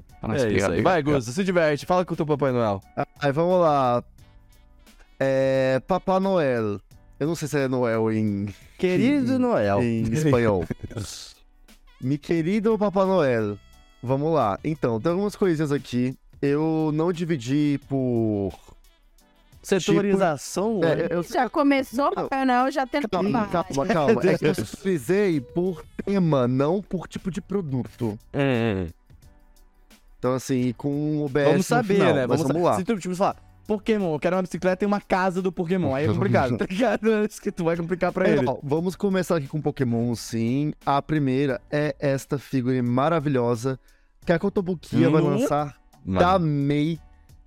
[0.44, 0.82] É isso aí.
[0.82, 1.86] Vai, Gusto, se diverte.
[1.86, 2.82] Fala com o teu Papai Noel.
[3.20, 4.04] Aí vamos lá.
[5.20, 5.82] É.
[5.88, 6.80] Papai Noel.
[7.20, 9.82] Eu não sei se é Noel em, Querido Noel.
[9.82, 10.66] em espanhol.
[12.02, 13.58] Mi querido Papai Noel.
[14.02, 14.60] Vamos lá.
[14.64, 16.18] Então, tem algumas coisinhas aqui.
[16.42, 18.52] Eu não dividi por.
[19.62, 20.82] Setorização?
[20.84, 24.22] É, eu, Já começou, Papai Noel já tenta Calma, calma, calma.
[24.30, 28.20] É que eu setorizei por tema, não por tipo de produto.
[28.34, 28.88] Hum, hum.
[30.24, 32.26] Então, assim, com o OBS Vamos no saber, final, né?
[32.26, 32.78] Vamos, vamos lá.
[32.78, 33.36] Se tu, tipo, falar,
[33.68, 35.94] Pokémon, eu quero uma bicicleta e uma casa do Pokémon.
[35.94, 37.26] Aí é complicado, tá ligado?
[37.30, 38.48] Isso que tu vai complicar pra É, ele.
[38.48, 40.72] ó, vamos começar aqui com Pokémon, sim.
[40.86, 43.78] A primeira é esta figura maravilhosa
[44.26, 45.32] que a Kotobukiya vai Hum.
[45.32, 46.98] lançar da Mei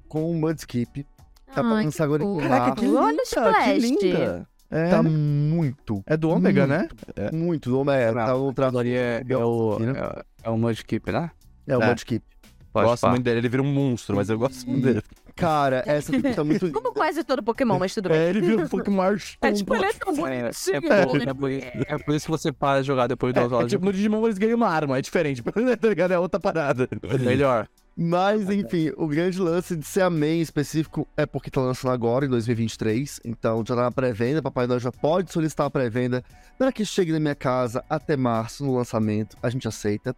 [0.07, 1.07] com o Mudskip.
[1.47, 2.37] Tá pra Ai, lançar agora em.
[2.37, 4.47] Caraca, que Olha o que linda.
[4.71, 6.89] É, Tá muito, é do Ômega, né?
[7.33, 7.71] muito.
[7.71, 8.69] Não é, tá.
[8.79, 11.31] Ali é, é o, é, é o Mudkip, né?
[11.67, 11.89] É o É.
[11.89, 12.23] Mudskip.
[12.83, 13.11] Pode gosto pá.
[13.11, 15.03] muito dele, ele vira um monstro, mas eu gosto muito dele.
[15.35, 16.71] Cara, essa figura tá muito.
[16.73, 18.19] Como quase todo Pokémon, mas tudo bem.
[18.19, 19.03] É, ele vira um Pokémon
[19.43, 20.81] É tipo, ele é tão É, é, bonitinho.
[21.07, 23.55] por, é, por, é por isso que você para de jogar depois de duas É,
[23.55, 23.71] horas.
[23.71, 25.43] tipo, no Digimon eles ganham uma arma, é diferente,
[25.81, 26.13] tá ligado?
[26.13, 26.89] É outra parada.
[27.21, 27.69] Melhor.
[27.99, 32.27] Mas, enfim, o grande lance de ser a em específico é porque tá lançando agora,
[32.27, 33.21] em 2023.
[33.25, 34.43] Então já tá na pré-venda.
[34.43, 36.23] Papai Noel já pode solicitar a pré-venda
[36.59, 39.35] para que chegue na minha casa até março no lançamento.
[39.43, 40.15] A gente aceita.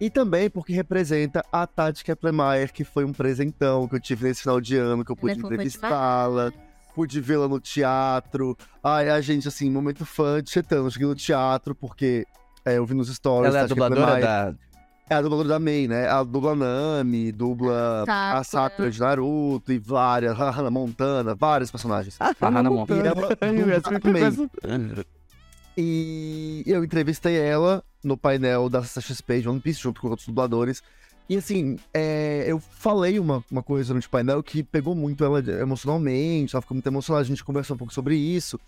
[0.00, 4.42] E também porque representa a Tati Keplermeier, que foi um presentão que eu tive nesse
[4.42, 6.50] final de ano, que eu pude Ela entrevistá-la,
[6.94, 8.56] pude vê-la no teatro.
[8.82, 10.90] Ai, a gente, assim, momento fã de Chetano.
[10.90, 12.26] Cheguei no teatro porque
[12.64, 13.48] é, eu vi nos stories.
[13.48, 14.54] Ela é a Tati dubladora da.
[15.10, 16.06] É a dubladora da Mei, né?
[16.06, 18.38] Ela dubla Nami, dubla Sakura.
[18.38, 22.16] a Sakura de Naruto e várias, a Hannah Montana, vários personagens.
[22.20, 23.14] Ah, Hannah E ela
[23.80, 25.00] dubla a Mei.
[25.82, 30.82] E eu entrevistei ela no painel da CXP de One Piece, junto com outros dubladores.
[31.26, 36.54] E assim, é, eu falei uma, uma coisa no painel que pegou muito ela emocionalmente,
[36.54, 38.60] ela ficou muito emocionada, a gente conversou um pouco sobre isso.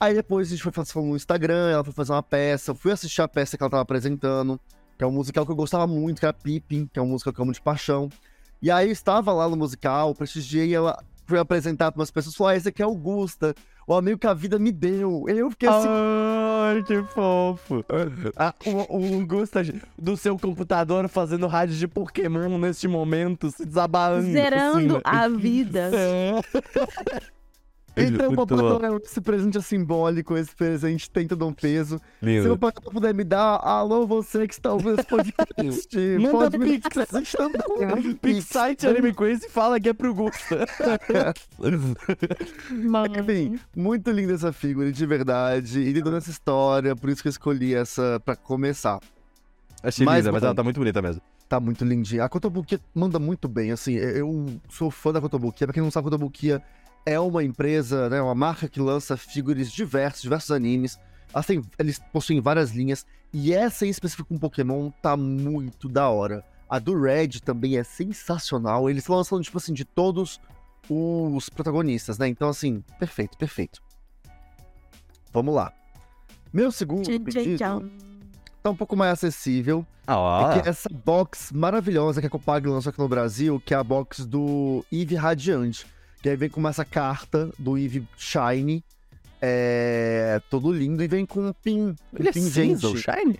[0.00, 2.92] Aí depois a gente foi fazer no Instagram, ela foi fazer uma peça, eu fui
[2.92, 4.58] assistir a peça que ela tava apresentando,
[4.96, 7.32] que é um musical que eu gostava muito, que era Pippin, que é um musical
[7.32, 8.08] que eu amo de paixão.
[8.62, 12.52] E aí eu estava lá no musical, prestigiei ela, fui apresentar para umas pessoas, falou,
[12.52, 13.54] ah, esse aqui é Augusta,
[13.86, 15.24] o amigo que a vida me deu.
[15.28, 17.84] Eu fiquei assim, Ai, que fofo.
[18.36, 19.62] Ah, o, o Gusta
[19.98, 24.32] do seu computador fazendo rádio de Pokémon neste momento, se desabalando.
[24.32, 25.90] Zerando assim, a vida.
[25.92, 27.34] É.
[27.96, 31.98] Então, Muito Papai esse presente é simbólico, esse presente tem todo um peso.
[31.98, 32.52] Se Lindo.
[32.52, 35.96] o Papai Noel puder me dar, alô, você que está ouvindo esse podcast.
[36.20, 36.88] Manda pode me pix.
[38.20, 40.66] Pix site Anime Crazy e fala que é pro Gusta.
[43.20, 45.80] Enfim, muito linda essa figura, de verdade.
[45.80, 48.98] E lidando essa história, por isso que eu escolhi essa pra começar.
[49.82, 50.46] Achei Mas linda, mas bom.
[50.46, 51.20] ela tá muito bonita mesmo.
[51.48, 52.24] Tá muito lindinha.
[52.24, 55.66] A Kotobukiya manda muito bem, assim, eu sou fã da Kotobukiya.
[55.66, 56.62] Pra quem não sabe, a Kotobukiya
[57.06, 60.98] é uma empresa, né, uma marca que lança figuras diversos, diversos animes.
[61.46, 66.44] Têm- eles possuem várias linhas, e essa em específico com Pokémon tá muito da hora.
[66.68, 68.88] A do Red também é sensacional.
[68.88, 70.40] Eles estão lançando, tipo assim, de todos
[70.88, 72.28] os protagonistas, né?
[72.28, 73.82] Então, assim, perfeito, perfeito.
[75.32, 75.72] Vamos lá.
[76.52, 77.58] Meu segundo pedido
[78.62, 79.84] tá um pouco mais acessível.
[80.06, 83.76] Ah, É que essa box maravilhosa que a Copag lançou aqui no Brasil, que é
[83.76, 85.86] a box do Eve Radiante.
[86.24, 88.82] Que aí vem com essa carta do Eve Shine.
[89.42, 90.40] É.
[90.48, 91.88] Todo lindo e vem com um pin.
[91.88, 92.80] Um ele é pingente.
[92.80, 93.38] cinza, o Shine?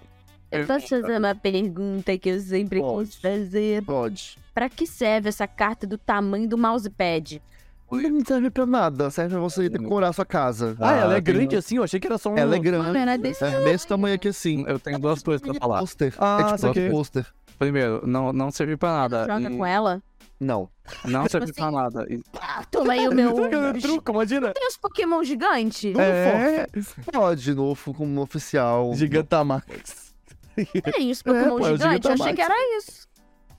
[0.53, 3.09] Eu posso fazer uma pergunta que eu sempre Pode.
[3.09, 3.83] quis fazer.
[3.87, 4.37] Pode.
[4.53, 7.41] Pra que serve essa carta do tamanho do mousepad?
[7.91, 9.09] Não serve pra nada.
[9.09, 10.77] Serve pra você decorar a sua casa.
[10.79, 11.79] Ah, ela é tem- grande assim?
[11.79, 12.37] Eu achei que era só um...
[12.37, 12.85] Ela é grande.
[12.85, 14.63] Mano, era desse É desse tamanho aqui assim.
[14.69, 15.79] Eu tenho duas coisas pra falar.
[15.79, 16.13] Pôster.
[16.19, 17.25] Ah, é tipo um pôster.
[17.59, 19.25] Primeiro, não, não serviu pra nada.
[19.27, 20.03] Joga E- com ela?
[20.45, 20.69] Não.
[21.05, 22.07] Não serviu Assim, pra nada.
[22.41, 23.33] Ah, toma aí o meu.
[23.81, 24.53] Truco, imagina.
[24.53, 25.95] Tem os Pokémon gigantes?
[25.97, 26.67] É,
[27.11, 28.93] Pode, no, como oficial.
[28.95, 30.15] Gigantamax.
[30.95, 32.09] Tem os Pokémon pô, é gigantes?
[32.11, 33.09] Eu achei que era isso.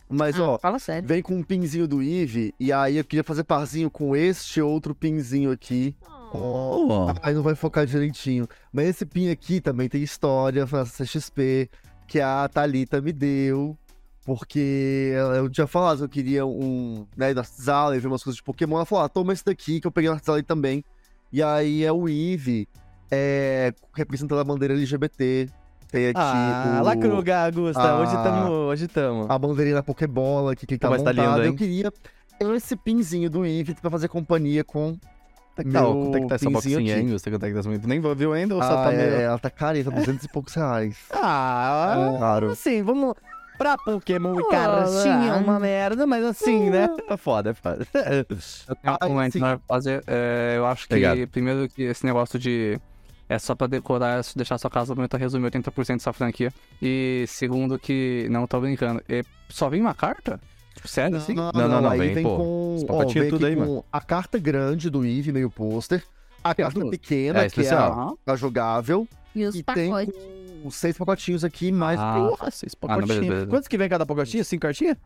[0.08, 1.08] Mas, Ah, ó, fala sério.
[1.08, 2.54] vem com um pinzinho do Eve.
[2.60, 5.96] E aí eu queria fazer parzinho com este outro pinzinho aqui.
[6.32, 7.08] Oh.
[7.24, 8.48] Aí não vai focar direitinho.
[8.72, 11.70] Mas esse pin aqui também tem história na CXP
[12.08, 13.76] que a Thalita me deu.
[14.26, 17.06] Porque eu tinha falado que eu queria um.
[17.16, 18.78] Né, da Zala, ver umas coisas de Pokémon.
[18.78, 20.84] Ela falou: ah, toma esse daqui que eu peguei na Zala também.
[21.32, 22.68] E aí é o Eve
[23.12, 25.48] é, representando a bandeira LGBT.
[25.92, 27.82] Tem aqui Ah, o, lacruga, Augusta.
[27.82, 28.00] Ah.
[28.00, 29.26] Hoje tamo, hoje tamo.
[29.30, 31.94] a bandeirinha da Pokébola aqui que tá Mas tá lindo, eu queria
[32.56, 34.98] esse pinzinho do Eve pra fazer companhia com.
[35.56, 37.08] Quanto é que tá, meu quanto é que tá essa boxinha, hein?
[37.10, 37.88] Você quanto é que tá essa boxinha?
[37.88, 39.22] Nem viu ainda ou só Ah, tá é, meio...
[39.22, 40.98] ela tá careta, 200 e poucos reais.
[41.14, 42.52] Ah, Claro.
[42.52, 43.14] assim, vamos...
[43.58, 45.38] Pra Pokémon e cartinha é ah.
[45.38, 46.88] uma merda, mas assim, né?
[47.08, 47.88] É foda, é foda.
[48.20, 50.04] Eu tenho um Ah, pra fazer.
[50.08, 51.28] É, eu acho que, Obrigado.
[51.28, 52.80] primeiro, que esse negócio de.
[53.28, 56.54] É só pra decorar, é só deixar sua casa bonita, resumir 80% dessa franquia.
[56.82, 58.28] E segundo, que.
[58.30, 59.02] Não tô brincando.
[59.10, 60.40] é, só vem uma carta?
[60.76, 61.34] Tipo, sério assim?
[61.34, 64.02] Não, não, não, aí vem, vem, pô, com, ó, vem tudo aqui aí, com a
[64.02, 66.04] carta grande do Eve, meio pôster.
[66.44, 68.18] A Tem as carta pequena, É, que é especial.
[68.28, 69.08] a, a jogável.
[69.34, 70.16] E os e tem pacotes.
[70.66, 73.28] Com seis pacotinhos aqui, mais Ah, Porra, seis Ah, não, beleza, pacotinhos.
[73.28, 73.48] beleza.
[73.48, 74.44] Quantos que vem cada pacotinho?
[74.44, 74.98] Cinco cartinhas?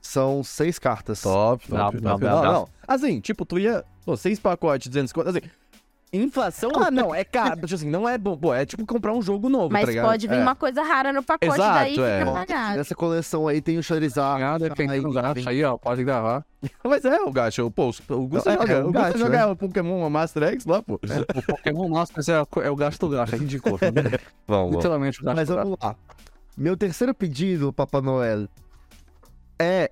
[0.00, 1.20] são seis cartas.
[1.22, 2.04] Top, top, bravo, top.
[2.04, 2.44] Não, bravo.
[2.44, 2.68] não.
[2.86, 3.84] Assim, tipo, tu ia...
[4.06, 5.40] Pô, seis pacotes, 200 conto, assim...
[6.12, 7.60] Inflação, ah, não, é caro.
[7.60, 8.36] Tipo assim, não é bom.
[8.36, 10.06] Pô, é tipo comprar um jogo novo, Mas tá ligado?
[10.06, 10.42] pode vir É.
[10.42, 12.18] uma coisa rara no pacote, Exato, daí é.
[12.20, 12.76] fica Ó, pagado.
[12.78, 14.42] Nessa coleção aí tem o Charizard.
[14.42, 16.44] Ah, dependendo do aí, gato aí, ó, pode gravar.
[16.82, 19.46] Mas é, o Gacho, pô, o Gusto É, joga, é, o o Gusto Gacho, joga
[19.48, 20.94] o Pokémon Master X lá, pô.
[20.94, 23.78] O Pokémon Master é, é o gasto do gato, é ridículo.
[24.48, 25.94] Vamos, Literalmente o gasto Mas vamos lá.
[26.56, 28.48] Meu terceiro pedido, Papai Noel,
[29.58, 29.90] é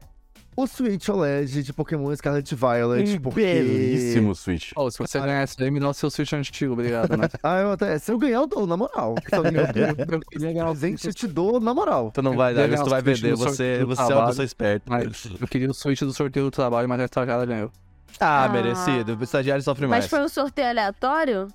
[0.56, 3.20] o Switch OLED de Pokémon Scarlet Violet.
[3.20, 3.40] porque...
[3.40, 4.72] Belíssimo Switch.
[4.74, 7.28] Ô, se você ganhar esse aí, me dá o seu Switch antigo, obrigado, né?
[7.42, 7.98] Ah, eu até.
[7.98, 9.14] Se eu ganhar, eu dou, na moral.
[9.28, 10.14] Se eu ganhar, eu dou.
[10.14, 12.10] Eu queria ganhar o Presente eu te dou, na moral.
[12.12, 14.84] Tu não vai dar, tu vai vender, você, você é uma pessoa esperta.
[14.90, 17.70] Mas eu queria o Switch do sorteio do trabalho, mas a estagiária ganhou.
[18.18, 18.48] Ah, Ah.
[18.48, 19.16] merecido.
[19.20, 20.04] O estagiário sofre mais.
[20.04, 21.48] Mas foi um sorteio aleatório?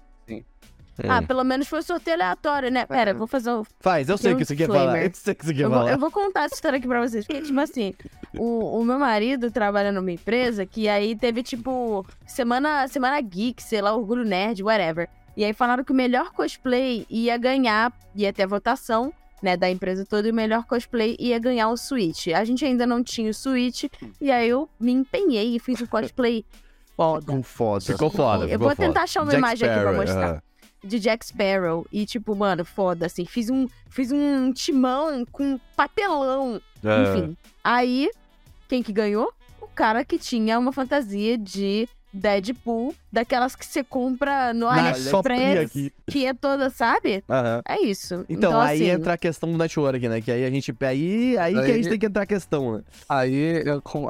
[0.98, 1.10] É.
[1.10, 2.86] Ah, pelo menos foi um sorteio aleatório, né?
[2.86, 3.66] Pera, vou fazer o.
[3.80, 4.80] Faz, eu sei o que você quer falar.
[5.08, 5.10] Disclaimer.
[5.12, 5.92] Eu sei o que você quer Eu vou, falar.
[5.92, 7.26] eu vou contar essa história aqui pra vocês.
[7.26, 7.94] Porque, tipo assim,
[8.38, 13.82] o, o meu marido trabalha numa empresa que aí teve, tipo, semana, semana geek, sei
[13.82, 15.08] lá, orgulho nerd, whatever.
[15.36, 19.70] E aí falaram que o melhor cosplay ia ganhar, ia ter a votação, né, da
[19.72, 22.28] empresa toda, e o melhor cosplay ia ganhar o Switch.
[22.28, 23.86] A gente ainda não tinha o Switch,
[24.20, 26.46] e aí eu me empenhei e fiz um cosplay
[26.96, 27.26] foda.
[27.26, 27.86] Com foda.
[27.86, 29.04] Ficou foda, Eu ficou vou tentar foda.
[29.04, 30.42] achar uma Jack imagem aqui pra Sparrow, mostrar aham.
[30.84, 31.86] De Jack Sparrow.
[31.92, 33.26] E, tipo, mano, foda, assim.
[33.26, 36.62] Fiz um, fiz um timão com papelão.
[36.84, 37.04] É.
[37.04, 37.38] Enfim.
[37.64, 38.10] Aí,
[38.68, 39.34] quem que ganhou?
[39.60, 45.93] O cara que tinha uma fantasia de Deadpool, daquelas que você compra no AliExpress, aqui.
[46.09, 47.24] que é toda, sabe?
[47.30, 47.62] Aham.
[47.68, 48.26] É isso.
[48.28, 50.22] Então, aí assim, entra a questão do network, né?
[50.22, 50.76] Que aí a gente.
[50.82, 52.84] Aí, aí, que a Aí- gente tem que entrar a questão, né?
[53.07, 53.70] Aí é,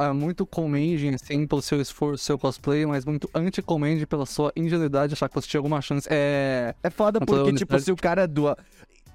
[0.10, 5.10] é muito commending, assim, pelo seu esforço, seu cosplay, mas muito anti-commending pela sua ingenuidade
[5.10, 6.08] de achar que você tinha alguma chance.
[6.10, 6.74] É.
[6.84, 8.58] É foda porque, tipo, se o cara doa.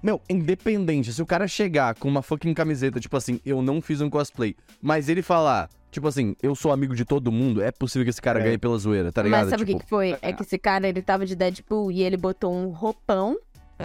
[0.02, 4.00] Meu, independente, se o cara chegar com uma fucking camiseta, tipo assim, eu não fiz
[4.00, 8.04] um cosplay, mas ele falar, tipo assim, eu sou amigo de todo mundo, é possível
[8.04, 8.44] que esse cara É.
[8.44, 9.40] ganhe pela zoeira, tá ligado?
[9.40, 10.16] Mas sabe o tipo, que, que foi?
[10.22, 13.36] É que esse cara, ele tava de Deadpool e ele botou um roupão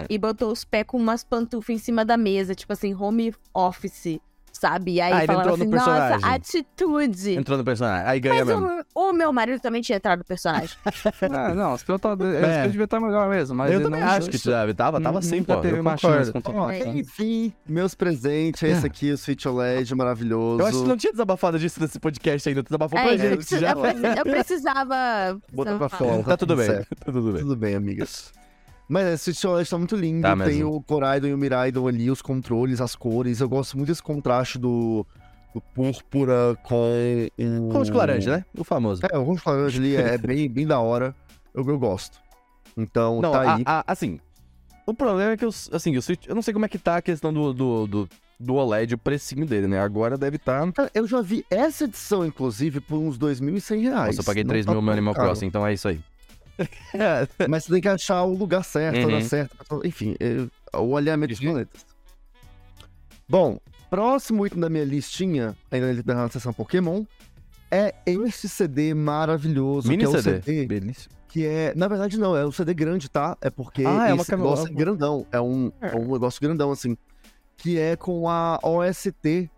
[0.10, 4.20] e botou os pés com umas pantufas em cima da mesa, tipo assim, home office,
[4.62, 4.92] sabe?
[4.94, 7.32] E aí Ah, no assim, nossa, atitude.
[7.36, 8.84] entrou no personagem, aí ganha Mas mesmo.
[8.94, 10.70] o, o meu marido também tinha entrado no personagem.
[11.34, 12.68] Ah, não, esse piloto tá, É.
[12.68, 15.22] devia estar melhor mesmo, mas eu ele também não acho que tava, tava, tava Nunca
[15.26, 15.58] sim, pô.
[15.58, 16.18] teve eu uma concordo.
[16.26, 16.88] chance com É.
[16.90, 20.62] enfim, meus presentes, esse aqui, o Switch OLED maravilhoso.
[20.62, 23.18] Eu acho que não tinha desabafado disso nesse podcast ainda, tu desabafou É, pra eu,
[23.18, 23.72] gente preci- já.
[23.72, 24.96] eu preci- eu precisava.
[25.52, 26.24] Botar pra fora.
[26.24, 26.96] Tá tudo bem, certo.
[26.96, 27.42] tá tudo bem.
[27.42, 28.32] Tudo bem, amigas.
[28.92, 30.22] Mas esse Switch OLED tá muito lindo.
[30.22, 33.40] Tá Tem o Coraidon e o Miraidon ali, os controles, as cores.
[33.40, 35.08] Eu gosto muito desse contraste do,
[35.54, 36.92] do púrpura com
[37.40, 37.70] o...
[37.72, 38.46] Como de laranja, né?
[38.58, 39.02] O famoso.
[39.10, 41.16] É, o roxo laranja ali é bem, bem da hora.
[41.54, 42.20] Eu, eu gosto.
[42.76, 43.64] Então, Não, tá a- aí.
[43.66, 44.20] a- assim,
[44.86, 46.98] o problema é que, os, assim, o Switch, eu não sei como é que tá
[46.98, 49.80] a questão do, do, do, do OLED, o precinho dele, né?
[49.80, 50.70] Agora deve estar...
[50.74, 50.92] Tá...
[50.94, 54.08] Eu já vi essa edição, inclusive, por uns 2.100 reais.
[54.08, 55.14] Nossa, eu paguei Não 3 tá mil no tão Animal.
[55.14, 56.02] Crossing, então é isso aí.
[57.50, 59.22] Mas você tem que achar o lugar certo, a hora Uhum.
[59.22, 59.56] certa.
[59.86, 61.86] Enfim, é, o alinhamento dos planetas.
[63.28, 63.60] Bom,
[63.90, 67.04] próximo item da minha listinha, ainda na seção Pokémon,
[67.70, 69.88] é esse CD maravilhoso.
[69.88, 70.42] Mini que é o CD.
[70.42, 71.16] CD Belíssimo.
[71.30, 71.74] que é.
[71.76, 73.38] Na verdade, não, é um CD grande, tá?
[73.42, 75.26] É porque Ah, é uma negócio é grandão.
[75.32, 76.98] É um, é um negócio grandão, assim.
[77.58, 79.50] Que é com a OST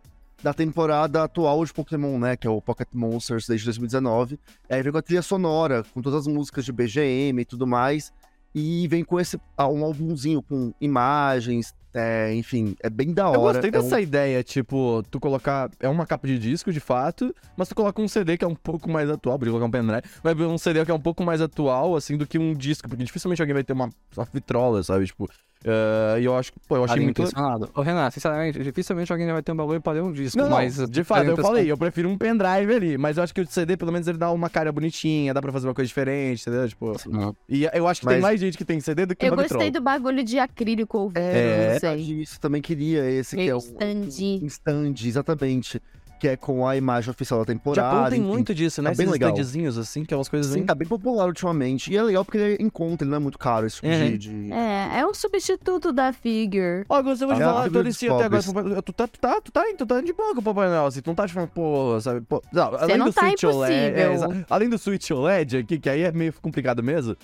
[0.44, 2.36] da temporada atual de Pokémon, né?
[2.36, 4.38] Que é o Pocket Monsters desde 2019.
[4.70, 8.12] Aí vem com a trilha sonora, com todas as músicas de BGM e tudo mais.
[8.54, 13.38] E vem com esse ah, um álbumzinho com imagens, é, enfim, é bem da hora.
[13.38, 15.72] Eu gostei é um- dessa ideia, tipo, tu colocar.
[15.80, 18.54] É uma capa de disco, de fato, mas tu coloca um CD que é um
[18.56, 21.42] pouco mais atual, podia colocar um pendrive, mas um CD que é um pouco mais
[21.42, 25.06] atual, assim, do que um disco, porque dificilmente alguém vai ter uma, uma vitrola, sabe?
[25.06, 25.30] Tipo.
[25.64, 27.22] Eh, E eu acho que, pô, eu achei muito.
[27.22, 27.70] impressionado.
[27.76, 30.58] Ô, Renan, sinceramente, dificilmente alguém vai ter um bagulho pra ler um disco, Não, não,
[30.58, 30.76] mas...
[30.90, 33.76] de fato, eu falei, eu prefiro um pendrive ali, mas eu acho que o CD,
[33.78, 36.68] pelo menos, ele dá uma cara bonitinha, dá pra fazer uma coisa diferente, entendeu?
[36.68, 37.36] Tipo, Não.
[37.48, 39.72] e eu acho que tem Mas- mais gente que tem CD do que Eu gostei
[39.72, 42.22] do bagulho de acrílico ou vidro, É, não sei.
[42.22, 44.08] Isso, também queria esse que é um stand.
[44.44, 45.82] um stand, exatamente.
[46.24, 47.86] Que é com a imagem oficial da temporada.
[47.98, 48.30] Japão tem enfim.
[48.30, 48.92] muito disso, né?
[48.92, 49.30] tá bem Esses legal.
[49.32, 50.66] standzinhos, assim, que é umas coisas Sim, bem...
[50.68, 51.92] tá bem popular ultimamente.
[51.92, 54.12] E é legal porque ele encontra, ele não é muito caro esse tipo Uhum.
[54.12, 56.86] de, de- É, é um substituto da figure.
[56.88, 58.82] Ó, vou te É, falar, eu dos até agora.
[58.82, 61.02] Tu tá, tu tá, tu tá, tu tá de boa com o Papai Noel, assim,
[61.02, 62.22] tu não tá tipo, pô, sabe?
[62.22, 63.74] Pô, não, além não do tá Switch OLED.
[63.74, 64.46] é, impossível.
[64.50, 67.18] além do Switch OLED aqui, que aí é meio complicado mesmo.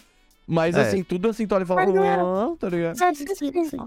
[0.51, 0.81] Mas É.
[0.81, 2.97] assim, tudo assim, tu olha e fala, não, tá ligado?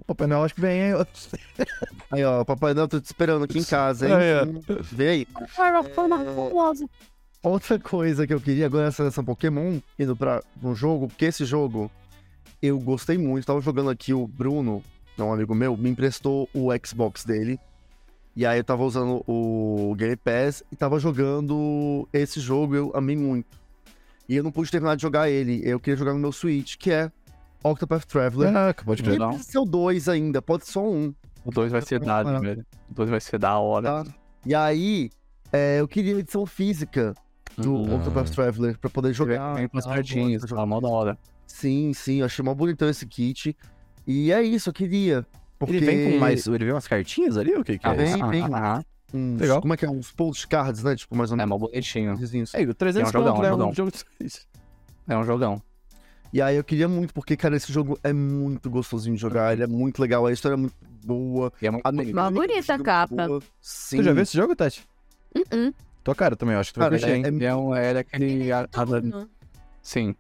[0.07, 0.93] Papai Noel acho que vem, hein?
[2.09, 4.15] Aí, ó, Papai Noel, tô te esperando aqui em casa, hein?
[4.15, 5.27] Aí, Vê aí.
[7.43, 11.45] Outra coisa que eu queria agora nessa seleção Pokémon, indo pra um jogo, porque esse
[11.45, 11.91] jogo
[12.63, 13.45] eu gostei muito.
[13.45, 14.85] Tava jogando aqui o Bruno,
[15.19, 17.59] é um amigo meu, me emprestou o Xbox dele.
[18.37, 23.17] E aí eu tava usando o Game Pass e tava jogando esse jogo, eu amei
[23.17, 23.61] muito.
[24.33, 26.91] E eu não pude terminar de jogar ele, eu queria jogar no meu Switch, que
[26.91, 27.13] é
[27.63, 28.57] Octopath Traveler.
[28.57, 29.19] Ah, pode Não crer.
[29.19, 29.29] Não.
[29.35, 31.13] precisa ser o 2 ainda, pode ser só um.
[31.45, 32.41] O 2 vai ser da, Ah.
[32.41, 32.65] velho.
[32.91, 34.05] O 2 vai ser da hora.
[34.05, 34.11] Tá?
[34.47, 35.11] E aí,
[35.53, 37.13] é, eu queria a edição física
[37.59, 37.97] do Hum.
[37.97, 39.53] Octopath Traveler pra poder jogar.
[39.55, 41.19] Vem com as Ah, cartinhas, de tá mó da hora.
[41.47, 43.55] Sim, sim, eu achei mó bonitão esse kit.
[44.07, 45.27] E é isso, eu queria.
[45.59, 45.77] Porque...
[45.77, 46.47] Ele vem com mais.
[46.47, 47.53] Ele vem umas cartinhas ali?
[47.55, 47.97] O que que Ah, é?
[47.97, 48.43] vem, vem.
[48.51, 48.83] Ah,
[49.15, 49.61] uns- Legal.
[49.61, 49.91] Como é que é?
[49.91, 50.97] Uns postcards, né?
[50.97, 51.51] Tipo, mais ou é menos.
[51.51, 52.17] mó bonitinho.
[52.17, 52.55] desenhos.
[52.55, 53.49] É, o 300 É um jogão, conto, né?
[53.49, 53.75] é um Um jogão.
[53.75, 54.41] jogo de.
[55.09, 55.63] É um jogão.
[56.33, 59.53] E aí eu queria muito, porque, cara, esse jogo é muito gostosinho de jogar.
[59.53, 61.53] Ele é muito legal, a história é muito boa.
[61.61, 62.13] E é muito A bonito.
[62.15, 63.27] Uma bonita é capa.
[63.27, 63.43] boa.
[63.61, 63.99] Sim.
[63.99, 64.83] Tu já viu esse jogo, Tati?
[65.37, 65.75] Uh-uh.
[66.03, 67.23] Tua cara também, eu acho que tu vai Cara, curtir, hein?
[67.25, 68.51] é- Ele é, um, é aquele.
[68.51, 68.67] a-
[69.83, 70.15] sim.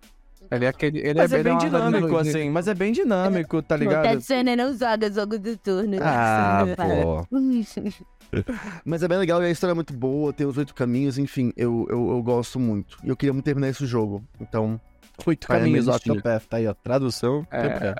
[0.52, 0.98] Ele é aquele.
[0.98, 2.50] Ele Mas é ele bem dinâmico, assim.
[2.50, 4.18] Mas é bem dinâmico, tá Tá ligado?
[4.18, 5.96] dizendo, não joga jogo do turno.
[6.02, 7.26] Ah, pô.
[8.84, 11.52] Mas é bem legal e a história é muito boa, tem os oito caminhos, enfim,
[11.56, 12.98] eu, eu, eu gosto muito.
[13.04, 14.24] E eu queria muito terminar esse jogo.
[14.40, 14.80] Então,
[15.26, 15.88] Oito caminhos.
[15.88, 16.74] Octopath, tá aí, ó.
[16.74, 17.46] Tradução.
[17.50, 17.94] É.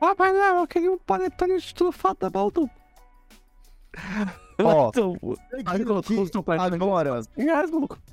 [0.00, 2.68] Papai Noel, eu queria um panetone estufado da Baldo.
[4.60, 5.16] ó, Então,
[6.56, 7.20] agora,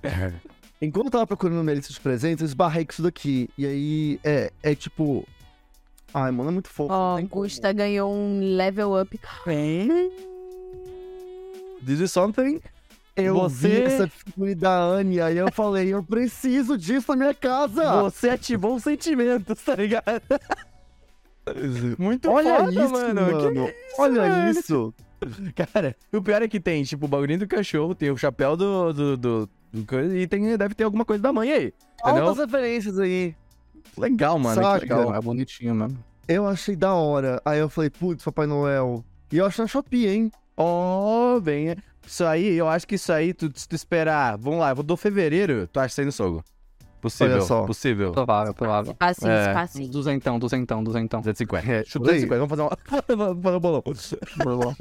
[0.86, 3.49] enquanto eu tava procurando minha lista de presentes, eu esbarrei com isso daqui.
[3.57, 5.27] E aí, é, é tipo...
[6.13, 6.93] Ai, mano, é muito fofo.
[6.93, 7.43] Ó, não tem como.
[7.43, 9.19] Gusta ganhou um level up.
[11.86, 12.59] This is something.
[13.15, 17.33] Eu Você- vi essa figura da Anne, aí eu falei, eu preciso disso na minha
[17.33, 18.01] casa.
[18.03, 20.21] Você ativou os sentimentos, tá ligado?
[21.97, 23.21] Muito Olha foda, isso, mano.
[23.21, 23.67] mano.
[23.67, 24.49] Que Olha velho?
[24.59, 24.93] isso.
[25.55, 28.91] Cara, o pior é que tem, tipo, o bagulhinho do cachorro, tem o chapéu do.
[28.93, 29.49] do, do-
[30.15, 31.73] e tem, deve ter alguma coisa da mãe aí.
[32.01, 32.28] Entendeu?
[32.28, 33.36] Altas referências aí.
[33.97, 34.61] Legal, mano.
[34.61, 34.86] Saca?
[34.86, 35.15] Que legal.
[35.15, 35.97] É bonitinho mesmo.
[36.28, 37.41] Eu achei da hora.
[37.45, 39.03] Aí eu falei, putz, Papai Noel.
[39.32, 40.32] E eu achei na Shopee, hein?
[40.57, 41.76] Ó, bem.
[42.05, 44.38] Isso aí, eu acho que isso aí, tu, se tu esperar.
[44.38, 46.43] Vamos lá, eu vou do fevereiro, tu acha saindo sogo.
[47.01, 47.36] Possível.
[47.36, 47.65] Olha só.
[47.65, 48.11] Possível.
[48.11, 48.95] Provável, provável.
[48.95, 49.53] Passinho, É.
[49.53, 49.91] passinho.
[49.91, 51.21] Duzentão, duzentão, duzentão.
[51.21, 51.71] 250.
[51.71, 52.26] É, Chuta por aí.
[52.26, 52.78] 250, vamos fazer uma.
[53.28, 54.76] vamos fazer um bolão.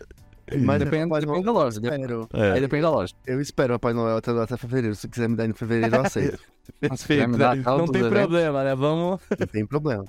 [0.60, 1.80] Mas Depende, Papai depende Noel, da loja.
[1.82, 2.28] espero.
[2.32, 3.14] Aí depende da loja.
[3.26, 4.94] Eu espero Papai Noel até, até fevereiro.
[4.94, 6.38] Se quiser me dar em fevereiro, eu aceito.
[6.80, 7.28] Perfeito.
[7.28, 8.74] me dar Não tem problema, né?
[8.74, 9.20] Vamos.
[9.38, 10.04] Não tem problema.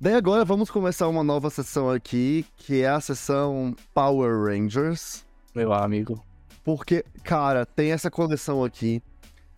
[0.00, 5.24] Daí agora vamos começar uma nova sessão aqui, que é a sessão Power Rangers.
[5.54, 6.22] Meu amigo.
[6.64, 9.02] Porque, cara, tem essa coleção aqui.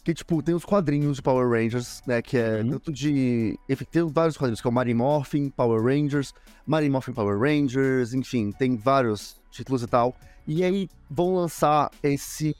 [0.04, 2.20] Que, tipo, tem os quadrinhos de Power Rangers, né?
[2.20, 2.70] Que é Uhum.
[2.72, 3.58] tanto de.
[3.68, 6.34] Enfim, tem vários quadrinhos, que é o Morphin Power Rangers,
[6.66, 10.14] Mighty Morphin Power Rangers, enfim, tem vários títulos e tal.
[10.46, 12.54] E aí vão lançar esse.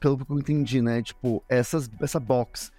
[0.00, 1.02] Pelo que eu entendi, né?
[1.02, 2.70] Tipo, essas, essa box.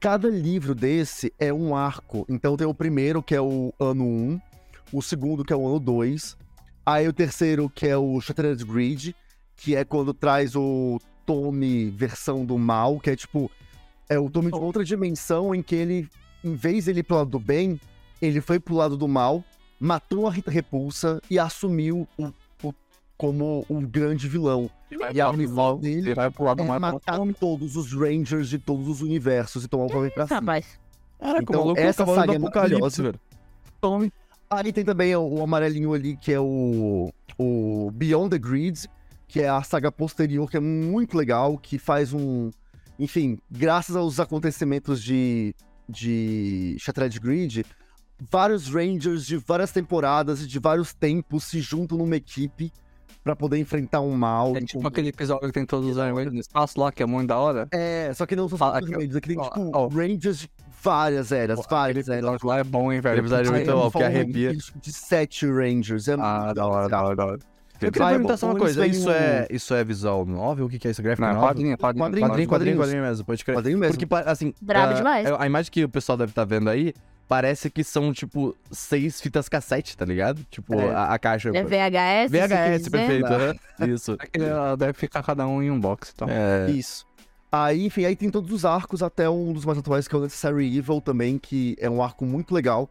[0.00, 2.26] cada livro desse é um arco.
[2.28, 4.40] Então tem o primeiro, que é o ano 1,
[4.92, 6.36] o segundo, que é o ano 2,
[6.84, 9.16] aí o terceiro, que é o Shattered Grid,
[9.56, 13.50] que é quando traz o Tommy versão do mal, que é tipo.
[14.08, 16.06] É o Tommy de outra dimensão em que ele,
[16.44, 17.80] em vez de ele ir pro lado do bem,
[18.20, 19.42] ele foi pro lado do mal,
[19.80, 22.30] matou a Rita Repulsa e assumiu o-
[23.16, 24.70] como um grande vilão.
[25.12, 28.58] E a missão dele Ele vai pro lado é mais matar todos os Rangers de
[28.58, 30.40] todos os universos e tomar o poder pra cima.
[30.40, 30.66] Rapaz.
[31.18, 33.02] Caraca, Então, maluco essa saga é do Apocalipse, maravilhosa.
[33.02, 33.20] velho.
[33.80, 34.12] Tome.
[34.50, 38.88] Aí tem também o, o amarelinho ali, que é o, o Beyond the Grid,
[39.26, 42.50] que é a saga posterior, que é muito legal, que faz um.
[42.98, 45.54] Enfim, graças aos acontecimentos de,
[45.88, 47.64] de Shattered Grid,
[48.30, 52.72] vários Rangers de várias temporadas e de vários tempos se juntam numa equipe
[53.24, 54.54] pra poder enfrentar um mal.
[54.54, 57.28] É tipo aquele episódio que tem todos os Iron no espaço lá, que é muito
[57.28, 57.66] da hora.
[57.72, 58.98] É, só que não são só os aqui, ó.
[58.98, 59.88] Rangers, aqui tem Ó, tipo ó.
[59.88, 60.50] Rangers de
[60.82, 62.42] várias eras, várias eras.
[62.42, 63.20] lá é bom, hein, velho.
[63.20, 64.52] Episódio muito é bom, falam arrepia.
[64.52, 66.06] De sete Rangers.
[66.06, 67.38] É Ah, muito da hora, da hora, da hora.
[67.80, 70.66] Eu queria Vai, perguntar só uma coisa, isso um- é, isso é visual novel?
[70.66, 71.02] O que que é isso?
[71.02, 71.48] Gráfico Não, é novel?
[71.48, 72.04] quadrinho, quadrinho.
[72.04, 73.56] Quadrinho, Quadrinho, quadrinho, mesmo, pode crer.
[73.56, 73.98] Quadrinho mesmo.
[73.98, 74.54] Porque, assim...
[74.62, 75.26] Brabo ah, demais.
[75.38, 76.94] A imagem que o pessoal deve estar vendo aí,
[77.28, 80.44] parece que são, tipo, seis fitas cassete, tá ligado?
[80.50, 80.90] Tipo, É.
[80.94, 81.50] a, a caixa...
[81.54, 82.30] É VHS?
[82.30, 83.26] VHS, perfeito.
[83.26, 83.54] aham.
[83.88, 84.16] Isso.
[84.20, 86.28] É ela deve ficar cada um em um box, então.
[86.30, 87.06] É, Isso.
[87.50, 90.22] Aí, enfim, aí tem todos os arcos, até um dos mais atuais, que é o
[90.22, 92.90] Necessary Evil também, que é um arco muito legal,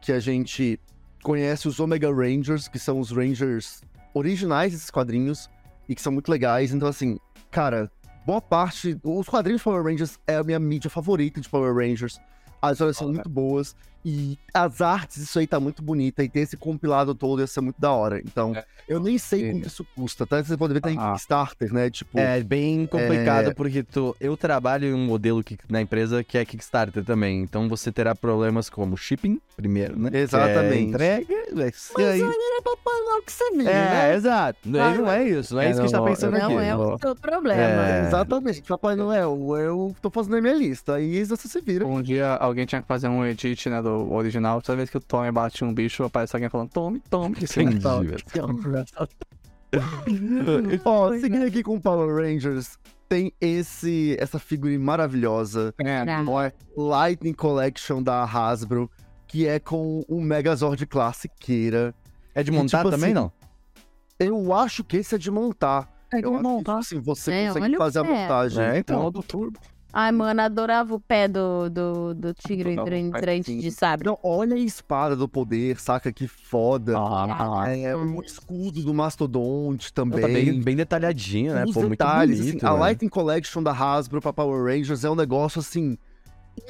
[0.00, 0.80] que a gente
[1.22, 3.82] conhece os Omega Rangers, que são os Rangers
[4.14, 5.50] originais desses quadrinhos,
[5.86, 6.72] e que são muito legais.
[6.72, 7.18] Então, assim,
[7.50, 7.90] cara,
[8.24, 8.98] boa parte...
[9.04, 12.18] Os quadrinhos de Power Rangers é a minha mídia favorita de Power Rangers.
[12.60, 13.74] As histórias são muito boas,
[14.08, 17.60] e as artes, isso aí tá muito bonita, e ter esse compilado todo ia ser
[17.60, 18.18] muito da hora.
[18.20, 18.64] Então, É.
[18.88, 19.52] eu nem sei Sim.
[19.52, 20.42] quanto isso custa, tá?
[20.42, 21.12] Você pode ver, tá em Ah.
[21.12, 21.90] Kickstarter, né?
[21.90, 22.18] Tipo...
[22.18, 26.44] É bem complicado porque tu, eu trabalho em um modelo que, na empresa que é
[26.44, 27.40] Kickstarter também.
[27.42, 30.10] Então você terá problemas como shipping, primeiro, né?
[30.12, 30.74] Exatamente.
[30.74, 32.20] É entrega, vai ser Mas aí.
[32.22, 34.14] era papai lá que você viu, É, né?
[34.14, 34.58] exato.
[34.64, 35.54] Não, não é isso.
[35.54, 36.54] Não é, É, isso que a gente tá não, pensando eu- aqui.
[36.54, 37.62] Não é o seu problema.
[37.88, 38.06] É.
[38.06, 41.86] Exatamente, Papai Noel, eu tô fazendo a minha lista, aí você se vira.
[41.86, 44.60] Um dia alguém tinha que fazer um edit, né, do original.
[44.62, 47.36] Toda vez que o Tommy bate um bicho, aparece alguém falando, Tommy, Tommy.
[47.42, 48.24] Entendi, velho.
[50.84, 52.78] Ó, seguindo aqui com Power Rangers,
[53.08, 56.52] tem esse, essa figura maravilhosa, É, é.
[56.76, 58.90] Lightning Collection da Hasbro,
[59.26, 61.94] que é com o Megazord classiqueira.
[62.34, 63.32] É de montar tipo também, assim, não?
[64.18, 65.88] Eu acho que esse é de montar.
[66.12, 68.64] É Eu acho que, tipo assim, você É, consegue o fazer a montagem.
[68.64, 69.10] É, então.
[69.10, 69.58] do turbo.
[69.92, 74.06] Ai, mano, adorava o pé do, do, do tigre Não, entrante de sabre.
[74.06, 76.92] Não, olha a espada do poder, saca que foda.
[76.96, 80.20] Ah, É, o escudo do Mastodonte também.
[80.20, 81.64] Tá bem, bem detalhadinho, né?
[81.64, 82.56] Os Pô, muito detalhes, bonito.
[82.58, 82.80] assim, a velho.
[82.80, 85.96] Lightning Collection da Hasbro pra Power Rangers é um negócio, assim,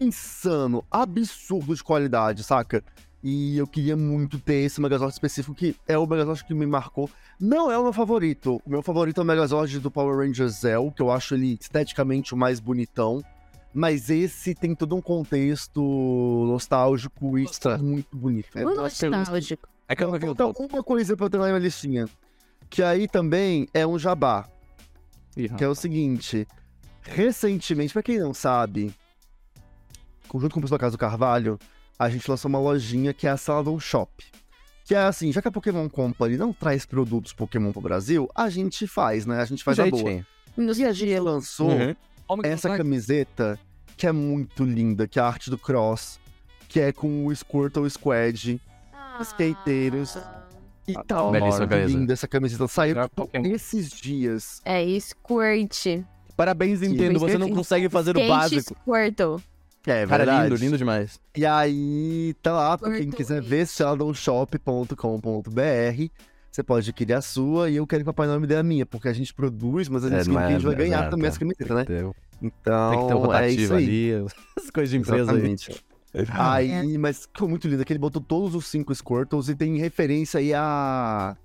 [0.01, 2.85] insano, absurdo de qualidade, saca?
[3.23, 7.11] E eu queria muito ter esse Megazord específico, que é o Megazord que me marcou.
[7.41, 8.63] Não é o meu favorito.
[8.65, 12.33] O meu favorito é o Megazord do Power Rangers Zell, que eu acho ele esteticamente
[12.33, 13.23] o mais bonitão.
[13.75, 15.81] Mas esse tem todo um contexto
[16.47, 17.77] nostálgico e Nossa.
[17.79, 18.57] muito bonito.
[18.57, 19.69] Muito nostálgico.
[19.89, 22.07] É que eu não vi Então, uma coisa pra eu ter na minha listinha.
[22.71, 24.49] Que aí também é um jabá.
[25.37, 26.47] Ih, Que é o seguinte.
[27.03, 28.95] Recentemente, pra quem não sabe,
[30.33, 31.59] junto com o pessoal da Casa do Carvalho,
[31.99, 34.11] a gente lançou uma lojinha que é a Saladon Shop.
[34.85, 38.49] Que é assim, já que a Pokémon Company não traz produtos Pokémon pro Brasil, a
[38.49, 39.41] gente faz, né?
[39.41, 40.03] A gente faz a boa.
[40.03, 40.27] Jeitinho.
[40.77, 41.95] E a gente lançou Uhum.
[42.43, 43.59] essa camiseta
[43.97, 46.19] que é muito linda, que é a arte do Cross,
[46.69, 48.61] que é com o Squirtle Squad.
[49.21, 50.17] skateiros.
[50.87, 51.31] E Ah, tal.
[51.33, 51.99] Belíssima camisa.
[51.99, 52.67] linda essa camiseta.
[52.69, 52.97] Saiu
[53.45, 54.61] esses dias.
[54.65, 56.03] É Squirt.
[56.37, 57.19] Parabéns, Nintendo.
[57.19, 58.77] Você não consegue fazer o Skate básico.
[58.81, 59.43] Squirtle.
[59.91, 60.49] É Cara, verdade.
[60.51, 61.19] lindo, lindo demais.
[61.37, 66.11] E aí, tá lá, pra quem quiser ver, sheldonshop.com.br.
[66.51, 68.63] Você pode adquirir a sua e eu quero que o Papai Noel me dê a
[68.63, 71.05] minha, porque a gente produz, mas a gente É, que a gente vai é- ganhar
[71.05, 71.29] é, também tá.
[71.29, 71.85] essa camiseta, né?
[71.85, 72.11] Tem
[72.43, 74.15] Então, tem que ter um é isso rotativo aí.
[74.15, 74.27] ali.
[74.57, 75.57] As coisas de empresa aí.
[76.15, 76.31] Exatamente.
[76.31, 80.41] Aí, mas ficou muito lindo, que ele botou todos os cinco Squirtles e tem referência
[80.41, 81.37] aí a,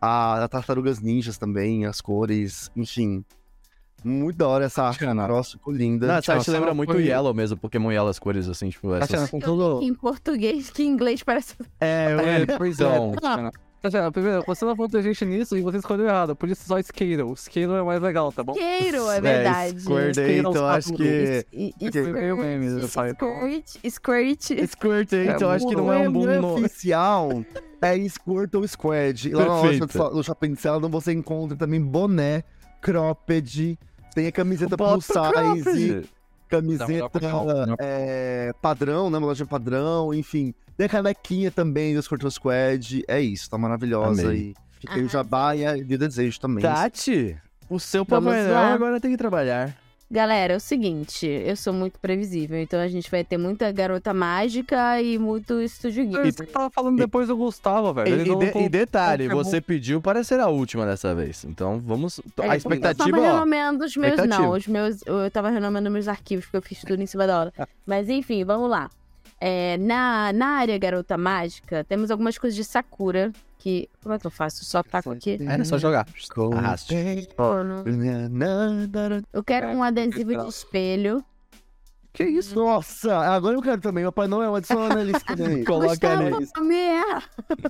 [0.00, 3.24] a, a Tartarugas Ninjas também, as cores, enfim.
[4.04, 5.04] Muito da hora essa arte.
[5.04, 6.06] Nossa, ficou linda.
[6.06, 9.08] Não, essa arte lembra muito Yellow mesmo, Pokémon Yellow, as cores assim, tipo, essas...
[9.08, 9.82] Tatiana, com tudo.
[9.82, 11.54] Em português, que em inglês parece.
[11.80, 12.84] É, É, pois é.
[12.84, 13.12] então.
[13.12, 13.52] Tatiana.
[13.82, 16.36] Tatiana, primeiro, você não falou gente nisso e você escolheu errado.
[16.36, 17.32] Podia ser só Skittle.
[17.32, 18.52] Skittle é mais legal, tá bom?
[18.52, 19.80] Queiro, é verdade.
[19.80, 21.46] Square Squirtle então acho que...
[21.50, 21.90] E- e-.
[21.96, 22.88] Eu mesmo, eu.
[22.88, 24.68] Squirt, Squirt.
[24.68, 27.42] Squirt, então acho que não é um bom nome oficial
[27.80, 29.28] é Squirtle Squad.
[29.28, 32.44] E lá na loja do, Shopping Saladon você encontra também boné,
[32.80, 33.78] cropped,
[34.14, 36.08] tem a camiseta plus size.
[36.48, 37.20] camiseta
[37.66, 39.18] Não, é, padrão, né?
[39.18, 40.52] Uma loja padrão, enfim.
[40.76, 43.04] Tem a canequinha também do Squirtle Squad.
[43.06, 44.22] É isso, tá maravilhosa.
[44.28, 44.54] Amei.
[44.78, 46.62] E fica aí o jabá e a- e o desejo também.
[46.62, 47.36] Tati,
[47.68, 49.76] o seu Papai Noel agora tem que trabalhar.
[50.12, 54.12] Galera, é o seguinte, eu sou muito previsível, então a gente vai ter muita garota
[54.12, 56.28] mágica e muito estúdio É geek.
[56.28, 58.08] isso que eu tava falando depois do Gustavo, velho.
[58.08, 61.14] E, Ele e não de- com- e detalhe, você pediu para ser a última dessa
[61.14, 61.44] vez.
[61.44, 62.18] Então vamos.
[62.40, 63.32] É, a Eu expectativa, tava ó.
[63.34, 64.50] renomando os meus, não.
[64.50, 67.52] Os meus, eu tava renomando meus arquivos, porque eu fiz tudo em cima da hora.
[67.86, 68.90] Mas enfim, vamos lá.
[69.40, 73.88] É, na, na área garota mágica, temos algumas coisas de Sakura, que.
[74.02, 74.64] Como é que eu faço?
[74.64, 75.38] Só taco aqui?
[75.40, 76.06] É, é só jogar.
[76.54, 76.94] Arraste.
[79.32, 81.24] Eu quero um adesivo de espelho.
[82.12, 82.56] Que isso?
[82.56, 84.02] Nossa, agora eu quero também.
[84.02, 85.62] Meu pai não é uma na lista também.
[85.64, 86.48] Coloca ali.
[86.60, 87.22] merda.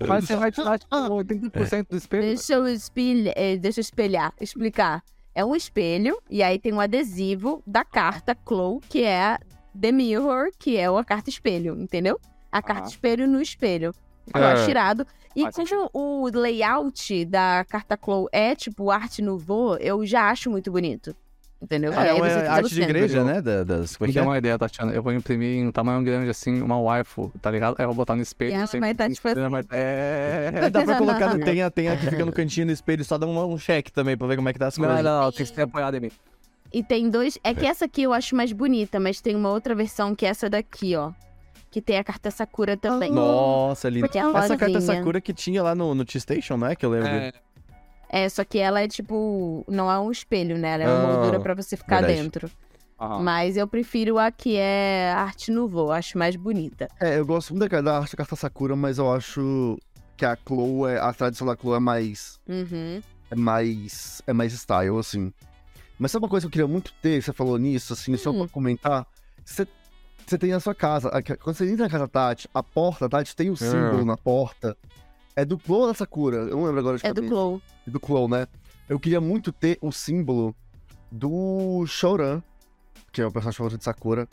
[0.08, 2.22] Mas você vai tirar, tipo, 80% do espelho.
[2.22, 5.04] Deixa eu espelhar, deixa eu espelhar, explicar.
[5.34, 9.38] É um espelho e aí tem um adesivo da carta Clow, que é
[9.80, 12.20] The Mirror, que é a carta espelho, entendeu?
[12.52, 12.90] A carta Aham.
[12.90, 13.94] espelho no espelho.
[14.34, 14.52] Eu É.
[14.52, 15.06] acho tirado.
[15.34, 20.70] E como o layout da carta Clow é tipo arte nouveau, eu já acho muito
[20.70, 21.14] bonito.
[21.62, 21.92] Entendeu?
[21.92, 23.42] É, você fica no arte de igreja, né?
[23.42, 24.26] Da- das, como é Me que deu é?
[24.26, 24.92] uma ideia, Tatiana.
[24.92, 27.74] Eu vou imprimir em um tamanho grande, assim, uma waifu, tá ligado?
[27.78, 28.50] Aí eu vou botar no espelho.
[28.52, 29.40] E ela sempre- vai estar, tipo assim.
[29.70, 30.50] É.
[30.54, 33.04] É, dá pra colocar, no- tem, a- tem a que fica no cantinho do espelho,
[33.04, 35.04] só dá um, um cheque também pra ver como é que tá as Não, coisas.
[35.04, 36.10] não, não, tem que ser apoiado em mim.
[36.72, 37.38] E tem dois.
[37.42, 40.28] É que essa aqui eu acho mais bonita, mas tem uma outra versão que é
[40.28, 41.12] essa daqui, ó.
[41.70, 43.12] Que tem a carta Sakura também.
[43.12, 43.90] Nossa.
[43.90, 44.80] Porque é Essa carta rosinha.
[44.80, 46.74] Sakura que tinha lá no, no T-Station, não é?
[46.76, 47.08] Que eu lembro.
[47.08, 47.32] É,
[48.08, 49.64] É, só que ela é tipo.
[49.68, 50.70] Não é um espelho, né?
[50.74, 52.22] Ela é uma Ah, moldura pra você ficar verdade.
[52.22, 52.50] dentro.
[53.00, 53.20] aham.
[53.22, 56.88] Mas eu prefiro a que é arte nouveau, acho mais bonita.
[57.00, 59.78] É, eu gosto muito da, da arte da carta Sakura, mas eu acho
[60.16, 63.00] que a Chloe, é, a tradição da Chloe é mais, Uhum.
[63.30, 65.32] é mais, é mais style, assim.
[66.00, 68.38] Mas sabe uma coisa que eu queria muito ter, você falou nisso, assim, só Hum.
[68.38, 69.06] pra comentar?
[69.44, 69.68] Você,
[70.26, 73.06] você tem na sua casa, a- quando você entra na casa da Tati, a porta
[73.06, 74.74] da Tati tem o símbolo na porta.
[75.36, 76.38] É do ou da Sakura?
[76.38, 77.22] Eu não lembro agora de É do.
[77.22, 77.60] Glow.
[77.86, 78.46] do Clow, né?
[78.88, 80.56] Eu queria muito ter o símbolo
[81.12, 82.42] do Shoran,
[83.12, 84.26] que é o personagem favorito de Sakura,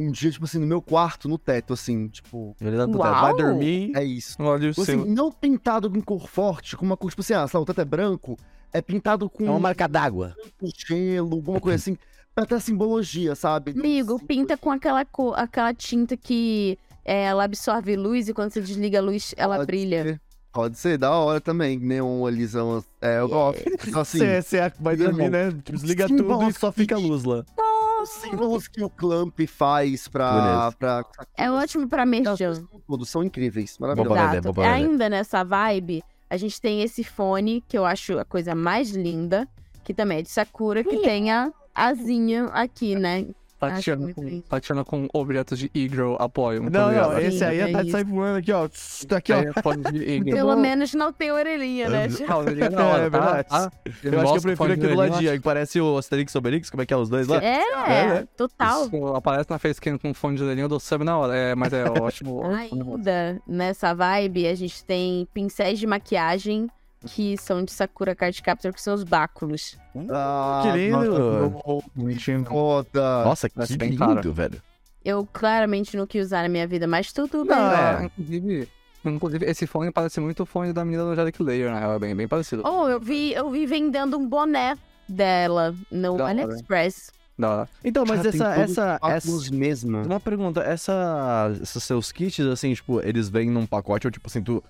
[0.00, 3.12] um dia, tipo assim, no meu quarto, no teto, assim, tipo, Ele pro Uau!
[3.12, 3.20] teto.
[3.22, 3.92] Vai dormir.
[3.94, 4.36] é isso.
[4.40, 5.06] Olha o Assim, seu.
[5.06, 7.84] não pintado com cor forte, com uma cor, tipo assim, ah, lá, o teto é
[7.84, 8.38] branco,
[8.72, 10.34] é pintado com É uma marca d'água.
[10.58, 11.96] com gelo, alguma coisa assim,
[12.34, 13.72] pra ter a simbologia, sabe?
[13.72, 18.52] Amigo, Sim, pinta com aquela cor, aquela tinta que é, ela absorve luz e quando
[18.52, 20.02] você desliga a luz, ela Pode brilha.
[20.04, 20.20] ser.
[20.52, 23.62] Pode ser, da hora também, neon alisão, é, eu gosto.
[23.86, 25.56] Então, assim, Você você vai dormir, irmão, né?
[25.64, 27.44] Desliga sim, tudo e só fica a luz lá.
[27.46, 27.69] os
[28.06, 30.72] símbolos que o Clamp faz pra...
[30.78, 31.04] Pra
[31.36, 32.66] É ótimo pra merchan.
[32.86, 34.16] Todos são incríveis, maravilhosos.
[34.52, 34.68] ver.
[34.68, 39.48] Ainda nessa vibe, a gente tem esse fone, que eu acho a coisa mais linda,
[39.82, 43.26] que também é de Sakura, que tem a asinha aqui, né?
[43.60, 44.40] Tatiana, muito com.
[44.40, 46.62] Tatiana com objetos de e-girl apoio.
[46.62, 47.90] Muito Não, não, esse aí É tá isso.
[47.92, 48.66] sai voando aqui, ó.
[48.66, 49.36] Tss, Tá aqui, ó.
[49.36, 50.36] É, fone de e-girl.
[50.36, 52.08] Pelo menos não tem orelhinha, né?
[52.28, 53.18] Não, orelhinha é hora, É tá?
[53.20, 53.46] verdade.
[53.50, 53.70] Ah,
[54.02, 56.86] Eu acho que eu prefiro orelhinha, ladinho, que parece o Asterix e Obelix, como é
[56.86, 57.36] que é os dois lá?
[57.42, 58.28] É, É, né?
[58.36, 58.86] total.
[58.86, 61.36] Isso aparece na facecam com fone de orelhinha, eu dou sub na hora.
[61.36, 62.42] É, mas é ótimo.
[62.46, 66.68] Ainda nessa vibe, a gente tem pincéis de maquiagem
[67.06, 69.76] que são de Sakura Card Captor, que são os báculos.
[70.10, 71.50] Ah, Que lindo.
[71.50, 72.44] nossa, Bonitinho.
[72.44, 73.24] Foda.
[73.24, 74.32] Nossa, que bem lindo, caro.
[74.32, 74.62] velho.
[75.04, 77.56] Eu claramente não quis usar na minha vida, mas tudo bem.
[77.56, 78.04] Não, é.
[78.04, 78.68] inclusive,
[79.04, 81.94] inclusive, esse fone parece muito o fone da menina do Angelic Layer, né?
[81.94, 82.62] É bem, bem parecido.
[82.66, 84.76] Oh, eu vi, eu vi vendendo um boné
[85.08, 86.28] dela no Da.
[86.28, 87.10] AliExpress.
[87.38, 87.66] Da.
[87.82, 89.54] Então, mas tem essa, essa, os essa...
[89.54, 90.02] mesmo.
[90.02, 94.42] Uma pergunta, essa, esses seus kits, assim, tipo, eles vêm num pacote ou, tipo assim,
[94.42, 94.62] tu...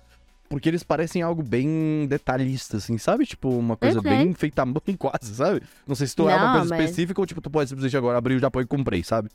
[0.51, 3.25] Porque eles parecem algo bem detalhista, assim, sabe?
[3.25, 4.03] Tipo, uma coisa Uhum.
[4.03, 5.63] bem feita à mão quase, sabe?
[5.87, 7.95] Não sei se tu é uma Não, coisa mas- específica ou, tipo, tu pode simplesmente
[7.97, 9.29] agora abrir o Japão e comprei, sabe?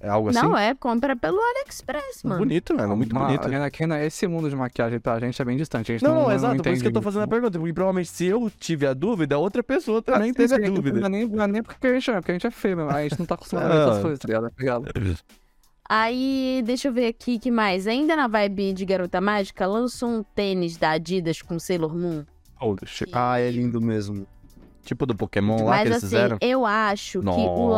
[0.00, 0.38] É algo assim?
[0.40, 2.38] Não, é compra pelo AliExpress, mano.
[2.38, 3.76] Bonito, mano, muito Mas, bonito.
[3.76, 5.90] Renan, esse mundo de maquiagem pra gente é bem distante.
[5.90, 7.58] A gente Não, não, não, não exato, por isso que eu tô fazendo a pergunta,
[7.58, 11.00] porque provavelmente se eu tive a dúvida, outra pessoa também Ah, teve sim, a dúvida.
[11.00, 12.76] Não é nem, não é nem porque a gente é, porque a gente é feio
[12.76, 12.90] mesmo.
[12.92, 13.90] A gente não tá acostumado a ver Ah.
[13.90, 14.86] essas coisas, tá ligado?
[15.88, 17.86] Aí, deixa eu ver aqui que mais.
[17.86, 22.24] Ainda na vibe de Garota Mágica, lançou um tênis da Adidas com Sailor Moon.
[22.84, 23.10] Shit.
[23.14, 24.26] Ah, é lindo mesmo.
[24.84, 26.38] Tipo do Pokémon lá Mas que eles assim, fizeram.
[26.40, 27.70] eu acho que o Nossa,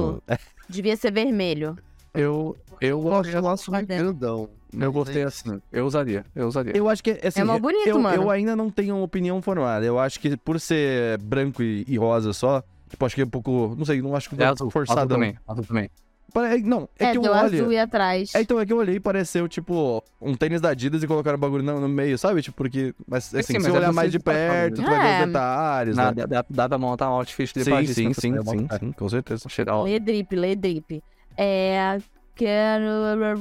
[0.00, 0.22] laço
[0.68, 1.76] devia ser vermelho.
[2.12, 3.86] Eu, eu, Eu acho o laço dentro.
[3.86, 4.50] grandão.
[4.72, 5.60] eu gostei assim.
[5.72, 6.76] Eu usaria, eu usaria.
[6.76, 8.22] Eu acho que, assim, É mó bonito, eu, mano.
[8.22, 9.84] eu ainda não tenho uma opinião formada.
[9.86, 13.30] Eu acho que por ser branco e, e rosa só, tipo, acho que é um
[13.30, 15.14] pouco, não sei, não acho que É é azul, azul forçado.
[15.14, 15.88] também, azul também.
[16.32, 17.40] Pare- Não, é, É, que eu deu olho.
[17.44, 18.34] azul e atrás.
[18.34, 21.36] É, então é que eu olhei e pareceu, tipo, um tênis da Adidas e colocaram
[21.36, 22.42] o bagulho no, no meio, sabe?
[22.42, 22.94] Tipo, porque.
[23.06, 24.88] Mas assim, sim, se mas você é olhar mais de destacar, perto, tu né?
[24.88, 25.20] vai ver É.
[25.20, 26.26] os detalhes, Dá, né?
[26.26, 29.44] dá, dá pra montar um outfit de Sim, sim, sim, sim, sim, sim, com certeza.
[29.84, 31.02] Lê drip, lê drip.
[31.36, 31.98] É.
[32.34, 32.86] Quero.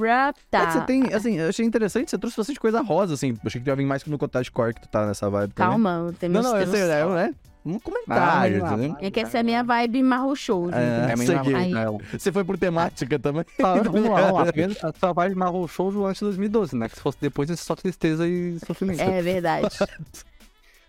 [0.08, 0.66] É Tá.
[0.66, 3.36] que você tem, assim, eu achei interessante, você trouxe bastante coisa rosa, assim.
[3.46, 5.70] Achei que ia vir mais no Cottage Core que tu tá nessa vibe também.
[5.72, 7.36] Calma, tem Não, não, eu sei, é, né?
[7.68, 8.97] Um comentário, Ah, entendeu?
[9.01, 10.70] É que essa é a minha vibe marro show.
[10.72, 12.18] É, É.
[12.18, 13.43] Você foi por temática também.
[13.57, 14.93] Tá, vamos lá, vamos lá.
[14.99, 16.88] Sua vibe marrou show antes de 2012, né?
[16.89, 19.01] Que se fosse depois, é só tristeza e sofrimento.
[19.01, 19.68] É verdade.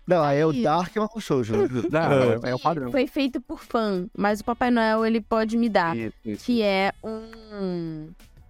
[0.07, 1.53] Não, aí é o Dark e o Shoujo.
[1.91, 2.89] Não, é, é o padrão.
[2.89, 5.95] Foi feito por fã, mas o Papai Noel ele pode me dar.
[5.95, 6.45] Isso, isso.
[6.45, 8.07] Que é um.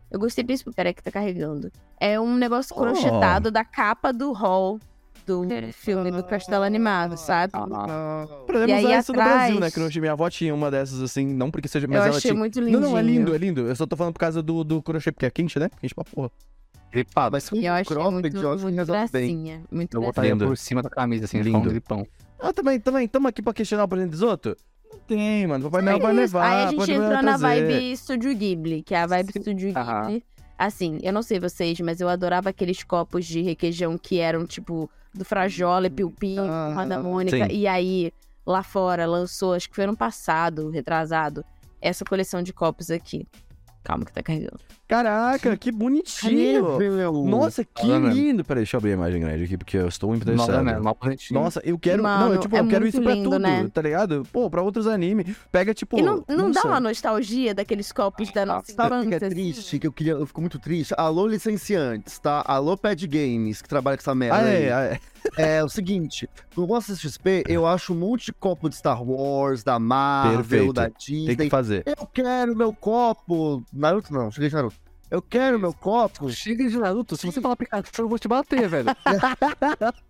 [0.09, 0.75] Eu gostei principalmente.
[0.77, 1.69] Peraí, que tá carregando.
[1.99, 2.79] É um negócio Oh.
[2.81, 4.79] crochetado da capa do hall
[5.29, 7.53] do filme do Castelo Animado, sabe?
[7.55, 9.71] Ah, Podemos E aí usar isso no atrás- Brasil, né?
[9.71, 11.87] Que não- minha avó tinha uma dessas, assim, não porque seja.
[11.87, 12.33] Mas Eu ela achei tinha.
[12.39, 12.81] muito Não, lindinho.
[12.81, 13.61] não, é lindo, é lindo.
[13.67, 15.69] Eu só tô falando por causa do, do crochê, porque é quente, né?
[15.79, 16.31] Quente pra porra.
[16.91, 17.33] gripado.
[17.33, 18.85] Mas E eu achei cropped, muito, eu acho que muito bem.
[18.85, 19.61] gracinha.
[19.71, 20.01] Muito Eu gracinha.
[20.01, 20.47] botaria Lindo.
[20.47, 21.59] por cima da camisa, assim, Lindo.
[21.59, 22.07] com um gripão.
[22.39, 24.55] Ah, também, também, tamo aqui pra questionar o presente dos outros?
[24.91, 25.65] Não tem, mano.
[25.65, 26.43] Papai Noel É vai levar.
[26.51, 29.41] Aí a gente entrou na vibe Studio Ghibli, que é a vibe Sim.
[29.41, 29.71] Studio.
[29.73, 30.23] Ghibli.
[30.57, 34.89] Assim, eu não sei vocês, mas eu adorava aqueles copos de requeijão que eram, tipo,
[35.13, 37.47] do Frajola, Piu Piu, Ah, Roda Mônica.
[37.47, 37.53] sim.
[37.55, 38.11] E aí,
[38.45, 41.43] lá fora, lançou, acho que foi ano passado, retrasado,
[41.81, 43.27] essa coleção de copos aqui.
[43.83, 44.59] Calma que tá carregando.
[44.89, 46.79] Caraca, que bonitinho.
[47.25, 48.15] Nossa, que Olha mesmo.
[48.15, 48.43] lindo.
[48.43, 50.63] Peraí, deixa eu abrir a imagem grande aqui, porque eu estou Nossa, impressionado.
[50.65, 50.93] né?
[51.31, 52.01] Nossa, eu quero.
[52.01, 53.69] não, Mano, eu, tipo, é eu quero muito isso pra lindo, tudo, né?
[53.71, 54.27] tá ligado?
[54.33, 55.35] Pô, pra outros animes.
[55.51, 55.99] Pega, tipo.
[55.99, 59.25] e não, não dá uma nostalgia daqueles copos da nossa Sabe o que infância?
[59.25, 59.35] é assim?
[59.35, 59.77] triste?
[59.79, 60.13] Que eu queria.
[60.13, 60.91] Eu fico muito triste.
[60.97, 62.43] Alô, licenciantes, tá?
[62.47, 64.37] Alô, Pad Games, que trabalha com essa merda.
[64.37, 64.63] Ah, aí.
[64.63, 64.99] é, ah, é.
[65.37, 69.63] É o seguinte, no Monster XP, eu acho um monte de copo de Star Wars,
[69.65, 70.73] da Marvel, Perfeito.
[70.73, 71.35] da Tem Disney.
[71.35, 71.83] que fazer.
[71.85, 73.61] Eu quero meu copo.
[73.71, 74.77] Naruto não, cheguei de Naruto.
[75.09, 76.29] Eu quero meu copo.
[76.29, 78.87] Chega de Naruto, se você falar Pikachu, eu vou te bater, velho.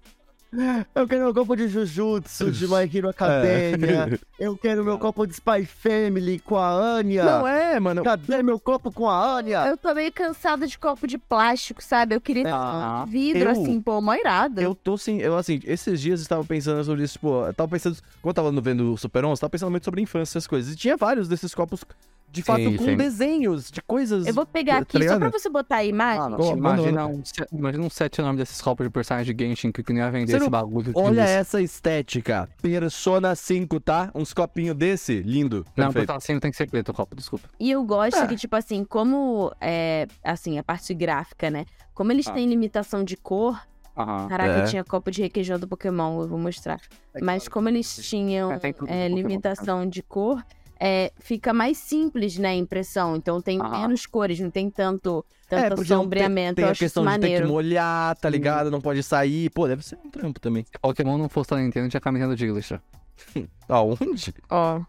[0.95, 4.20] Eu quero meu copo de Jujutsu, de My Hero Academia.
[4.39, 7.24] Eu quero meu copo de Spy Family com a Anya.
[7.24, 8.04] Não, é, mano.
[8.04, 9.68] Cadê meu copo com a Anya?
[9.68, 12.16] Eu tô meio cansada de copo de plástico, sabe?
[12.16, 14.60] Eu queria Ah, vidro, eu- assim, pô, mó irado.
[14.60, 17.70] Eu tô sim, eu assim, esses dias eu estava pensando sobre isso, tipo, eu tava
[17.70, 20.32] pensando, quando eu tava no- vendo o Super 11, eu tava pensando muito sobre infância,
[20.39, 20.74] essas coisas.
[20.74, 21.84] E tinha vários desses copos,
[22.32, 22.95] de fato, Sim, com sim.
[22.97, 24.27] desenhos de coisas.
[24.27, 25.19] Eu vou pegar Tá aqui só ligado?
[25.19, 26.19] pra você botar a imagem.
[26.21, 27.15] Mano, Pô, imagina, mano.
[27.19, 30.03] um, set- imagina um set nome desses copos de personagem de Genshin que, que nem
[30.03, 30.91] ia vender Você esse não- bagulho.
[30.95, 31.32] Olha Isso.
[31.32, 32.47] essa estética.
[32.61, 34.11] Persona 5, tá?
[34.13, 35.65] Uns copinhos desse, lindo.
[35.75, 36.11] Não, Perfeito.
[36.11, 37.49] assim não tem que ser preto o copo, desculpa.
[37.59, 38.27] E eu gosto Ah.
[38.27, 41.65] que, tipo assim, como é, assim, a parte gráfica, né?
[41.93, 42.34] Como eles Ah.
[42.34, 43.59] têm limitação de cor.
[43.97, 44.27] Aham.
[44.30, 44.63] Caraca, É.
[44.65, 46.80] tinha copo de requeijão do Pokémon, eu vou mostrar.
[47.21, 50.41] Mas como eles tinham É, é, Pokémon, limitação de cor,
[50.80, 53.15] é, fica mais simples, né, a impressão.
[53.15, 53.69] Então tem Ah.
[53.80, 56.55] menos cores, não tem tanto, tanto É, porque sombreamento.
[56.55, 57.47] Tem eu a acho questão de ter que maneiro.
[57.49, 58.71] molhar, tá ligado?
[58.71, 59.49] Não pode sair.
[59.49, 60.63] Pô, deve ser um trampo também.
[60.63, 62.80] Se Pokémon não fosse da Nintendo, tinha camiseta do Diglett.
[63.67, 64.34] Aonde?
[64.49, 64.82] Ó.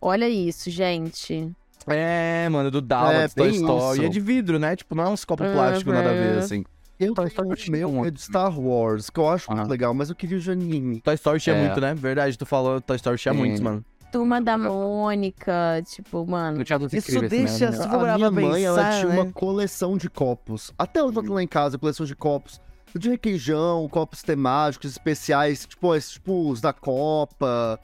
[0.00, 1.50] Olha isso, gente.
[1.86, 4.02] É, mano, do Dallas, É, Toy Story.
[4.02, 4.76] E é de vidro, né?
[4.76, 6.38] Tipo, não é uns copos plásticos, nada a ver, Uhum.
[6.38, 6.64] assim.
[7.00, 9.70] Eu Toy Story meu um é de Star Wars, que eu acho muito Aham.
[9.70, 11.00] legal, mas eu queria o de anime.
[11.00, 11.64] Toy Story tinha É.
[11.64, 11.94] muito, né?
[11.94, 13.38] Verdade, tu falou, Toy Story tinha Sim.
[13.38, 13.84] muitos, mano.
[14.10, 16.62] Turma da Mônica, tipo, mano.
[16.62, 17.76] Isso incríveis deixa- né?
[17.76, 19.20] Se for a minha mãe, ela tinha né?
[19.20, 20.72] uma coleção de copos.
[20.78, 22.60] Até eu tô lá em casa, coleção de copos.
[22.96, 27.78] De requeijão, copos temáticos, especiais, tipo, esses, tipo os da Copa.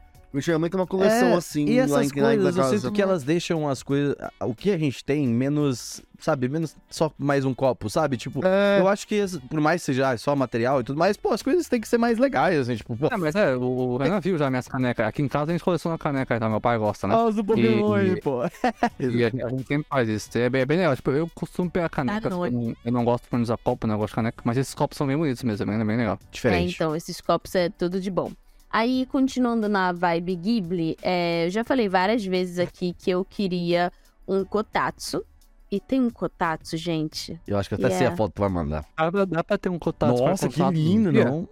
[0.59, 2.79] Mãe tem uma coleção É, assim E lá essas lá em coisas, eu casa.
[2.79, 4.17] sinto que elas deixam as coisas.
[4.41, 6.03] O que a gente tem, menos.
[6.21, 8.17] Sabe, menos só mais um copo, sabe?
[8.17, 11.33] Tipo, É, eu acho que por mais que seja só material e tudo mais, pô,
[11.33, 13.09] as coisas têm que ser mais legais, assim, tipo, pô.
[13.11, 15.07] Ah, mas é, o Renan viu já minhas canecas.
[15.07, 16.49] Aqui em casa a gente coleciona caneca, tá?
[16.49, 17.15] Meu pai gosta, né?
[17.15, 18.41] Ah, os do Pokémon aí, E- pô.
[19.01, 20.39] E a, gente sempre faz isso.
[20.39, 20.97] É bem, é bem legal.
[20.97, 22.31] Tipo, eu costumo pegar caneca.
[22.31, 23.93] Tá eu, não, eu não gosto de usar copo, né?
[23.95, 24.43] Eu gosto de caneca.
[24.45, 26.19] Mas esses copos são bem bonitos mesmo, é bem, bem legal.
[26.23, 26.75] É, Diferente.
[26.75, 28.33] então, esses copos é tudo de bom.
[28.77, 33.93] Aí, continuando na vibe Ghibli, é, eu já falei várias vezes aqui que eu queria
[34.27, 35.25] um Kotatsu.
[35.71, 37.41] E tem um Kotatsu, gente.
[37.47, 38.15] Eu acho que até sei Yeah.
[38.15, 38.85] a foto que tu vai mandar.
[38.97, 41.49] Ah, dá, dá pra ter um contato Nossa, que lindo, não?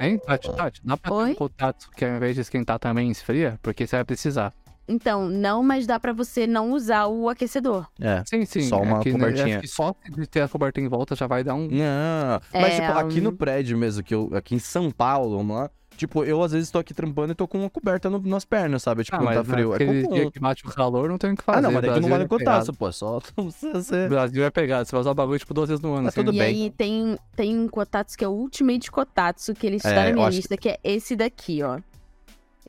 [0.00, 0.50] Hein, Tati?
[0.56, 1.30] Tati, dá pra ter Oi?
[1.32, 3.58] um contato que ao invés de esquentar também esfria?
[3.62, 4.54] Porque você vai precisar.
[4.88, 7.86] Então, não, mas dá pra você não usar o aquecedor.
[8.00, 8.22] É.
[8.26, 8.62] Sim, sim.
[8.62, 9.46] Só uma é que, né, cobertinha.
[9.58, 11.68] acho que só de ter a coberta em volta já vai dar um.
[11.68, 12.40] Não.
[12.50, 15.54] Mas, É, tipo, aqui um- no prédio mesmo, que eu, aqui em São Paulo, vamos
[15.54, 15.70] lá.
[16.00, 18.82] Tipo, eu às vezes tô aqui trampando e tô com uma coberta no- nas pernas,
[18.82, 19.04] sabe?
[19.04, 19.72] Tipo, Ah, quando mas tá frio.
[19.72, 20.14] É aquele comum.
[20.14, 21.58] dia que bate o calor, não tem o que fazer.
[21.58, 22.90] Ah, não, mas daqui não Brasil vale é pô.
[22.90, 24.06] Só você.
[24.06, 26.04] O Brasil é pegado, você vai usar o bagulho tipo duas vezes no ano.
[26.04, 26.48] Mas assim, tudo e bem.
[26.48, 30.12] aí tem, tem um Kotatsu que é o Ultimate Kotatsu, que ele está É, na
[30.14, 31.78] minha acho lista, que é esse daqui, ó.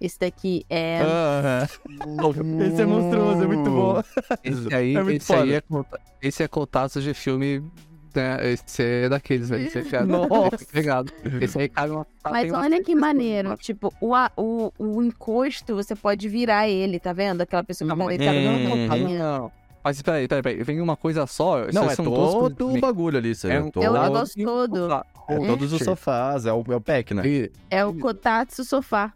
[0.01, 1.01] Esse daqui é.
[1.01, 1.67] Aham.
[2.67, 4.03] Esse é monstruoso, é muito bom.
[4.43, 5.63] Esse aí, É muito esse aí é,
[6.21, 7.63] esse é cotaço de filme.
[8.13, 8.51] Né?
[8.51, 9.65] Esse é daqueles, velho.
[9.65, 10.03] Esse é.
[10.05, 10.63] Nossa.
[10.69, 11.11] Obrigado.
[11.41, 12.05] Esse aí cabe uma.
[12.23, 13.55] Mas tem uma- olha que maneiro.
[13.57, 17.41] Tipo, o, o, o encosto, você pode virar ele, tá vendo?
[17.41, 19.19] Aquela pessoa que Não, tá deitada no não, copinho.
[19.19, 19.51] não.
[19.83, 20.63] Mas peraí, peraí, peraí.
[20.63, 21.65] Vem uma coisa só.
[21.73, 23.53] Não, é todo o bagulho ali, isso aí.
[23.53, 24.91] É um- todo- É o negócio todo.
[25.27, 27.23] É todos os sofás, é o, é o pack, né?
[27.25, 29.13] E É o Kotatsu sofá.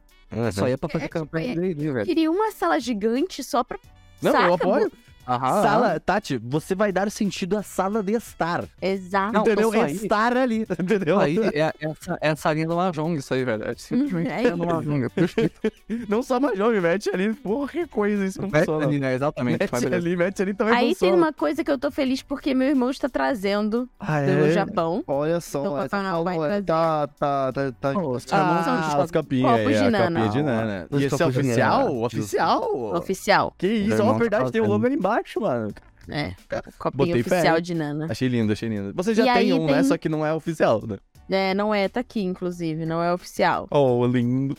[0.49, 2.05] Isso aí é pra fazer É, tipo, campanha é- dele, velho.
[2.05, 3.77] Queria uma sala gigante só pra.
[4.21, 4.91] Não, Saca, eu apoio.
[5.28, 5.61] Aham.
[5.63, 8.63] Sala, Tati, você vai dar sentido à sala de estar.
[8.82, 9.34] Exato.
[9.34, 9.69] Não, entendeu?
[9.73, 11.19] isso aí- Estar ali, entendeu?
[11.19, 13.63] Aí é, é, essa, é a salinha do Mahjong, isso aí, velho.
[13.63, 15.05] É simplesmente Hum, é é do Mahjong.
[15.05, 15.59] é perfeito.
[16.09, 18.86] Não só Mahjong, mete ali, porra, que coisa, isso não Mete funciona.
[18.86, 19.15] ali, né?
[19.15, 19.59] Exatamente.
[19.59, 21.15] Mete ali, mete ali também Aí tem funciona.
[21.17, 25.03] uma coisa que eu tô feliz porque meu irmão está trazendo Ah, do Japão.
[25.07, 29.05] Olha Então, só, Papai essa Noel vai tá, tá, tá, tá, tá- são Ah, os
[29.05, 30.07] os copinhos aí, copos de a nana.
[30.07, 30.88] copinha de nana.
[30.91, 32.01] E esse é oficial?
[32.03, 32.95] Oficial?
[32.95, 33.53] Oficial.
[33.57, 35.74] Que isso, ó, irmão verdade, tá tem o logo ali embaixo, mano.
[36.07, 36.34] É.
[36.78, 37.61] Copinho Botei fé, oficial hein?
[37.63, 38.07] de Nana.
[38.09, 38.93] Achei lindo, achei lindo.
[38.95, 39.74] Você já tem um, né?
[39.76, 40.97] tem- Só que não é oficial, né?
[41.30, 43.68] É, não é, tá aqui, inclusive, não é oficial.
[43.72, 44.55] Oh, lindo.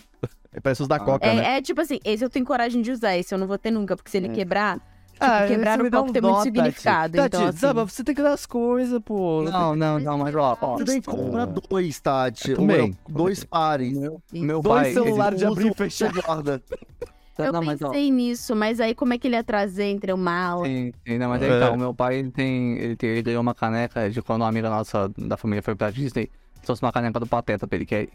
[0.62, 1.54] Parece os da Coca, né?
[1.54, 3.70] É, é tipo assim, esse eu tenho coragem de usar, esse eu não vou ter
[3.70, 4.80] nunca, porque se ele quebrar,
[5.20, 7.26] Ah, quebrar dá copo um tem muito significado, Tati.
[7.28, 7.58] então, Tati, assim.
[7.58, 9.42] sabe, você tem que dar as coisas, pô.
[9.42, 10.76] Não, não, não, mas ó, ó.
[10.78, 12.50] Você tem que comprar dois, Tati.
[12.50, 12.96] Eu também.
[13.04, 13.96] Ou Dois pares.
[13.96, 14.92] Meu, meu Dois pai.
[14.94, 16.10] celulares de abrir e o- fechar.
[16.12, 16.60] guarda.
[17.44, 20.16] Eu não, mas pensei nisso, mas aí como é que ele ia trazer entre o
[20.18, 20.64] mala?
[20.66, 21.48] Sim, sim, não, mas É.
[21.56, 24.70] então, meu pai, ele tem, ele tem, ele ganhou uma caneca de quando uma amiga
[24.70, 26.30] nossa da família foi pra Disney,
[26.66, 28.08] trouxe uma caneca do Pateta pra ele, que é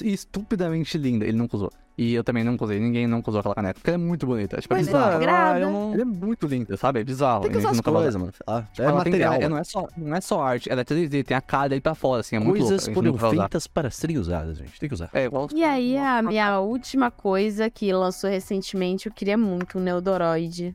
[0.00, 1.70] estupidamente linda, ele nunca usou.
[1.98, 4.58] E eu também nunca usei, ninguém nunca usou aquela caneca, porque ela é muito bonita,
[4.60, 5.22] tipo, é é bizarro.
[5.58, 5.92] eu não...
[5.92, 7.00] Ela é muito linda, sabe?
[7.00, 7.42] É bizarro.
[7.42, 8.32] Tem que usar as coisas, mano.
[8.46, 9.34] Ah, Tipo, é ela tem- material.
[9.34, 11.80] ela- não, é só, não é só arte, ela é 3D, tem a cara aí
[11.80, 12.60] pra fora, assim, é muito.
[12.60, 14.78] Coisas foram feitas para serem usadas, gente.
[14.80, 15.10] Tem que usar.
[15.12, 19.82] É, igual E aí, a minha última coisa que lançou recentemente, eu queria muito um
[19.82, 20.74] Neodoroid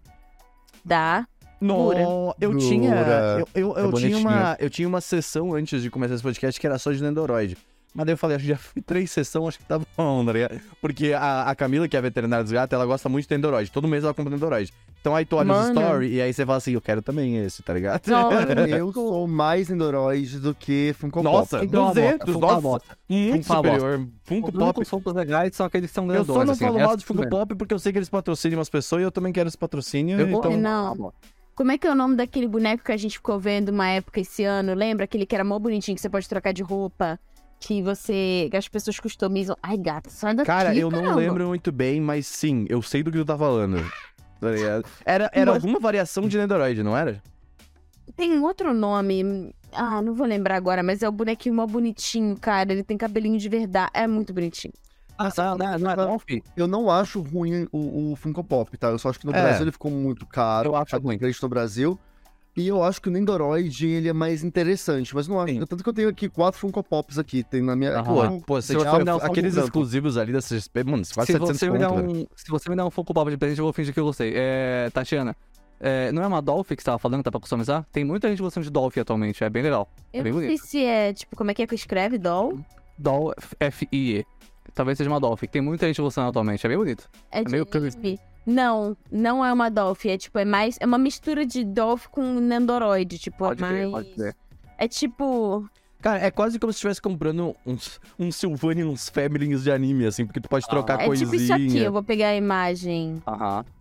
[0.85, 1.27] da.
[1.59, 2.59] No, eu Dura.
[2.67, 2.95] tinha.
[2.95, 6.59] Eu, eu, eu É tinha uma, eu tinha uma sessão antes de começar esse podcast
[6.59, 7.57] que era só de Nendoroid.
[7.95, 10.31] Mas daí eu falei, acho que já fui três sessões, acho que tá bom, tá
[10.31, 10.59] ligado?
[10.79, 13.71] Porque a, a Camila, que é a veterinária dos gatos, ela gosta muito de Nendoroid.
[13.71, 14.71] Todo mês ela compra Nendoroid.
[15.01, 15.79] Então aí tu olha os Mano.
[15.81, 18.05] stories e aí você fala assim, eu quero também esse, tá ligado?
[18.07, 18.29] Não,
[18.67, 21.65] Eu sou mais Android do que Funko Nossa, Pop.
[21.65, 22.61] Então, uma 200, bosta, uma nossa.
[22.61, 22.97] bosta.
[23.09, 23.67] Muito Funko Pop.
[23.69, 24.07] superior.
[24.23, 24.63] Funko Os Pop.
[24.63, 26.87] únicos Funkos legais são aqueles que são Eu grandões, só não assim, falo o mal
[26.89, 27.29] resto de Funko.
[27.29, 30.19] Pop porque eu sei que eles patrocinam umas pessoas e eu também quero esse patrocínio.
[30.19, 30.57] Eu vou- então...
[30.57, 31.13] Não.
[31.57, 34.19] Como é que é o nome daquele boneco que a gente ficou vendo uma época
[34.19, 34.75] esse ano?
[34.75, 37.19] Lembra aquele que era mó bonitinho, que você pode trocar de roupa?
[37.59, 38.47] Que você.
[38.51, 39.57] que as pessoas customizam.
[39.63, 40.45] Ai, gata, sai daqui.
[40.45, 41.19] Cara, eu não caramba.
[41.19, 43.77] lembro muito bem, mas sim, eu sei do que tu tá falando.
[44.39, 44.49] Tá?
[45.03, 47.19] Era, era Mas- alguma variação de Nendoroid, não era?
[48.15, 49.51] Tem outro nome.
[49.73, 52.71] Ah, não vou lembrar agora, mas é o bonequinho mó bonitinho, cara.
[52.71, 53.89] Ele tem cabelinho de verdade.
[53.95, 54.73] É muito bonitinho.
[55.17, 56.43] Ah, não, não, não é não, filho.
[56.55, 58.89] Eu não acho ruim o, o Funko Pop, tá?
[58.89, 59.41] Eu só acho que no É.
[59.41, 60.69] Brasil ele ficou muito caro.
[60.69, 61.17] Eu acho tá ruim.
[61.41, 61.99] No Brasil.
[62.55, 65.13] E eu acho que o Nendoroid, ele é mais interessante.
[65.13, 65.53] Mas não acho.
[65.53, 65.59] Sim.
[65.65, 67.43] Tanto que eu tenho aqui quatro Funko Pops aqui.
[67.43, 67.99] Tem na minha...
[67.99, 68.39] Aham.
[68.39, 71.57] Pô, se você me der um aqueles exclusivos ali da CXP, mano, quase Se 700
[71.59, 73.65] você, me der conto, um, se você me der um Funko Pop de presente, eu
[73.65, 74.33] vou fingir que eu gostei.
[74.35, 75.35] É, Tatiana,
[75.79, 77.85] é, não é uma Dolphin que você tava falando que tá pra customizar?
[77.91, 79.87] Tem muita gente gostando de Dolphin atualmente, é bem legal.
[80.11, 80.65] É Eu bem não sei bonito.
[80.65, 82.17] se é, tipo, como é que é que escreve?
[82.17, 82.59] Doll?
[82.97, 84.25] Doll F-I-E.
[84.77, 85.47] Talvez seja uma Dolphin.
[85.47, 87.09] Tem muita gente gostando atualmente, é bem bonito.
[87.31, 88.19] É de meio anime.
[88.45, 90.09] Não, não é uma Dolphin.
[90.09, 90.77] É tipo, é mais.
[90.79, 93.17] É uma mistura de Dolphin com Nendoroid.
[93.17, 93.89] Tipo, Pode é mais.
[93.89, 94.35] pode crer.
[94.77, 95.67] É tipo.
[95.99, 100.27] Cara, é quase como se estivesse comprando uns, uns Sylvania, uns Familings de anime, assim,
[100.27, 101.27] porque tu pode trocar é coisinha.
[101.31, 101.79] tipo isso aqui.
[101.79, 103.19] Eu vou pegar a imagem.
[103.25, 103.65] Aham.
[103.65, 103.76] Mas é,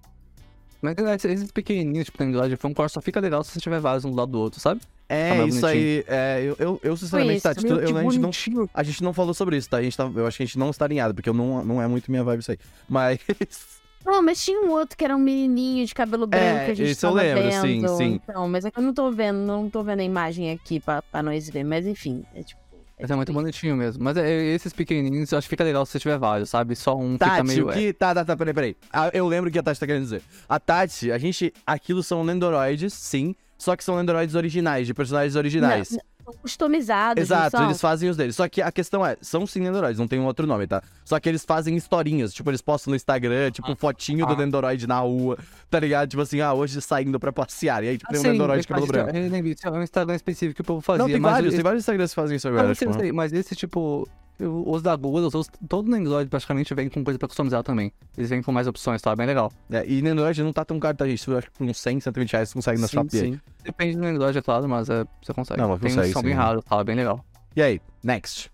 [0.82, 4.10] esses- esses pequenininhos, tipo, tem de Funko só fica legal se você tiver vários um
[4.10, 4.80] do lado do outro, sabe?
[4.80, 6.04] Tá É, isso aí.
[6.08, 8.18] É, eu, eu, eu sinceramente, isso, Tati, meu, eu, a, gente
[8.50, 9.76] não, a gente não falou sobre isso, tá?
[9.78, 11.80] A gente tá, eu acho que a gente não está alinhado, porque eu não, não
[11.82, 12.58] é muito minha vibe isso aí.
[12.88, 13.18] Mas.
[14.04, 16.90] Não, mas tinha um outro que era um menininho de cabelo branco que a gente
[16.90, 17.60] esse eu lembro, vendo.
[17.60, 18.20] sim, sim.
[18.22, 21.02] Então, mas é que eu não tô vendo, não tô vendo a imagem aqui pra,
[21.02, 21.64] pra nós ver.
[21.64, 22.60] Mas enfim, é tipo.
[22.98, 24.02] Mas é muito bonitinho mesmo.
[24.02, 26.74] Mas é, esses pequenininhos, eu acho que fica legal se você tiver vários, sabe?
[26.74, 27.68] Só um fica Tati, meio...
[27.68, 27.92] o que.
[27.92, 28.76] Tá, tá, tá, peraí, peraí.
[28.92, 30.22] Ah, eu lembro o que a Tati tá querendo dizer.
[30.48, 31.52] A Tati, a gente.
[31.66, 33.34] Aquilo são Nendoroids, sim.
[33.58, 35.90] Só que são Nendoroids originais, de personagens originais.
[35.90, 37.22] Não, são customizados.
[37.22, 38.36] Exato, não eles fazem os deles.
[38.36, 40.82] Só que a questão é, são sim Nendoroids, não tem um outro nome, tá?
[41.04, 44.36] Só que eles fazem historinhas, tipo, eles postam no Instagram, tipo, fotinho do Ah.
[44.36, 45.38] Nendoroid na rua,
[45.70, 46.08] tá ligado?
[46.10, 47.84] Tipo assim, ah, hoje saindo pra passear.
[47.84, 49.16] E aí, tipo, tem um Assim, Nendoroid de cabelo mas, branco.
[49.16, 50.98] Eu nem vi, isso é um Instagram específico que o povo fazia.
[51.04, 52.68] Não, tem mas vários, esse- tem vários Instagrams que fazem isso Não, agora.
[52.70, 54.08] eu sei, eu tipo, sei, mas esse tipo.
[54.38, 57.92] Eu- Os da Google, os, todo Android praticamente vem com coisa pra customizar também.
[58.16, 59.14] Eles vêm com mais opções, tá?
[59.16, 59.50] Bem legal.
[59.70, 61.26] é, e Nendoroid não tá tão caro, tá, gente?
[61.28, 63.18] Eu acho que por uns 100, 120 reais você consegue na Sim, Shopee.
[63.18, 63.40] sim.
[63.64, 65.60] Depende do Android, é claro, mas é, você consegue.
[65.60, 66.26] Não, mas Tem uns consegue, que são sim.
[66.28, 66.84] bem raros, tá?
[66.84, 67.24] Bem legal.
[67.54, 68.50] E aí, next.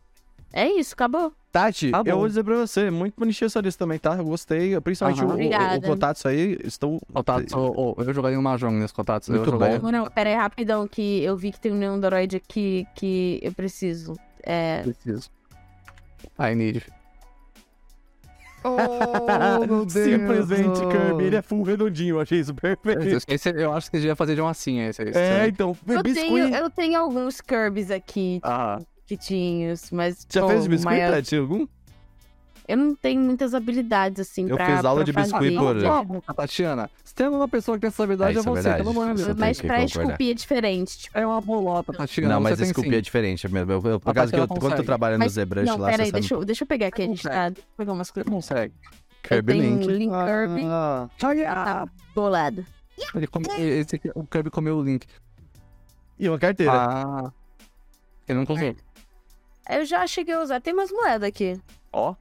[0.52, 1.32] É isso, acabou.
[1.50, 4.16] Tati, Tá eu vou dizer pra você, muito bonitinho essa lista também, tá?
[4.16, 5.34] Eu gostei, principalmente Aham.
[5.34, 5.82] o, o, o.
[5.82, 6.98] Kotatsu aí, estou...
[7.12, 9.28] Contatos, ô, ô, eu jogaria um Mahjong nesse contatos.
[9.28, 9.78] eu Muito jogaria.
[9.78, 9.90] bom.
[9.90, 13.52] Não, não, pera aí, rapidão, que eu vi que tem um Neandroid aqui que eu
[13.52, 14.14] preciso.
[14.42, 14.82] É.
[14.82, 15.28] Preciso.
[16.38, 16.82] I need.
[18.64, 18.76] Oh,
[19.66, 19.92] meu Deus.
[19.92, 23.24] Simplesmente Kirby, ele é full redondinho, eu achei isso perfeito.
[23.28, 25.02] Esse, eu acho que você devia fazer de uma assim, esse.
[25.02, 25.50] esse É, aí.
[25.50, 26.28] então, Eu biscuit.
[26.28, 30.24] tenho, eu tenho alguns Kirby's aqui, Ah, pequitinhos, mas.
[30.30, 31.66] Já pô, fez de biscuit, maior- Tati, algum?
[32.68, 34.66] Eu não tenho muitas habilidades, assim, Eu pra.
[34.76, 35.32] fiz aula de fazer.
[35.32, 36.90] biscuit por- Cala a boca, Tatiana.
[37.04, 38.76] Se tem uma pessoa que tem essa habilidade, É, é, é você, verdade.
[38.84, 39.36] pelo amor de Deus.
[39.36, 40.98] Mas pra esculpir é diferente.
[40.98, 42.34] Tipo, É uma bolota, Tatiana.
[42.34, 42.94] Não, mas sim.
[42.94, 43.72] é diferente mesmo.
[43.72, 44.82] Eu, eu, por causa que eu, quando tu consegue.
[44.84, 46.20] trabalha no Mas- ZBrush não, lá, pera você aí, sabe.
[46.20, 47.52] deixa, eu- deixa eu pegar aqui a gente tá.
[47.76, 48.74] Pegar umas coisas, consegue.
[49.22, 49.86] Kirby eu Link.
[49.86, 51.08] Link Kirby Ah,
[51.54, 52.64] tá bolado.
[53.14, 53.46] Ele come...
[53.58, 55.06] Esse aqui, o Kirby comeu o Link.
[56.18, 56.72] E uma carteira.
[56.72, 57.32] Ah.
[58.28, 58.76] Ele não conseguiu.
[59.68, 60.60] Eu já cheguei a usar.
[60.60, 61.58] Tem umas moedas aqui.
[61.92, 62.14] Ó.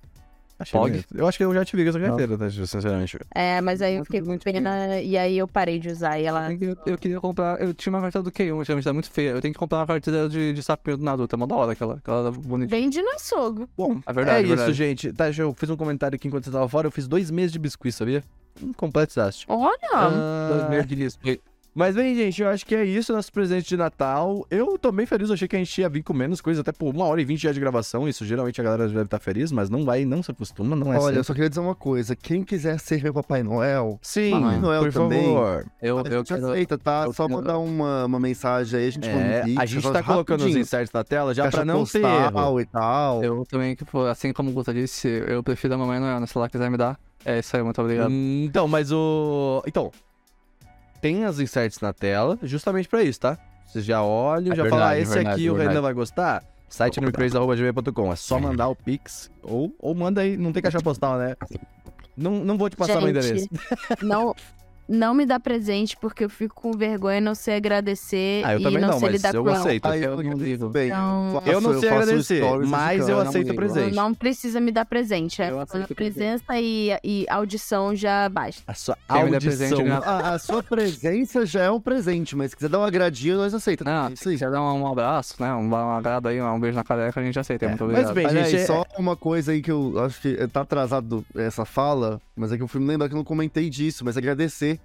[0.62, 0.92] Achei Pog?
[0.92, 1.08] bonito.
[1.18, 3.18] Eu acho que eu já tive essa carteira, Tati, sinceramente.
[3.34, 6.20] É, mas aí eu fiquei muito pena e aí eu parei de usar.
[6.20, 6.54] E ela.
[6.54, 7.60] Eu, eu queria comprar.
[7.62, 9.32] Eu tinha uma carteira do K1, geralmente tá muito feia.
[9.32, 11.36] Eu tenho que comprar uma carteira de, de sapinho do Naruto.
[11.36, 12.80] É mó da hora aquela, aquela bonitinha.
[12.82, 13.66] Vende no açougue.
[13.78, 14.74] Bom, É verdade, é é isso, verdade.
[14.74, 15.14] gente.
[15.14, 16.88] Tá, eu fiz um comentário aqui enquanto você tava fora.
[16.88, 18.24] Eu fiz dois meses de biscuit, sabia?
[18.62, 19.46] Um completo desastre.
[19.48, 20.10] Olha!
[20.50, 21.22] Dois Ah, meses de disco.
[21.74, 24.46] Mas bem, gente, eu acho que é isso, nosso presente de Natal.
[24.52, 26.72] Eu tô bem feliz, eu achei que a gente ia vir com menos coisa, até
[26.72, 28.08] por uma hora e vinte já de gravação.
[28.10, 30.98] Isso geralmente a galera deve estar feliz, mas não vai, não se acostuma, não é
[30.98, 31.24] Olha, eu sempre.
[31.24, 32.16] só queria dizer uma coisa.
[32.16, 35.24] Quem quiser ser meu Papai Noel, Sim, Papai Noel por também.
[35.24, 35.66] favor.
[35.82, 36.50] Eu, a eu gente quero.
[36.50, 37.04] aceita, tá?
[37.06, 39.62] eu Só quero- mandar uma, uma mensagem aí, a gente É, vídeo.
[39.62, 42.60] a gente tá colocando os inserts na tela já pra não ter erro.
[42.60, 43.24] e tal.
[43.24, 46.28] Eu também, que for, assim como o Gusta disse, eu prefiro a Mamãe Noel, né?
[46.28, 47.00] Se ela quiser me dar.
[47.24, 48.10] É isso aí, muito obrigado.
[48.12, 49.64] Hum, Então, mas o.
[49.66, 49.92] Então.
[51.02, 53.38] Tem as inserts na tela, justamente pra isso, tá?
[53.66, 55.84] Vocês já olham, É já verdade, falam, ah, esse verdade, aqui é o Renan verdade.
[55.84, 56.44] vai gostar.
[56.70, 59.30] Site no É só mandar o Pix.
[59.44, 61.36] Ou, ou manda aí, não tem caixa postal, né?
[62.16, 63.48] Não, não vou te passar meu endereço.
[64.02, 64.34] não,
[64.92, 68.60] não me dá presente porque eu fico com vergonha e não sei agradecer Ah, eu
[68.60, 69.86] e também não, não, sei mas lidar eu com aceito.
[69.86, 70.70] Aí eu eu não ligo.
[70.70, 70.88] bem.
[70.88, 73.96] Então- faço- Eu não sei faço agradecer, mas eu aceito presente.
[73.96, 75.42] Não precisa me dar presente.
[75.42, 78.62] É Eu presença e, e audição já basta.
[78.68, 79.40] A sua audição.
[79.40, 82.84] presente, ganha- A, a sua presença já é um presente, mas se quiser dar um
[82.84, 83.92] agradinho, nós aceitamos.
[83.92, 85.54] Não, se quiser dar um, abraço, né?
[85.54, 87.66] Um, um agrado aí, um beijo na careca, a gente aceita.
[87.66, 88.14] É, muito mas obrigado.
[88.16, 91.66] bem, Aliás, gente, é- só uma coisa aí que eu acho que tá atrasado essa
[91.66, 94.80] fala, mas é que eu fui me lembrar que eu não comentei disso, mas agradecer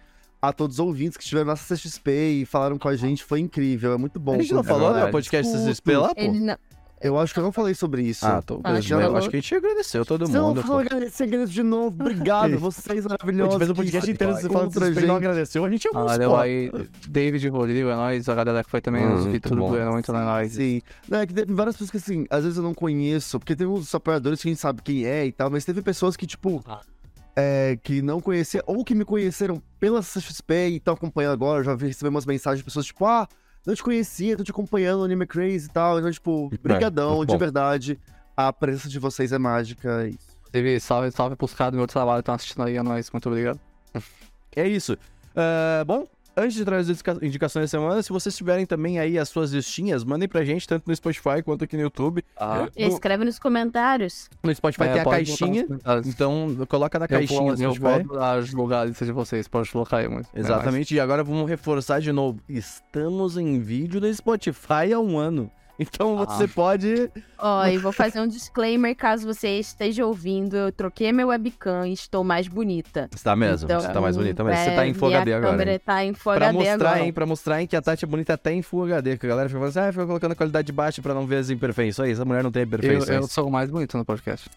[0.49, 2.11] a todos os ouvintes que estiveram na CXP
[2.43, 4.35] e falaram com a gente, foi incrível, é muito bom.
[4.35, 5.05] A gente não falou, né?
[5.07, 5.71] O podcast Escuto.
[5.71, 6.21] CSP lá, pô?
[6.21, 6.57] Ele não...
[6.99, 8.25] Eu acho que eu não falei sobre isso.
[8.25, 8.59] Ah, tô.
[8.65, 9.17] Ah, eu acho que falou.
[9.19, 10.63] acho que a gente agradeceu todo Não, mundo.
[10.63, 10.81] vou pô.
[10.81, 11.95] agradecer agradeço de novo.
[12.01, 13.53] Obrigado, vocês A maravilhosos.
[13.53, 15.11] gente fez um podcast inteiro, você fala que contra a vocês não gente.
[15.27, 16.41] agradeceu, a gente é um Valeu só.
[16.41, 16.73] aí,
[17.07, 19.69] David Rodrigo, é nóis, a galera que foi também, Hum, os muito Vitor do bom.
[19.69, 20.53] Bueno, muito é nóis.
[20.53, 20.81] Sim.
[21.07, 23.67] Não, é que teve várias pessoas que, assim, às vezes eu não conheço, porque tem
[23.67, 26.65] uns apoiadores que a gente sabe quem é e tal, mas teve pessoas que, tipo,
[26.67, 26.81] Ah.
[27.37, 31.75] É, que não conheciam, ou que me conheceram pela CXP e estão acompanhando agora, já
[31.75, 33.29] vi receber umas mensagens de pessoas, tipo, ah,
[33.67, 37.27] não te conhecia, tô te acompanhando no Anime Crazy e tal, então, tipo, brigadão, É,
[37.27, 38.01] de verdade,
[38.37, 40.11] a presença de vocês é mágica.
[40.51, 43.29] Teve salve, salve pros caras do meu trabalho que estão assistindo aí, é nóis, muito
[43.29, 43.61] obrigado.
[44.59, 44.97] É isso.
[45.35, 46.07] Ah, bom,
[46.37, 49.53] antes de trazer as indica- indicações da semana, se vocês tiverem também aí as suas
[49.53, 52.25] listinhas, mandem pra gente, tanto no Spotify quanto aqui no YouTube.
[52.37, 54.29] Ah, Escreve nos comentários.
[54.43, 55.67] No Spotify é, tem a caixinha,
[56.05, 58.45] então coloca na Eu caixinha vou, do eu vou Spotify.
[58.51, 60.29] divulgar a lista de vocês, pode colocar aí, muito.
[60.35, 60.41] É.
[60.41, 62.39] Exatamente, e agora vamos reforçar de novo.
[62.49, 65.51] Estamos em vídeo no Spotify há um ano.
[65.79, 66.25] Então Ah.
[66.25, 67.11] você pode.
[67.39, 70.57] Ó, e vou fazer um disclaimer caso você esteja ouvindo.
[70.57, 73.09] Eu troquei meu webcam e estou mais bonita.
[73.15, 75.51] Está mesmo, Então, você tá mais bonita, mas é, você tá em Full HD agora.
[75.53, 75.81] câmera hein?
[75.85, 77.05] tá em Full Pra HD mostrar, agora.
[77.05, 77.13] hein?
[77.13, 79.19] Pra mostrar, hein, que a Tati é bonita até em Full HD.
[79.19, 81.37] Que a galera fica falando assim, ah, fica colocando a qualidade baixa pra não ver
[81.37, 82.13] as imperfeições.
[82.13, 83.09] Essa mulher não tem Eu, imperfeições.
[83.09, 84.49] eu sou o mais bonito no podcast.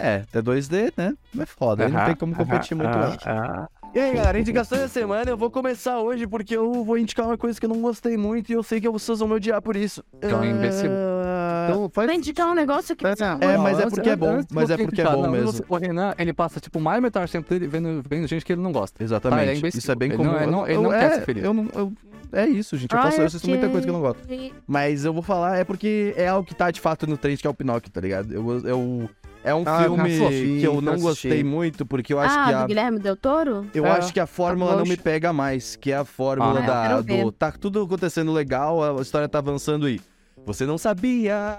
[0.00, 1.14] É, até 2D, né?
[1.34, 3.32] Não é foda, aí não tem como competir muito ah, não.
[3.32, 3.68] ah.
[3.92, 7.36] E aí, galera, indicações da semana, eu vou começar hoje porque eu vou indicar uma
[7.36, 9.74] coisa que eu não gostei muito e eu sei que vocês vão me odiar por
[9.74, 10.04] isso.
[10.20, 10.88] É um imbecil.
[10.92, 12.06] Ah, Então, faz...
[12.06, 13.14] Vai indicar um negócio que É,
[13.56, 15.64] não mas é porque é bom, mas é porque é bom não, mesmo.
[15.68, 18.62] O Renan, ele passa, tipo, mais metade do tempo dele vendo, vendo gente que ele
[18.62, 19.02] não gosta.
[19.02, 19.40] Exatamente.
[19.40, 19.78] Ah, ele é imbecil.
[19.78, 20.30] isso é bem Ele comum.
[20.30, 21.44] não é- não- ele não Eu- quer é, ser feliz.
[21.44, 21.92] Eu não, eu-
[22.32, 22.94] é isso, gente.
[22.94, 24.20] Eu, posso, eu assisto muita coisa que eu não gosto.
[24.68, 27.46] Mas eu vou falar, é porque é algo que tá de fato no trend, que
[27.46, 28.32] é o Pinóquio, tá ligado?
[28.32, 29.10] Eu, eu,
[29.42, 32.44] é um Ah, filme eu assisti, que eu não gostei muito, porque eu acho ah,
[32.46, 32.66] que do a.
[32.66, 33.66] Guilherme Del Toro?
[33.74, 36.66] Eu É, acho que a fórmula não me pega mais, que é a fórmula Ah,
[36.66, 37.32] da, do.
[37.32, 40.00] Tá tudo acontecendo legal, a história tá avançando aí.
[40.46, 41.58] Você não sabia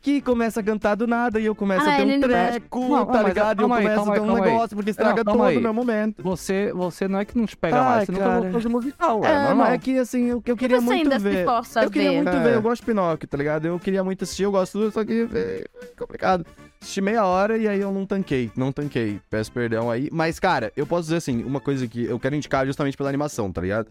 [0.00, 2.80] que começa a cantar do nada e eu começo Ah, a ter um não treco,
[2.88, 3.60] Não, tá mas ligado?
[3.60, 6.22] E eu começo a ter um negócio porque estraga Não, todo o meu momento.
[6.22, 8.40] Você, você não é que não te pega Ai, mais, você cara.
[8.40, 9.66] nunca fazer musical, é, É, normal.
[9.68, 11.46] é que assim, eu, eu queria Você muito ver.
[11.46, 12.16] Eu queria ver.
[12.16, 12.42] muito É.
[12.42, 13.66] ver, eu gosto de Pinóquio, tá ligado?
[13.66, 15.64] Eu queria muito assistir, eu gosto do, só que é
[15.98, 16.44] complicado.
[16.84, 19.18] Assisti meia hora e aí eu não tanquei, não tanquei.
[19.30, 20.10] Peço perdão aí.
[20.12, 23.50] Mas, cara, eu posso dizer assim, uma coisa que eu quero indicar justamente pela animação,
[23.50, 23.88] tá ligado?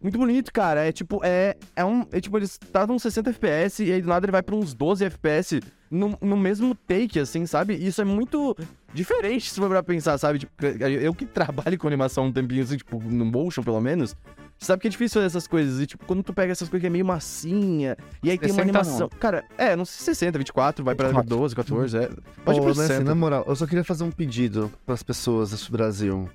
[0.00, 0.88] Muito bonito, cara.
[0.88, 2.06] É tipo, é, é um.
[2.10, 5.04] É, tipo, eles estavam 60 FPS e aí do nada ele vai pra uns 12
[5.04, 5.60] FPS
[5.90, 7.74] no, no mesmo take, assim, sabe?
[7.74, 8.56] Isso é muito
[8.94, 10.38] diferente se for pra pensar, sabe?
[10.38, 14.16] Tipo, eu que trabalho com animação um tempinho, assim, tipo, no motion pelo menos.
[14.60, 15.80] Sabe que é difícil fazer essas coisas.
[15.80, 18.62] E, tipo, quando tu pega essas coisas que é meio massinha, e aí tem uma
[18.62, 19.08] 60 animação.
[19.18, 21.28] Cara, é, não sei 60, 24, vai pra 24.
[21.36, 22.10] 12, 14, é.
[22.44, 23.04] Pode ir né, assim, 60.
[23.04, 26.28] na moral, eu só queria fazer um pedido pras pessoas desse Brasil.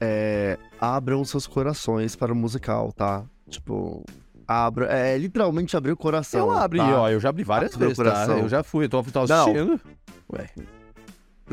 [0.00, 3.24] É, abram seus corações para o musical, tá?
[3.50, 4.04] Tipo,
[4.46, 6.48] abra, é literalmente abrir o coração.
[6.48, 7.02] Eu abri, tá?
[7.02, 8.38] ó, eu já abri várias Abre o vezes, tá?
[8.38, 9.42] Eu já fui, eu tô, tô Não.
[9.42, 9.80] assistindo.
[10.32, 10.48] Ué,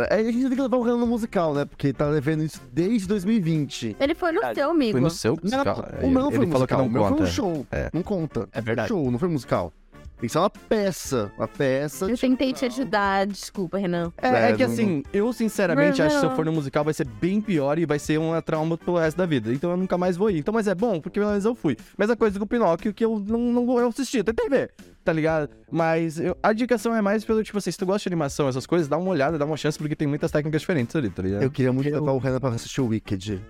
[0.10, 1.66] É, a gente tem que levar o Renan no musical, né?
[1.66, 3.96] Porque tá levando isso desde 2020.
[4.00, 4.92] Ele foi no seu, amigo.
[4.94, 5.86] foi no seu Não, musical.
[6.02, 7.16] o meu não Ele foi falou que musical, não o meu conta.
[7.18, 7.68] foi um show.
[7.72, 7.90] É.
[7.94, 8.50] Não conta.
[8.52, 8.88] É verdade.
[8.90, 9.74] Show, não foi musical.
[10.20, 11.32] Tem que ser uma peça.
[11.38, 12.04] Uma peça.
[12.04, 14.12] Eu tipo, tentei te ajudar, desculpa, Renan.
[14.18, 16.36] É, É, é que não- assim, eu sinceramente acho que se eu Não.
[16.36, 19.26] for no musical vai ser bem pior e vai ser uma trauma pro resto da
[19.26, 19.54] vida.
[19.54, 20.40] Então eu nunca mais vou ir.
[20.40, 21.78] Então, mas é bom, porque pelo menos eu fui.
[21.98, 24.72] Mas a coisa com o Pinóquio que eu não, não eu assisti, eu tentei ver,
[25.10, 25.50] tá ligado?
[25.72, 28.68] Mas eu- a indicação é mais pelo, tipo assim, se tu gosta de animação, essas
[28.68, 31.42] coisas, dá uma olhada, dá uma chance, porque tem muitas técnicas diferentes ali, tá ligado?
[31.42, 33.42] Eu queria muito levar o Renan pra assistir o Wicked.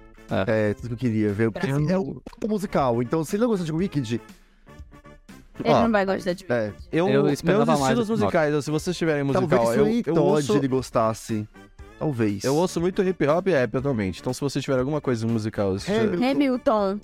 [0.48, 0.70] É.
[0.70, 1.52] É, tudo que eu queria ver.
[1.52, 3.02] Porque Eu assim, é o o musical.
[3.04, 4.22] Então, se ele não gosta de Wicked,
[5.62, 8.72] Ele Ó, não vai gostar de é, Eu, Eu meus esperava mais estilos musicais, se
[8.72, 11.46] vocês tiverem musical, talvez eu, eu, ouço, ele gostasse.
[11.98, 12.46] Talvez.
[12.46, 14.22] eu ouço muito hip hop e rap atualmente.
[14.22, 17.00] Então se vocês tiverem alguma coisa musical, se tiver- Hamilton.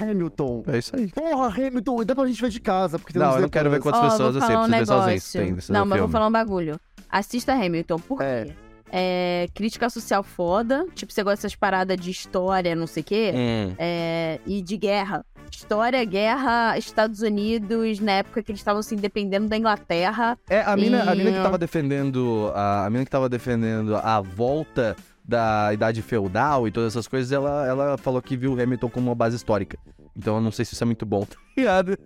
[0.00, 0.62] Hamilton.
[0.68, 1.08] É isso aí.
[1.08, 2.04] Porra, Hamilton.
[2.04, 2.98] Dá pra gente ver de casa.
[2.98, 4.92] Porque tem Não, eu não quero ver quantas Ó, pessoas vou assim, falar um preciso
[5.04, 5.44] ver sozinho.
[5.46, 5.66] negócio.
[5.68, 6.12] Tem, Não, mas vou filme.
[6.12, 6.80] falar um bagulho.
[7.10, 8.24] Assista Hamilton, por quê?
[8.24, 8.54] É.
[8.96, 10.86] É, crítica social foda.
[10.94, 13.32] Tipo, você gosta dessas paradas de história, não sei o quê.
[13.34, 13.74] Hum.
[13.78, 15.24] É, e de guerra.
[15.50, 20.38] História, guerra, Estados Unidos, na época que eles estavam se independendo da Inglaterra.
[20.48, 22.50] É, a mina, a mina que E- tava defendendo.
[22.54, 24.96] A, a mina que tava defendendo a volta
[25.26, 29.08] da idade feudal e todas essas coisas, ela, ela falou que viu o Hamilton como
[29.08, 29.78] uma base histórica.
[30.16, 31.98] Então eu não sei se isso é muito bom, tá ligado?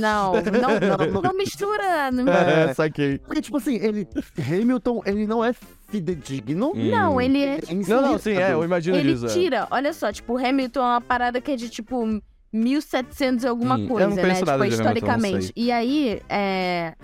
[0.00, 2.10] Não, não, não, não mistura.
[2.10, 2.74] Não, É, É.
[2.74, 3.18] saquei.
[3.18, 4.08] Porque, tipo assim, ele.
[4.38, 5.52] Hamilton, ele não é
[5.88, 6.72] fidedigno.
[6.74, 6.90] Hum.
[6.90, 7.58] não ele é.
[7.86, 9.26] Não, não, sim, é, eu imagino Ele disso.
[9.26, 9.28] é.
[9.28, 12.04] tira, olha só, tipo, Hamilton é uma parada que é de tipo
[12.52, 14.34] 1700 e alguma Hum, eu coisa, né?
[14.34, 15.44] Tipo, Hamilton, historicamente.
[15.44, 15.52] sei.
[15.56, 16.94] E aí, é.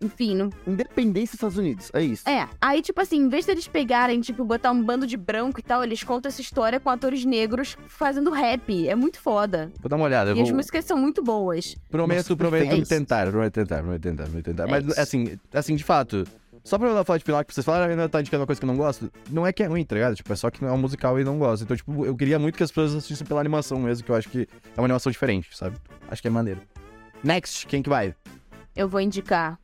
[0.00, 0.50] Enfim, não...
[0.66, 1.90] Independência dos Estados Unidos.
[1.94, 2.28] É isso.
[2.28, 2.48] é.
[2.60, 5.82] Aí, tipo assim, em vez deles pegarem, tipo, botar um bando de branco e tal,
[5.82, 8.86] eles contam essa história com atores negros fazendo rap.
[8.88, 9.72] É muito foda.
[9.80, 10.30] Vou dar uma olhada.
[10.30, 10.56] Eu E as vou...
[10.56, 11.76] músicas são muito boas.
[11.90, 12.88] Prometo, Nossa, prometo perfeito.
[12.88, 14.64] tentar, prometo tentar, prometo tentar, prometo tentar.
[14.64, 15.00] É Mas, isso.
[15.00, 16.24] assim, assim, de fato,
[16.62, 18.64] só pra eu falar de Pinóquio, pra vocês falarem, ainda tá indicando uma coisa que
[18.64, 20.14] eu não gosto, não é que é ruim, tá ligado?
[20.16, 21.62] Tipo, é só que não é um musical e não gosto.
[21.62, 24.28] Então, tipo, eu queria muito que as pessoas assistissem pela animação mesmo, que eu acho
[24.28, 25.76] que é uma animação diferente, sabe?
[26.10, 26.60] Acho que é maneiro.
[27.22, 28.14] Next, quem que vai?
[28.76, 29.58] Eu vou indicar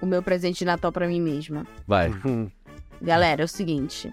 [0.00, 1.66] o meu presente de Natal pra mim mesma.
[1.86, 2.10] Vai.
[2.24, 2.48] Hum.
[3.00, 4.12] Galera, é o seguinte.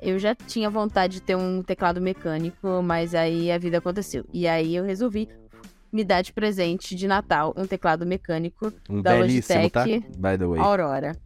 [0.00, 4.24] Eu já tinha vontade de ter um teclado mecânico, mas aí a vida aconteceu.
[4.32, 5.28] E aí eu resolvi
[5.92, 9.84] me dar de presente de Natal um teclado mecânico Um Da belíssimo, tá?
[9.84, 10.06] Logitech.
[10.18, 10.60] By the way.
[10.60, 11.16] Aurora.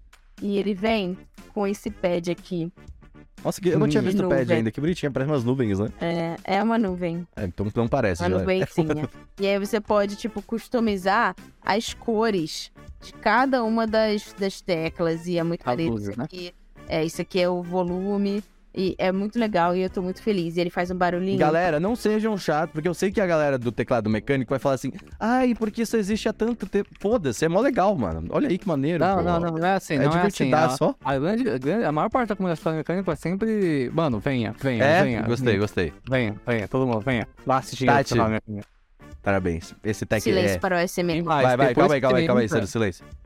[0.40, 1.18] E ele vem
[1.52, 2.72] com esse pad aqui.
[3.44, 4.70] Nossa, que- eu não tinha visto o pad ainda.
[4.70, 5.88] Que bonitinho, parece umas nuvens, né?
[6.00, 7.26] É, é uma nuvem.
[7.36, 8.38] É, então não parece, Uma já.
[8.38, 9.08] nuvenzinha.
[9.38, 12.70] e aí você pode, tipo, customizar as cores
[13.02, 15.26] de cada uma das, das teclas.
[15.26, 16.24] E é muito luz, Isso né?
[16.24, 16.54] aqui,
[16.88, 18.42] é, isso aqui é o volume.
[18.74, 20.56] E é muito legal e eu tô muito feliz.
[20.56, 21.38] E ele faz um barulhinho.
[21.38, 24.76] Galera, não sejam chatos, porque eu sei que a galera do teclado mecânico vai falar
[24.76, 26.88] assim, ai, porque isso existe há tanto tempo.
[26.98, 28.26] Foda-se, é mó legal, mano.
[28.30, 29.04] Olha aí que maneiro.
[29.04, 29.22] Não, pô.
[29.24, 30.50] não, não, não é assim, É não é assim.
[30.54, 30.94] A, ó.
[31.04, 33.90] a, grande, a, grande- a maior parte da comunidade mecânica é sempre.
[33.92, 35.20] Mano, venha, venha, É, venha.
[35.20, 35.92] gostei, gostei.
[36.08, 37.28] Venha, venha, todo mundo, venha.
[37.46, 38.14] Lá assistir Tati.
[39.22, 39.74] Parabéns.
[39.84, 40.58] Esse tech Silêncio é...
[40.58, 41.22] para o SMR.
[41.22, 43.22] Vai, vai, depois calma aí, calma aí, calma aí, entra- silêncio, silêncio.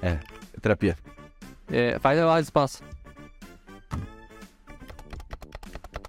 [0.00, 0.18] É,
[0.60, 0.96] terapia.
[1.70, 2.50] É, faz lá de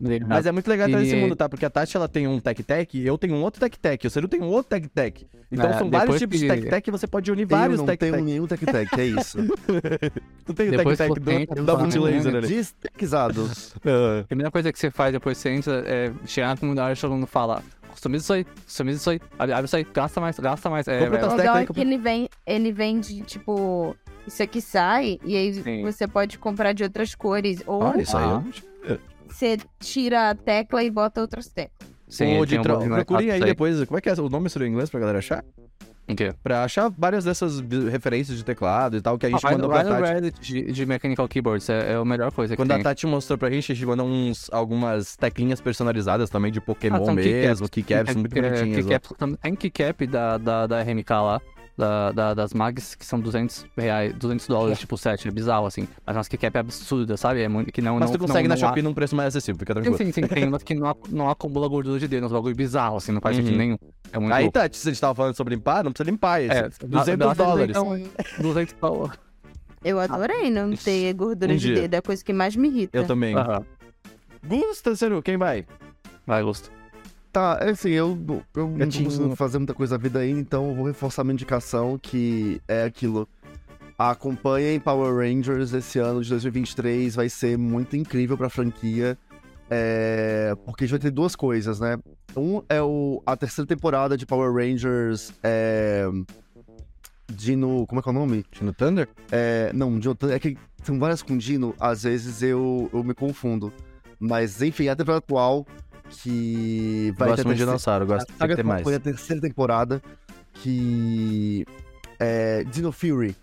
[0.02, 0.26] espaço.
[0.28, 1.48] Mas é muito legal entrar E- nesse mundo, tá?
[1.50, 4.08] Porque a Tati, ela tem um tech-tech e eu tenho um outro tech-tech.
[4.08, 5.28] O Ciro tem um outro tech-tech.
[5.52, 7.86] Então É, são vários tipos de que- tech-tech e você pode unir Eu vários não
[7.86, 8.12] tech-tech.
[8.12, 9.38] tenho nenhum tech-tech, é isso.
[10.46, 12.48] Tu tem o que entra do, da canal multilaser ali.
[12.48, 13.50] Destexado.
[13.86, 14.22] Ah.
[14.22, 17.02] A primeira coisa que você faz depois que você entra é chegar na comunidade e
[17.02, 17.62] todo mundo fala:
[17.92, 20.88] customiza isso aí, customiza isso aí, abre, isso aí, gasta mais, gasta mais.
[20.88, 23.96] É, Compra é, legal é que que ele vem, ele vem de, tipo...
[24.26, 25.82] Isso aqui sai e aí Sim.
[25.84, 27.62] você pode comprar de outras cores.
[27.68, 28.24] Ou Olha, isso aí.
[28.24, 28.44] Ah.
[28.86, 29.00] eu-
[29.34, 31.92] você tira a tecla e bota outras teclas.
[32.08, 33.48] Sim, ele de tem um tra- mais Procurem aí sei.
[33.50, 33.84] depois.
[33.86, 35.44] Como é que é o nome seria em inglês pra galera achar?
[36.08, 36.34] O quê?
[36.44, 39.86] Pra achar várias dessas referências de teclado e tal que a gente Ah, mandou pra
[39.86, 40.14] Tati.
[40.14, 42.84] Reddit de, de Mechanical Keyboards, é, é a melhor coisa Quando que a tem.
[42.84, 47.14] Tati mostrou pra gente, a gente mandou uns, algumas teclinhas personalizadas também de Pokémon Ah,
[47.14, 48.86] mesmo, keycaps É, muito é, bonitinhas.
[48.86, 48.90] ó.
[48.90, 51.42] keycap- tam- Tem keycap da, da, da RMK lá,
[51.78, 55.88] da, da- das mags, que são 200 reais, 200 dólares, tipo, set, é bizarro, assim.
[56.06, 57.42] Mas umas keycap absurda, sabe?
[57.42, 59.30] É muito, que não, Mas não, tu consegue não, na não Shopee num preço mais
[59.30, 59.98] acessível, fica tranquilo.
[59.98, 63.12] sim, sim, tem umas que não, não acumula gordura de dedo, uns bagulho bizarro, assim,
[63.12, 63.44] não faz Uhum.
[63.44, 63.78] sentido nenhum.
[64.12, 64.54] É muito Aí, louco.
[64.60, 66.52] Tati, se a gente tava falando sobre limpar, não precisa limpar esse.
[66.58, 67.70] É, 200 dá- dá- dólares.
[67.76, 68.02] Então,
[68.40, 69.20] 200 dólares.
[69.84, 71.82] Eu adorei não ter gordura Um de dia.
[71.82, 72.96] dedo, é a coisa que mais me irrita.
[72.98, 73.36] Eu também.
[73.36, 73.66] Aham.
[74.46, 75.66] Gusta, Ceru, quem vai?
[76.26, 76.72] Vai, gosto.
[77.34, 78.10] Tá, é assim, eu,
[78.56, 81.34] eu não tô conseguindo fazer muita coisa na vida ainda, então eu vou reforçar minha
[81.34, 83.28] indicação, que é aquilo.
[83.98, 89.18] Acompanhem Power Rangers esse ano de 2023, vai ser muito incrível pra franquia.
[89.68, 91.98] é, porque a gente vai ter duas coisas, né?
[92.38, 95.34] Um é o, a terceira temporada de Power Rangers.
[95.42, 96.06] É,
[97.32, 97.88] Dino.
[97.88, 98.46] Como é que é o nome?
[98.62, 99.10] No Thunder?
[99.32, 103.74] É, não, Dino, é que são várias com Dino, às vezes eu, eu me confundo.
[104.20, 105.66] Mas enfim, a temporada atual
[106.22, 108.84] que vai gosto ter muito de dinossauro, gosto a que saga ter mais.
[108.84, 110.02] foi a terceira temporada
[110.54, 111.66] que
[112.20, 113.36] é Dino Fury.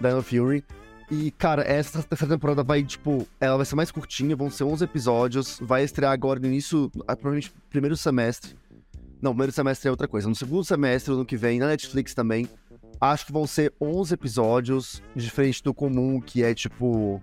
[0.00, 0.64] Dino Fury.
[1.10, 4.84] E, cara, essa terceira temporada vai, tipo, ela vai ser mais curtinha, vão ser 11
[4.84, 8.56] episódios, vai estrear agora no início, ah, provavelmente primeiro semestre.
[9.20, 10.28] Não, primeiro semestre é outra coisa.
[10.28, 12.48] No segundo semestre, ano que vem, na Netflix também.
[13.00, 17.22] Acho que vão ser 11 episódios, diferente do comum, que é, tipo,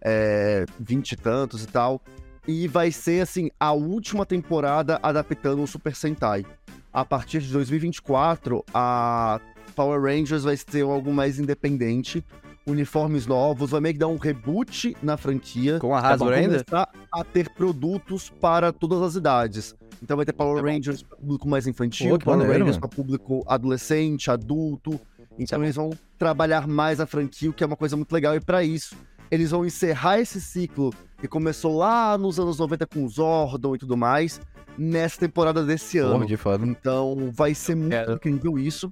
[0.00, 2.00] é, 20 e tantos e tal.
[2.48, 6.46] E vai ser, assim, a última temporada adaptando o Super Sentai.
[6.90, 9.38] A partir de 2024, a
[9.76, 12.24] Power Rangers vai ser algo mais independente.
[12.66, 15.78] Uniformes novos, vai meio que dar um reboot na franquia.
[15.78, 16.64] Com a Vão Hasbro ainda?
[16.64, 19.74] começar a ter produtos para todas as idades.
[20.02, 20.72] Então vai ter Power É.
[20.72, 24.98] Rangers para público mais infantil, Pô, Power maneiro, Rangers para público adolescente, adulto.
[25.38, 28.34] Então é eles vão trabalhar mais a franquia, o que é uma coisa muito legal.
[28.34, 28.96] E para isso,
[29.30, 33.96] eles vão encerrar esse ciclo que começou lá nos anos 90 com Zordon e tudo
[33.96, 34.40] mais,
[34.76, 36.14] nessa temporada desse ano.
[36.14, 36.66] Porra, de foda.
[36.66, 38.12] Então vai ser muito Quero.
[38.14, 38.88] incrível isso.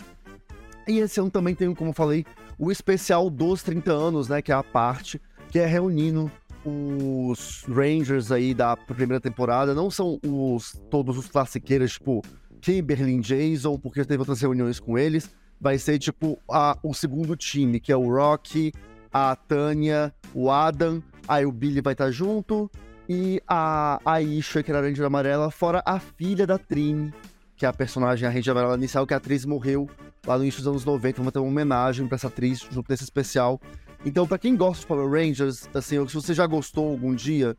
[0.88, 2.24] E esse ano também tem, como eu falei,
[2.58, 4.42] o especial dos 30 anos, né?
[4.42, 5.20] Que é a parte,
[5.50, 6.30] que é reunindo
[6.64, 9.74] os Rangers aí da primeira temporada.
[9.74, 12.22] Não são os todos os classiqueiros, tipo
[12.60, 15.30] Kimberly e Jason, porque teve outras reuniões com eles.
[15.60, 18.72] Vai ser tipo a, o segundo time, que é o Rocky,
[19.12, 22.70] a Tânia, o Adam, aí o Billy vai estar junto.
[23.08, 27.14] E a Aisha, que era a Ranger Amarela, fora a filha da Trini,
[27.56, 29.88] que é a personagem, a Ranger Amarela inicial, que a atriz morreu
[30.26, 31.18] lá no início dos anos 90.
[31.18, 33.60] Vamos ter uma homenagem pra essa atriz junto desse especial.
[34.04, 37.56] Então, pra quem gosta de Power Rangers, assim, se você já gostou algum dia,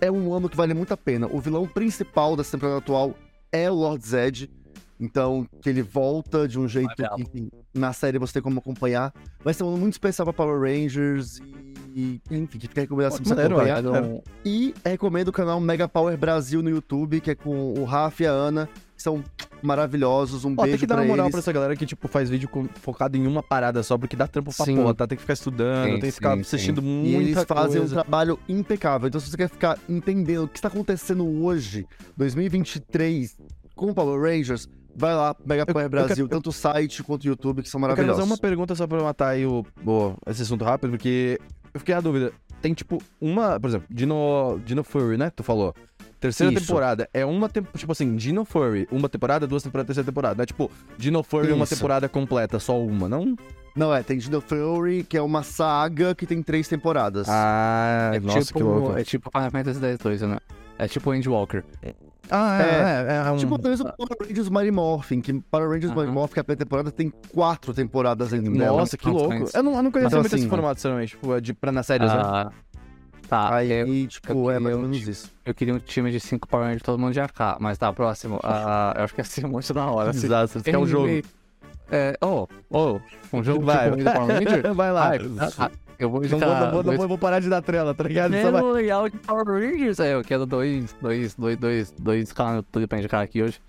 [0.00, 1.26] é um ano que vale muito a pena.
[1.26, 3.14] O vilão principal dessa temporada atual
[3.52, 4.50] é o Lord Zed.
[4.98, 9.12] Então, que ele volta de um jeito que enfim, na série você tem como acompanhar.
[9.42, 11.69] Vai ser um ano muito especial pra Power Rangers e,
[12.30, 13.82] enfim, que fica a recomendação pra você maneiro, acompanhar.
[14.02, 17.84] Mas um- E recomendo o canal Mega Power Brasil no YouTube, que é com o
[17.84, 19.22] Rafa e a Ana, que são
[19.62, 20.44] maravilhosos.
[20.44, 21.32] Um Ó, tem beijo que dar pra uma moral eles.
[21.32, 24.26] pra essa galera que, tipo, faz vídeo com- focado em uma parada só, porque dá
[24.26, 24.76] trampo pra Sim.
[24.76, 25.06] porra, tá?
[25.06, 27.94] Tem que ficar estudando, Sim, tem que ficar sim, assistindo E muita eles fazem coisa.
[27.94, 29.08] um trabalho impecável.
[29.08, 31.86] Então, se você quer ficar entendendo o que está acontecendo hoje,
[32.16, 33.36] 2023,
[33.74, 37.62] com Power Rangers, vai lá, Mega Power eu Brasil, tanto o site quanto o YouTube,
[37.62, 38.20] que são Eu quero maravilhosos.
[38.22, 41.38] fazer uma pergunta só pra matar aí o, o- esse assunto rápido, porque
[41.72, 42.32] eu fiquei na dúvida.
[42.60, 43.58] Tem, tipo, uma...
[43.58, 45.30] Por exemplo, Dino, Dino Furry, né?
[45.30, 45.74] Tu falou.
[46.18, 46.66] Terceira Isso.
[46.66, 47.08] temporada.
[47.14, 47.78] É uma temporada...
[47.78, 50.36] Tipo assim, Dino Furry, uma temporada, duas temporadas, terceira temporada.
[50.36, 51.74] Não é tipo, Dino Furry, uma Isso.
[51.74, 53.34] temporada completa, só uma, não?
[53.74, 57.26] Não, é, tem Dino Fury, que é uma saga que tem três temporadas.
[57.28, 58.98] Ah, é nossa, tipo, que louco.
[58.98, 60.38] É tipo Final Fantasy X-2, né?
[60.76, 61.64] É tipo Endwalker.
[62.30, 63.36] Ah, é, É, é, é, um...
[63.36, 66.12] Tipo, talvez o Power Rangers Mighty Morphin, que Power Rangers Mighty Aham.
[66.12, 68.50] Morphin, que é a primeira temporada, tem quatro temporadas ainda.
[68.50, 69.32] Nossa, que louco.
[69.52, 71.10] Eu não, eu não conhecia Então, muito esse assim, formato, sinceramente.
[71.10, 72.20] Tipo, é de, pra nas séries, né?
[72.22, 72.50] Ah,
[73.28, 73.54] tá.
[73.56, 75.30] Aí, eu, tipo, eu é mais ou menos isso.
[75.44, 77.56] eu queria um time de 5 Power Rangers, todo mundo de AK.
[77.60, 78.38] Mas tá, próximo.
[78.42, 80.10] Ah, eu acho que ia ser muito da hora.
[80.10, 80.26] assim.
[80.26, 81.08] Exato, você quer um jogo.
[81.92, 83.00] É, oh, oh,
[83.32, 85.10] um jogo Vai, tipo vai lá.
[85.58, 85.70] Ah,
[86.00, 88.34] eu vou indicar não vou, não vou, vou parar de dar trela, tá ligado?
[88.40, 89.98] Só vai- legal de Power Rangers.
[90.00, 93.60] É, eu quero dois, dois, dois, dois, dois canais pra indicar aqui hoje.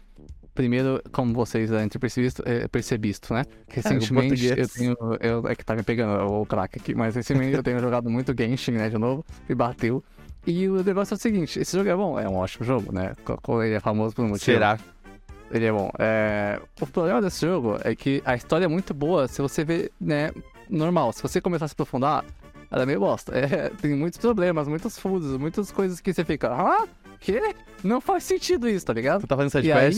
[0.54, 3.46] Primeiro, como vocês devem ter percebido, é, percebido, né?
[3.70, 4.74] Recentemente eu português.
[4.74, 4.96] tenho.
[5.22, 8.36] Eu, é que tá me pegando o crack aqui, mas recentemente eu tenho jogado muito
[8.38, 8.90] Genshin, né?
[8.90, 10.04] De novo, e bateu.
[10.46, 13.14] E o negócio é o seguinte: esse jogo é bom, é um ótimo jogo, né?
[13.64, 14.44] Ele é famoso por um motivo.
[14.44, 14.78] Será?
[15.52, 15.90] Ele é bom.
[15.98, 19.90] É, O problema desse jogo é que a história é muito boa se você vê,
[20.00, 20.32] né,
[20.72, 21.12] normal.
[21.14, 22.26] Se você começar a se aprofundar,
[22.72, 23.34] ela é meio bosta.
[23.38, 26.88] É, tem muitos problemas, muitos furos, muitas coisas que você fica, ah,
[27.20, 27.54] quê?
[27.84, 29.22] Não faz sentido isso, tá ligado?
[29.22, 29.94] Tu tá fazendo E aí,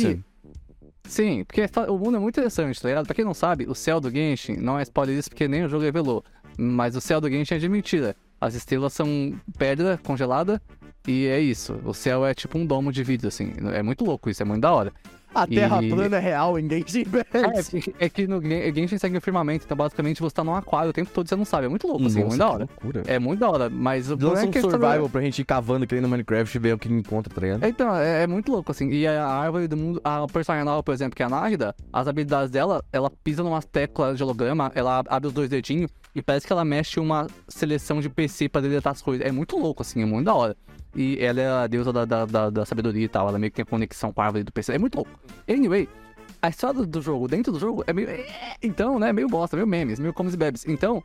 [1.05, 3.05] sim, porque fa- o mundo é muito interessante, tá ligado?
[3.05, 5.69] Pra quem não sabe, o céu do Genshin não é spoiler isso porque nem o
[5.69, 6.23] jogo revelou.
[6.57, 8.15] Mas o céu do Genshin é de mentira.
[8.39, 10.61] As estrelas são pedra congelada
[11.07, 11.79] e é isso.
[11.85, 13.53] O céu é tipo um domo de vidro, assim.
[13.73, 14.91] É muito louco isso, é muito da hora.
[15.34, 16.99] A Terra E- plana é real em Genshin
[17.34, 17.72] É, Impact.
[17.72, 20.91] porque- é que no Gen- Genshin segue o firmamento, então basicamente você tá num aquário
[20.91, 21.65] o tempo todo e você não sabe.
[21.65, 22.68] É muito louco, assim, é muito da hora.
[22.81, 23.03] loucura.
[23.07, 25.45] É muito da hora, mas o problema Lança é um que survival pra gente ir
[25.45, 27.64] cavando que nem no Minecraft e ver o que encontra, tá ligado?
[27.65, 28.89] Então, é, é muito louco, assim.
[28.89, 29.99] E a árvore do mundo.
[30.03, 33.61] A personagem nova, por exemplo, que é a Nárida, as habilidades dela, ela pisa numa
[33.61, 37.99] tecla de holograma, ela abre os dois dedinhos e parece que ela mexe uma seleção
[37.99, 39.26] de PC pra deletar as coisas.
[39.26, 40.56] É muito louco, assim, é muito da hora.
[40.95, 43.56] E ela é a deusa da, da, da, da sabedoria e tal, ela meio que
[43.56, 44.73] tem conexão com a árvore do PC.
[44.73, 45.11] É muito louco.
[45.49, 45.90] Anyway,
[46.41, 48.10] a história do, jogo, dentro do jogo, é meio.
[48.10, 49.11] é, Então, né?
[49.11, 50.65] Meio bosta, meio memes, meio comes e bebes.
[50.68, 51.02] Então,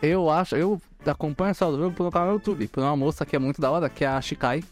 [0.00, 3.24] eu acho, eu acompanho a história do jogo pelo canal do YouTube, por uma moça
[3.24, 4.62] que é muito da hora, que é a Shikai.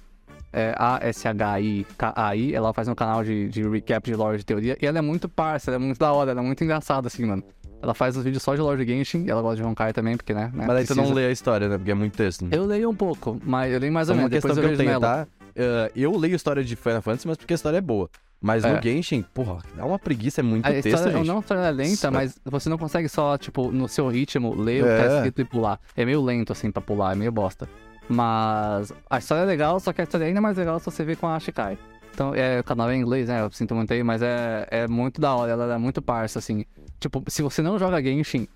[0.52, 2.54] É A-S-H-I-K-A-I.
[2.54, 4.76] Ela faz um canal de, de recap de lore de teoria.
[4.80, 7.24] E ela é muito parça, ela é muito da hora, ela é muito engraçada, assim,
[7.24, 7.42] mano.
[7.84, 10.32] Ela faz os vídeos só de lore de Genshin, ela gosta de Honkai também, porque,
[10.32, 10.50] né?
[10.54, 11.76] né, Mas aí tu não lê a história, né?
[11.76, 12.46] Porque é muito texto.
[12.50, 14.32] Eu leio um pouco, mas eu leio mais ou É uma menos.
[14.42, 15.26] questão Depois que eu eu tenho, nela.
[15.26, 15.28] tá?
[15.54, 18.08] Eh, eu leio história de Final Fantasy, mas porque a história é boa.
[18.40, 18.74] Mas É.
[18.74, 21.26] no Genshin, porra, dá uma preguiça, é muito A texto, história, gente.
[21.26, 22.10] não a história é lenta, Nossa.
[22.10, 25.08] mas você não consegue só, tipo, no seu ritmo, ler o que É.
[25.08, 25.78] tá escrito e pular.
[25.96, 27.68] É meio lento, assim, pra pular, é meio bosta.
[28.08, 31.04] Mas a história é legal, só que a história é ainda mais legal se você
[31.04, 31.78] ver com a Shikai.
[32.12, 33.40] Então, é, o canal é em inglês, né?
[33.40, 36.64] Eu sinto muito aí, mas é, é muito da hora, ela é muito parça, assim.
[37.04, 38.48] Tipo, se você não joga Genshin,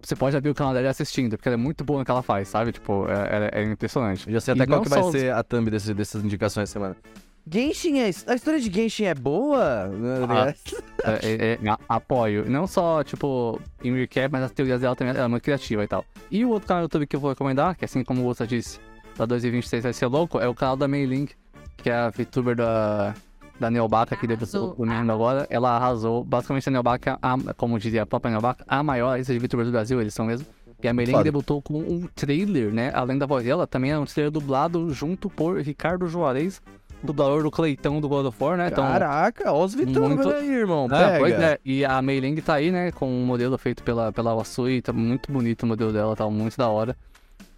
[0.00, 2.22] você pode abrir o canal dela assistindo, porque ela é muito boa no que ela
[2.22, 2.70] faz, sabe?
[2.70, 4.24] Tipo, é, é- é impressionante.
[4.28, 6.24] Eu já sei E até qual não que vai os- ser a thumb desse- dessas
[6.24, 6.96] indicações essa semana.
[7.44, 8.04] Genshin é...
[8.28, 9.90] A história de Genshin é boa?
[10.28, 10.54] Ah.
[11.04, 12.48] É, é, é, apoio.
[12.48, 15.88] Não só, tipo, em recap, mas as teorias dela também ela é muito criativa e
[15.88, 16.04] tal.
[16.30, 18.46] E o outro canal do YouTube que eu vou recomendar, que assim como o Ouça
[18.46, 18.78] disse,
[19.16, 21.34] da 2026 vai ser louco, é o canal da Mei Link,
[21.78, 23.12] que é a VTuber da,
[23.60, 24.84] da Neobaca, que debutou Arrasou.
[24.84, 25.46] o mundo agora.
[25.50, 26.24] Ela arrasou.
[26.24, 29.72] Basicamente, a Neobaca, a, como dizia a própria Neobaca, a maior lista de VTubers do
[29.72, 30.46] Brasil, eles são mesmo.
[30.82, 31.22] E a Foda.
[31.22, 32.90] debutou com um trailer, né?
[32.92, 36.60] Além da voz dela, também é um trailer dublado junto por Ricardo Juarez,
[37.00, 38.66] dublador do Cleitão do God of War, né?
[38.66, 40.86] Então, Caraca, ó os Vitão, muito- olha aí, irmão.
[40.86, 41.18] é, Pega.
[41.20, 41.58] pois é.
[41.64, 42.90] E a Mei Ling tá aí, né?
[42.90, 44.82] Com um modelo feito pela, pela Wasui.
[44.82, 46.96] Tá muito bonito o modelo dela, tá muito da hora.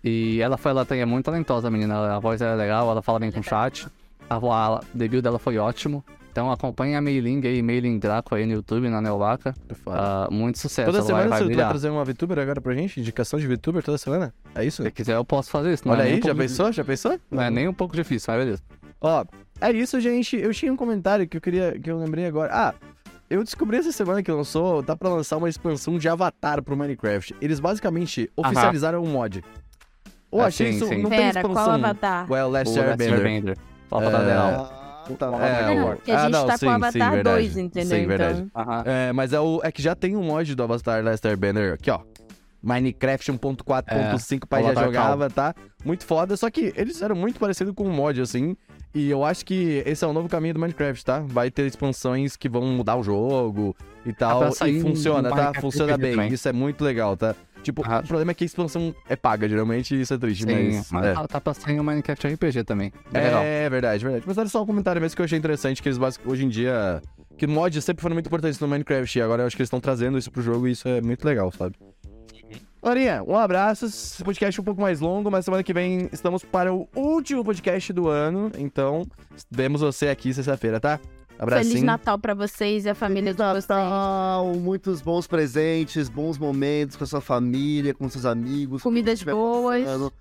[0.03, 2.17] E ela foi, ela tem- é muito talentosa, a menina.
[2.17, 3.87] A voz é legal, ela fala bem com chat.
[4.29, 6.05] A, a, o debut dela foi ótimo.
[6.33, 9.55] Então acompanha a Mei Ling aí, Mei Ling Draco aí no YouTube, na Neovaca.
[9.85, 9.97] Foda.
[10.01, 10.87] Ah, muito sucesso.
[10.87, 12.99] Toda ela semana vai, vai você vai trazer uma VTuber agora pra gente?
[12.99, 14.35] Indicação de VTuber toda semana?
[14.53, 14.83] É isso?
[14.83, 15.87] Se quiser, eu posso fazer isso.
[15.87, 16.73] Não Olha é aí, um já pensou?
[16.73, 17.21] Já pensou?
[17.31, 18.63] Não é nem um pouco difícil, mas beleza.
[19.01, 19.25] Ó,
[19.61, 20.35] é isso, gente.
[20.37, 22.51] Eu tinha um comentário que eu queria, que eu lembrei agora.
[22.53, 22.75] Ah,
[23.31, 27.37] eu descobri essa semana que lançou, tá pra lançar uma expansão de Avatar pro Minecraft.
[27.41, 29.45] Eles basicamente oficializaram um mod.
[30.33, 31.01] Eu Ah, achei sim, isso, sim.
[31.01, 31.75] não tem Pera, qual expansão.
[31.75, 32.27] avatar?
[32.29, 33.57] Well, Last O Last Airbender.
[33.89, 34.11] Pra É.
[34.25, 34.71] dela.
[35.07, 35.27] Ah, tá.
[35.27, 37.37] É, Não, o- porque a ah, gente não, tá sim, com o sim, Avatar verdade.
[37.43, 37.99] 2, entendeu?
[37.99, 38.41] Sim, verdade.
[38.43, 38.83] Então, Aham.
[38.87, 41.91] É, mas é, o, é que já tem um mod do Avatar Last Airbender aqui,
[41.91, 42.01] ó.
[42.63, 45.55] Minecraft 1.4.5, pai já Avatar jogava, tá?
[45.85, 48.57] Muito foda, só que eles eram muito parecidos com o mod, assim.
[48.95, 51.21] E eu acho que esse é o novo caminho do Minecraft, tá?
[51.27, 54.39] Vai ter expansões que vão mudar o jogo e tal.
[54.41, 55.53] pra sair e um- funciona, um tá?
[55.61, 56.13] Funciona bem.
[56.13, 56.33] também.
[56.33, 57.35] Isso é muito legal, tá?
[57.65, 57.99] Tipo, Ah.
[57.99, 60.93] o problema é que a expansão é paga, geralmente, isso é triste, Sim, mas.
[60.93, 61.15] mas é.
[61.27, 62.93] tá- tá sair um Minecraft RPG também.
[63.13, 63.43] É, legal.
[63.43, 64.25] É verdade, verdade.
[64.27, 66.49] Mas era só um comentário mesmo que eu achei interessante, que eles basic- hoje em
[66.49, 67.03] dia.
[67.37, 69.19] Que mods sempre foram muito importantes no Minecraft.
[69.19, 71.25] E agora eu acho que eles estão trazendo isso pro jogo e isso é muito
[71.25, 71.75] legal, sabe?
[72.83, 73.87] Lorinha, um abraço.
[73.87, 77.43] Esse podcast é um pouco mais longo, mas semana que vem estamos para o último
[77.43, 78.53] podcast do ano.
[78.59, 79.07] Então,
[79.51, 81.01] vemos você aqui sexta-feira, tá?
[81.39, 81.69] Abracinho.
[81.71, 83.67] Feliz Natal pra vocês e a família de vocês.
[83.67, 88.83] Natal, muitos bons presentes, bons momentos com a sua família, com seus amigos.
[88.83, 89.85] Comidas boas.
[89.85, 90.13] passando,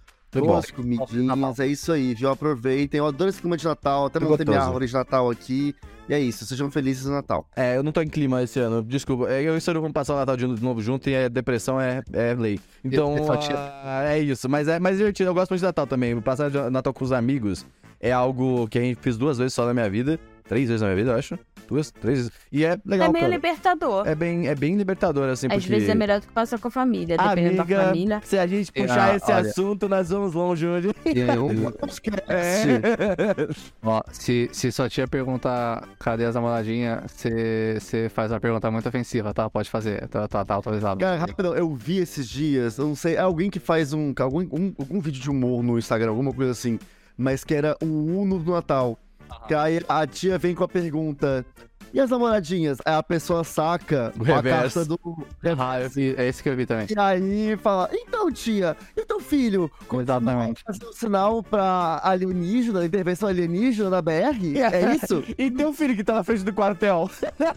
[0.41, 2.29] Boas comidinhas, é isso aí, viu?
[2.29, 2.97] Aproveitem.
[2.97, 5.75] Eu adoro esse clima de Natal, até montei minha árvore de Natal aqui.
[6.09, 7.47] E é isso, sejam felizes no Natal.
[7.55, 9.29] É, eu não tô em clima esse ano, desculpa.
[9.29, 11.79] É, Eu e o Ciro vamos passar o Natal de novo junto e a depressão
[11.79, 12.59] é, é lei.
[12.83, 14.49] Então, Eu- eu ah, é isso.
[14.49, 15.29] Mas é mais divertido.
[15.29, 16.19] Eu gosto muito de Natal também.
[16.19, 17.65] Passar de Natal com os amigos
[18.01, 20.19] é algo que a gente fez duas vezes só na minha vida.
[20.47, 21.37] Três vezes na minha vida, eu acho.
[21.67, 22.31] Duas, três vezes.
[22.51, 23.35] E é legal, é meio cara.
[23.35, 24.05] libertador.
[24.07, 25.69] É bem, é bem libertador, assim, Às porque...
[25.69, 28.21] vezes é melhor do que passar com a família, dependendo Amiga, da família.
[28.23, 29.49] se a gente puxar Ah, esse olha.
[29.49, 30.89] assunto, nós vamos longe hoje.
[31.05, 33.47] E aí, vamos É.
[33.81, 39.33] Ó, se, se sua tia perguntar cadê as namoradinhas, você faz uma pergunta muito ofensiva,
[39.33, 39.49] tá?
[39.49, 40.99] Pode fazer, tá, tá, tá autorizado.
[40.99, 44.41] Cara, rapidão, eu vi esses dias, eu não sei, é alguém que faz um, algum,
[44.51, 46.77] um, algum vídeo de humor no Instagram, alguma coisa assim,
[47.17, 48.97] mas que era o Uno do Natal.
[49.47, 51.45] Que aí a tia vem com a pergunta:
[51.93, 52.79] E as namoradinhas?
[52.83, 54.79] Aí a pessoa saca O a reverso.
[54.79, 55.27] carta do.
[55.59, 56.87] Ah, eu vi, é esse que eu vi também.
[56.89, 59.69] E aí fala, então tia, e o teu filho?
[60.01, 60.63] Exatamente.
[60.63, 64.57] fazer um sinal pra alienígena, intervenção alienígena na BR?
[64.57, 65.23] É isso?
[65.37, 67.09] E um filho que tá na frente do quartel.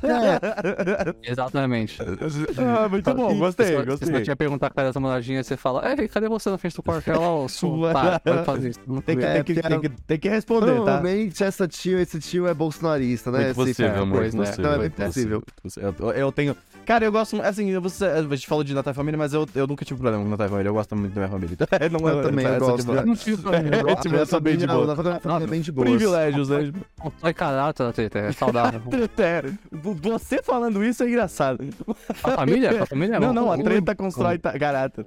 [0.02, 1.16] É.
[1.32, 1.98] Exatamente.
[2.02, 4.22] ah, muito bom, gostei, Se você gostei.
[4.22, 7.48] tinha perguntar cadê as namoradinhas, você fala, Ei, cadê você na frente do quartel ô
[7.48, 7.90] Sul?
[7.92, 8.80] Tá, vai fazer isso.
[8.86, 10.74] Não Tem que, É, tem, que, porque tem, que, tem que responder, tá?
[10.74, 13.44] Provavelmente essa tia, esse tio é bolsonarista, né?
[13.46, 14.25] Muito possível, é, amor.
[14.34, 14.44] Pois, né?
[14.56, 15.42] possível, Não, é bem muito possível.
[15.62, 15.94] possível.
[15.98, 16.56] Eu, eu tenho.
[16.86, 17.42] Cara, eu gosto.
[17.42, 20.22] Assim, você, a gente falou de Natal e Família, mas eu, eu nunca tive problema
[20.22, 20.68] com Natal e Família.
[20.68, 21.56] Eu gosto muito da minha família.
[21.90, 22.86] não Eu também, eu gosto.
[22.86, 23.90] de- Não tive É, problema.
[23.90, 24.94] Eu tive essa bem de boa.
[24.94, 25.84] Família, é bem de boa.
[25.84, 26.72] Privilégios, né?
[26.96, 28.80] Constrói caráter, Teta, é saudável.
[30.02, 31.58] Você falando isso é engraçado.
[32.22, 32.82] A família?
[32.82, 35.06] A família é Não, não, a treta constrói ta- caráter.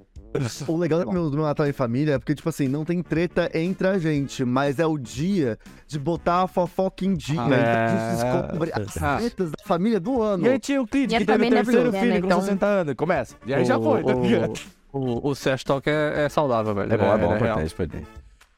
[0.68, 3.02] O legal do meu, do meu Natal em família é porque, tipo assim, não tem
[3.02, 5.58] treta entre a gente, mas é o dia
[5.88, 7.40] de botar a fofoca em dia.
[7.40, 7.74] Ah, então é.
[7.74, 9.16] a gente descobre as Ah.
[9.18, 10.46] tretas da família do ano.
[10.46, 12.66] E aí tinha o Clint, que teve o é terceiro filho né, com então- 60
[12.66, 12.94] anos.
[12.94, 13.34] Começa.
[13.44, 14.60] E aí já O- foi, tá ligado?
[14.92, 16.92] O, o, o Trash Talk é, é saudável, velho.
[16.92, 17.36] É bom, é bom, real.
[17.60, 18.06] importante, importante.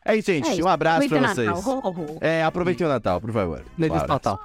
[0.04, 0.48] É isso, gente.
[0.50, 0.64] É isso.
[0.64, 1.46] Um abraço pra Muito vocês.
[1.46, 1.82] Natal.
[1.86, 2.18] Ho.
[2.20, 3.62] É, aproveitem o Natal, por favor.
[3.78, 4.02] Feliz.
[4.06, 4.40] Natal.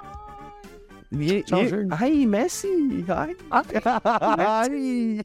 [1.10, 3.04] E, Tchau, e, ai, Messi.
[3.08, 3.36] Ai.
[4.38, 5.20] ai.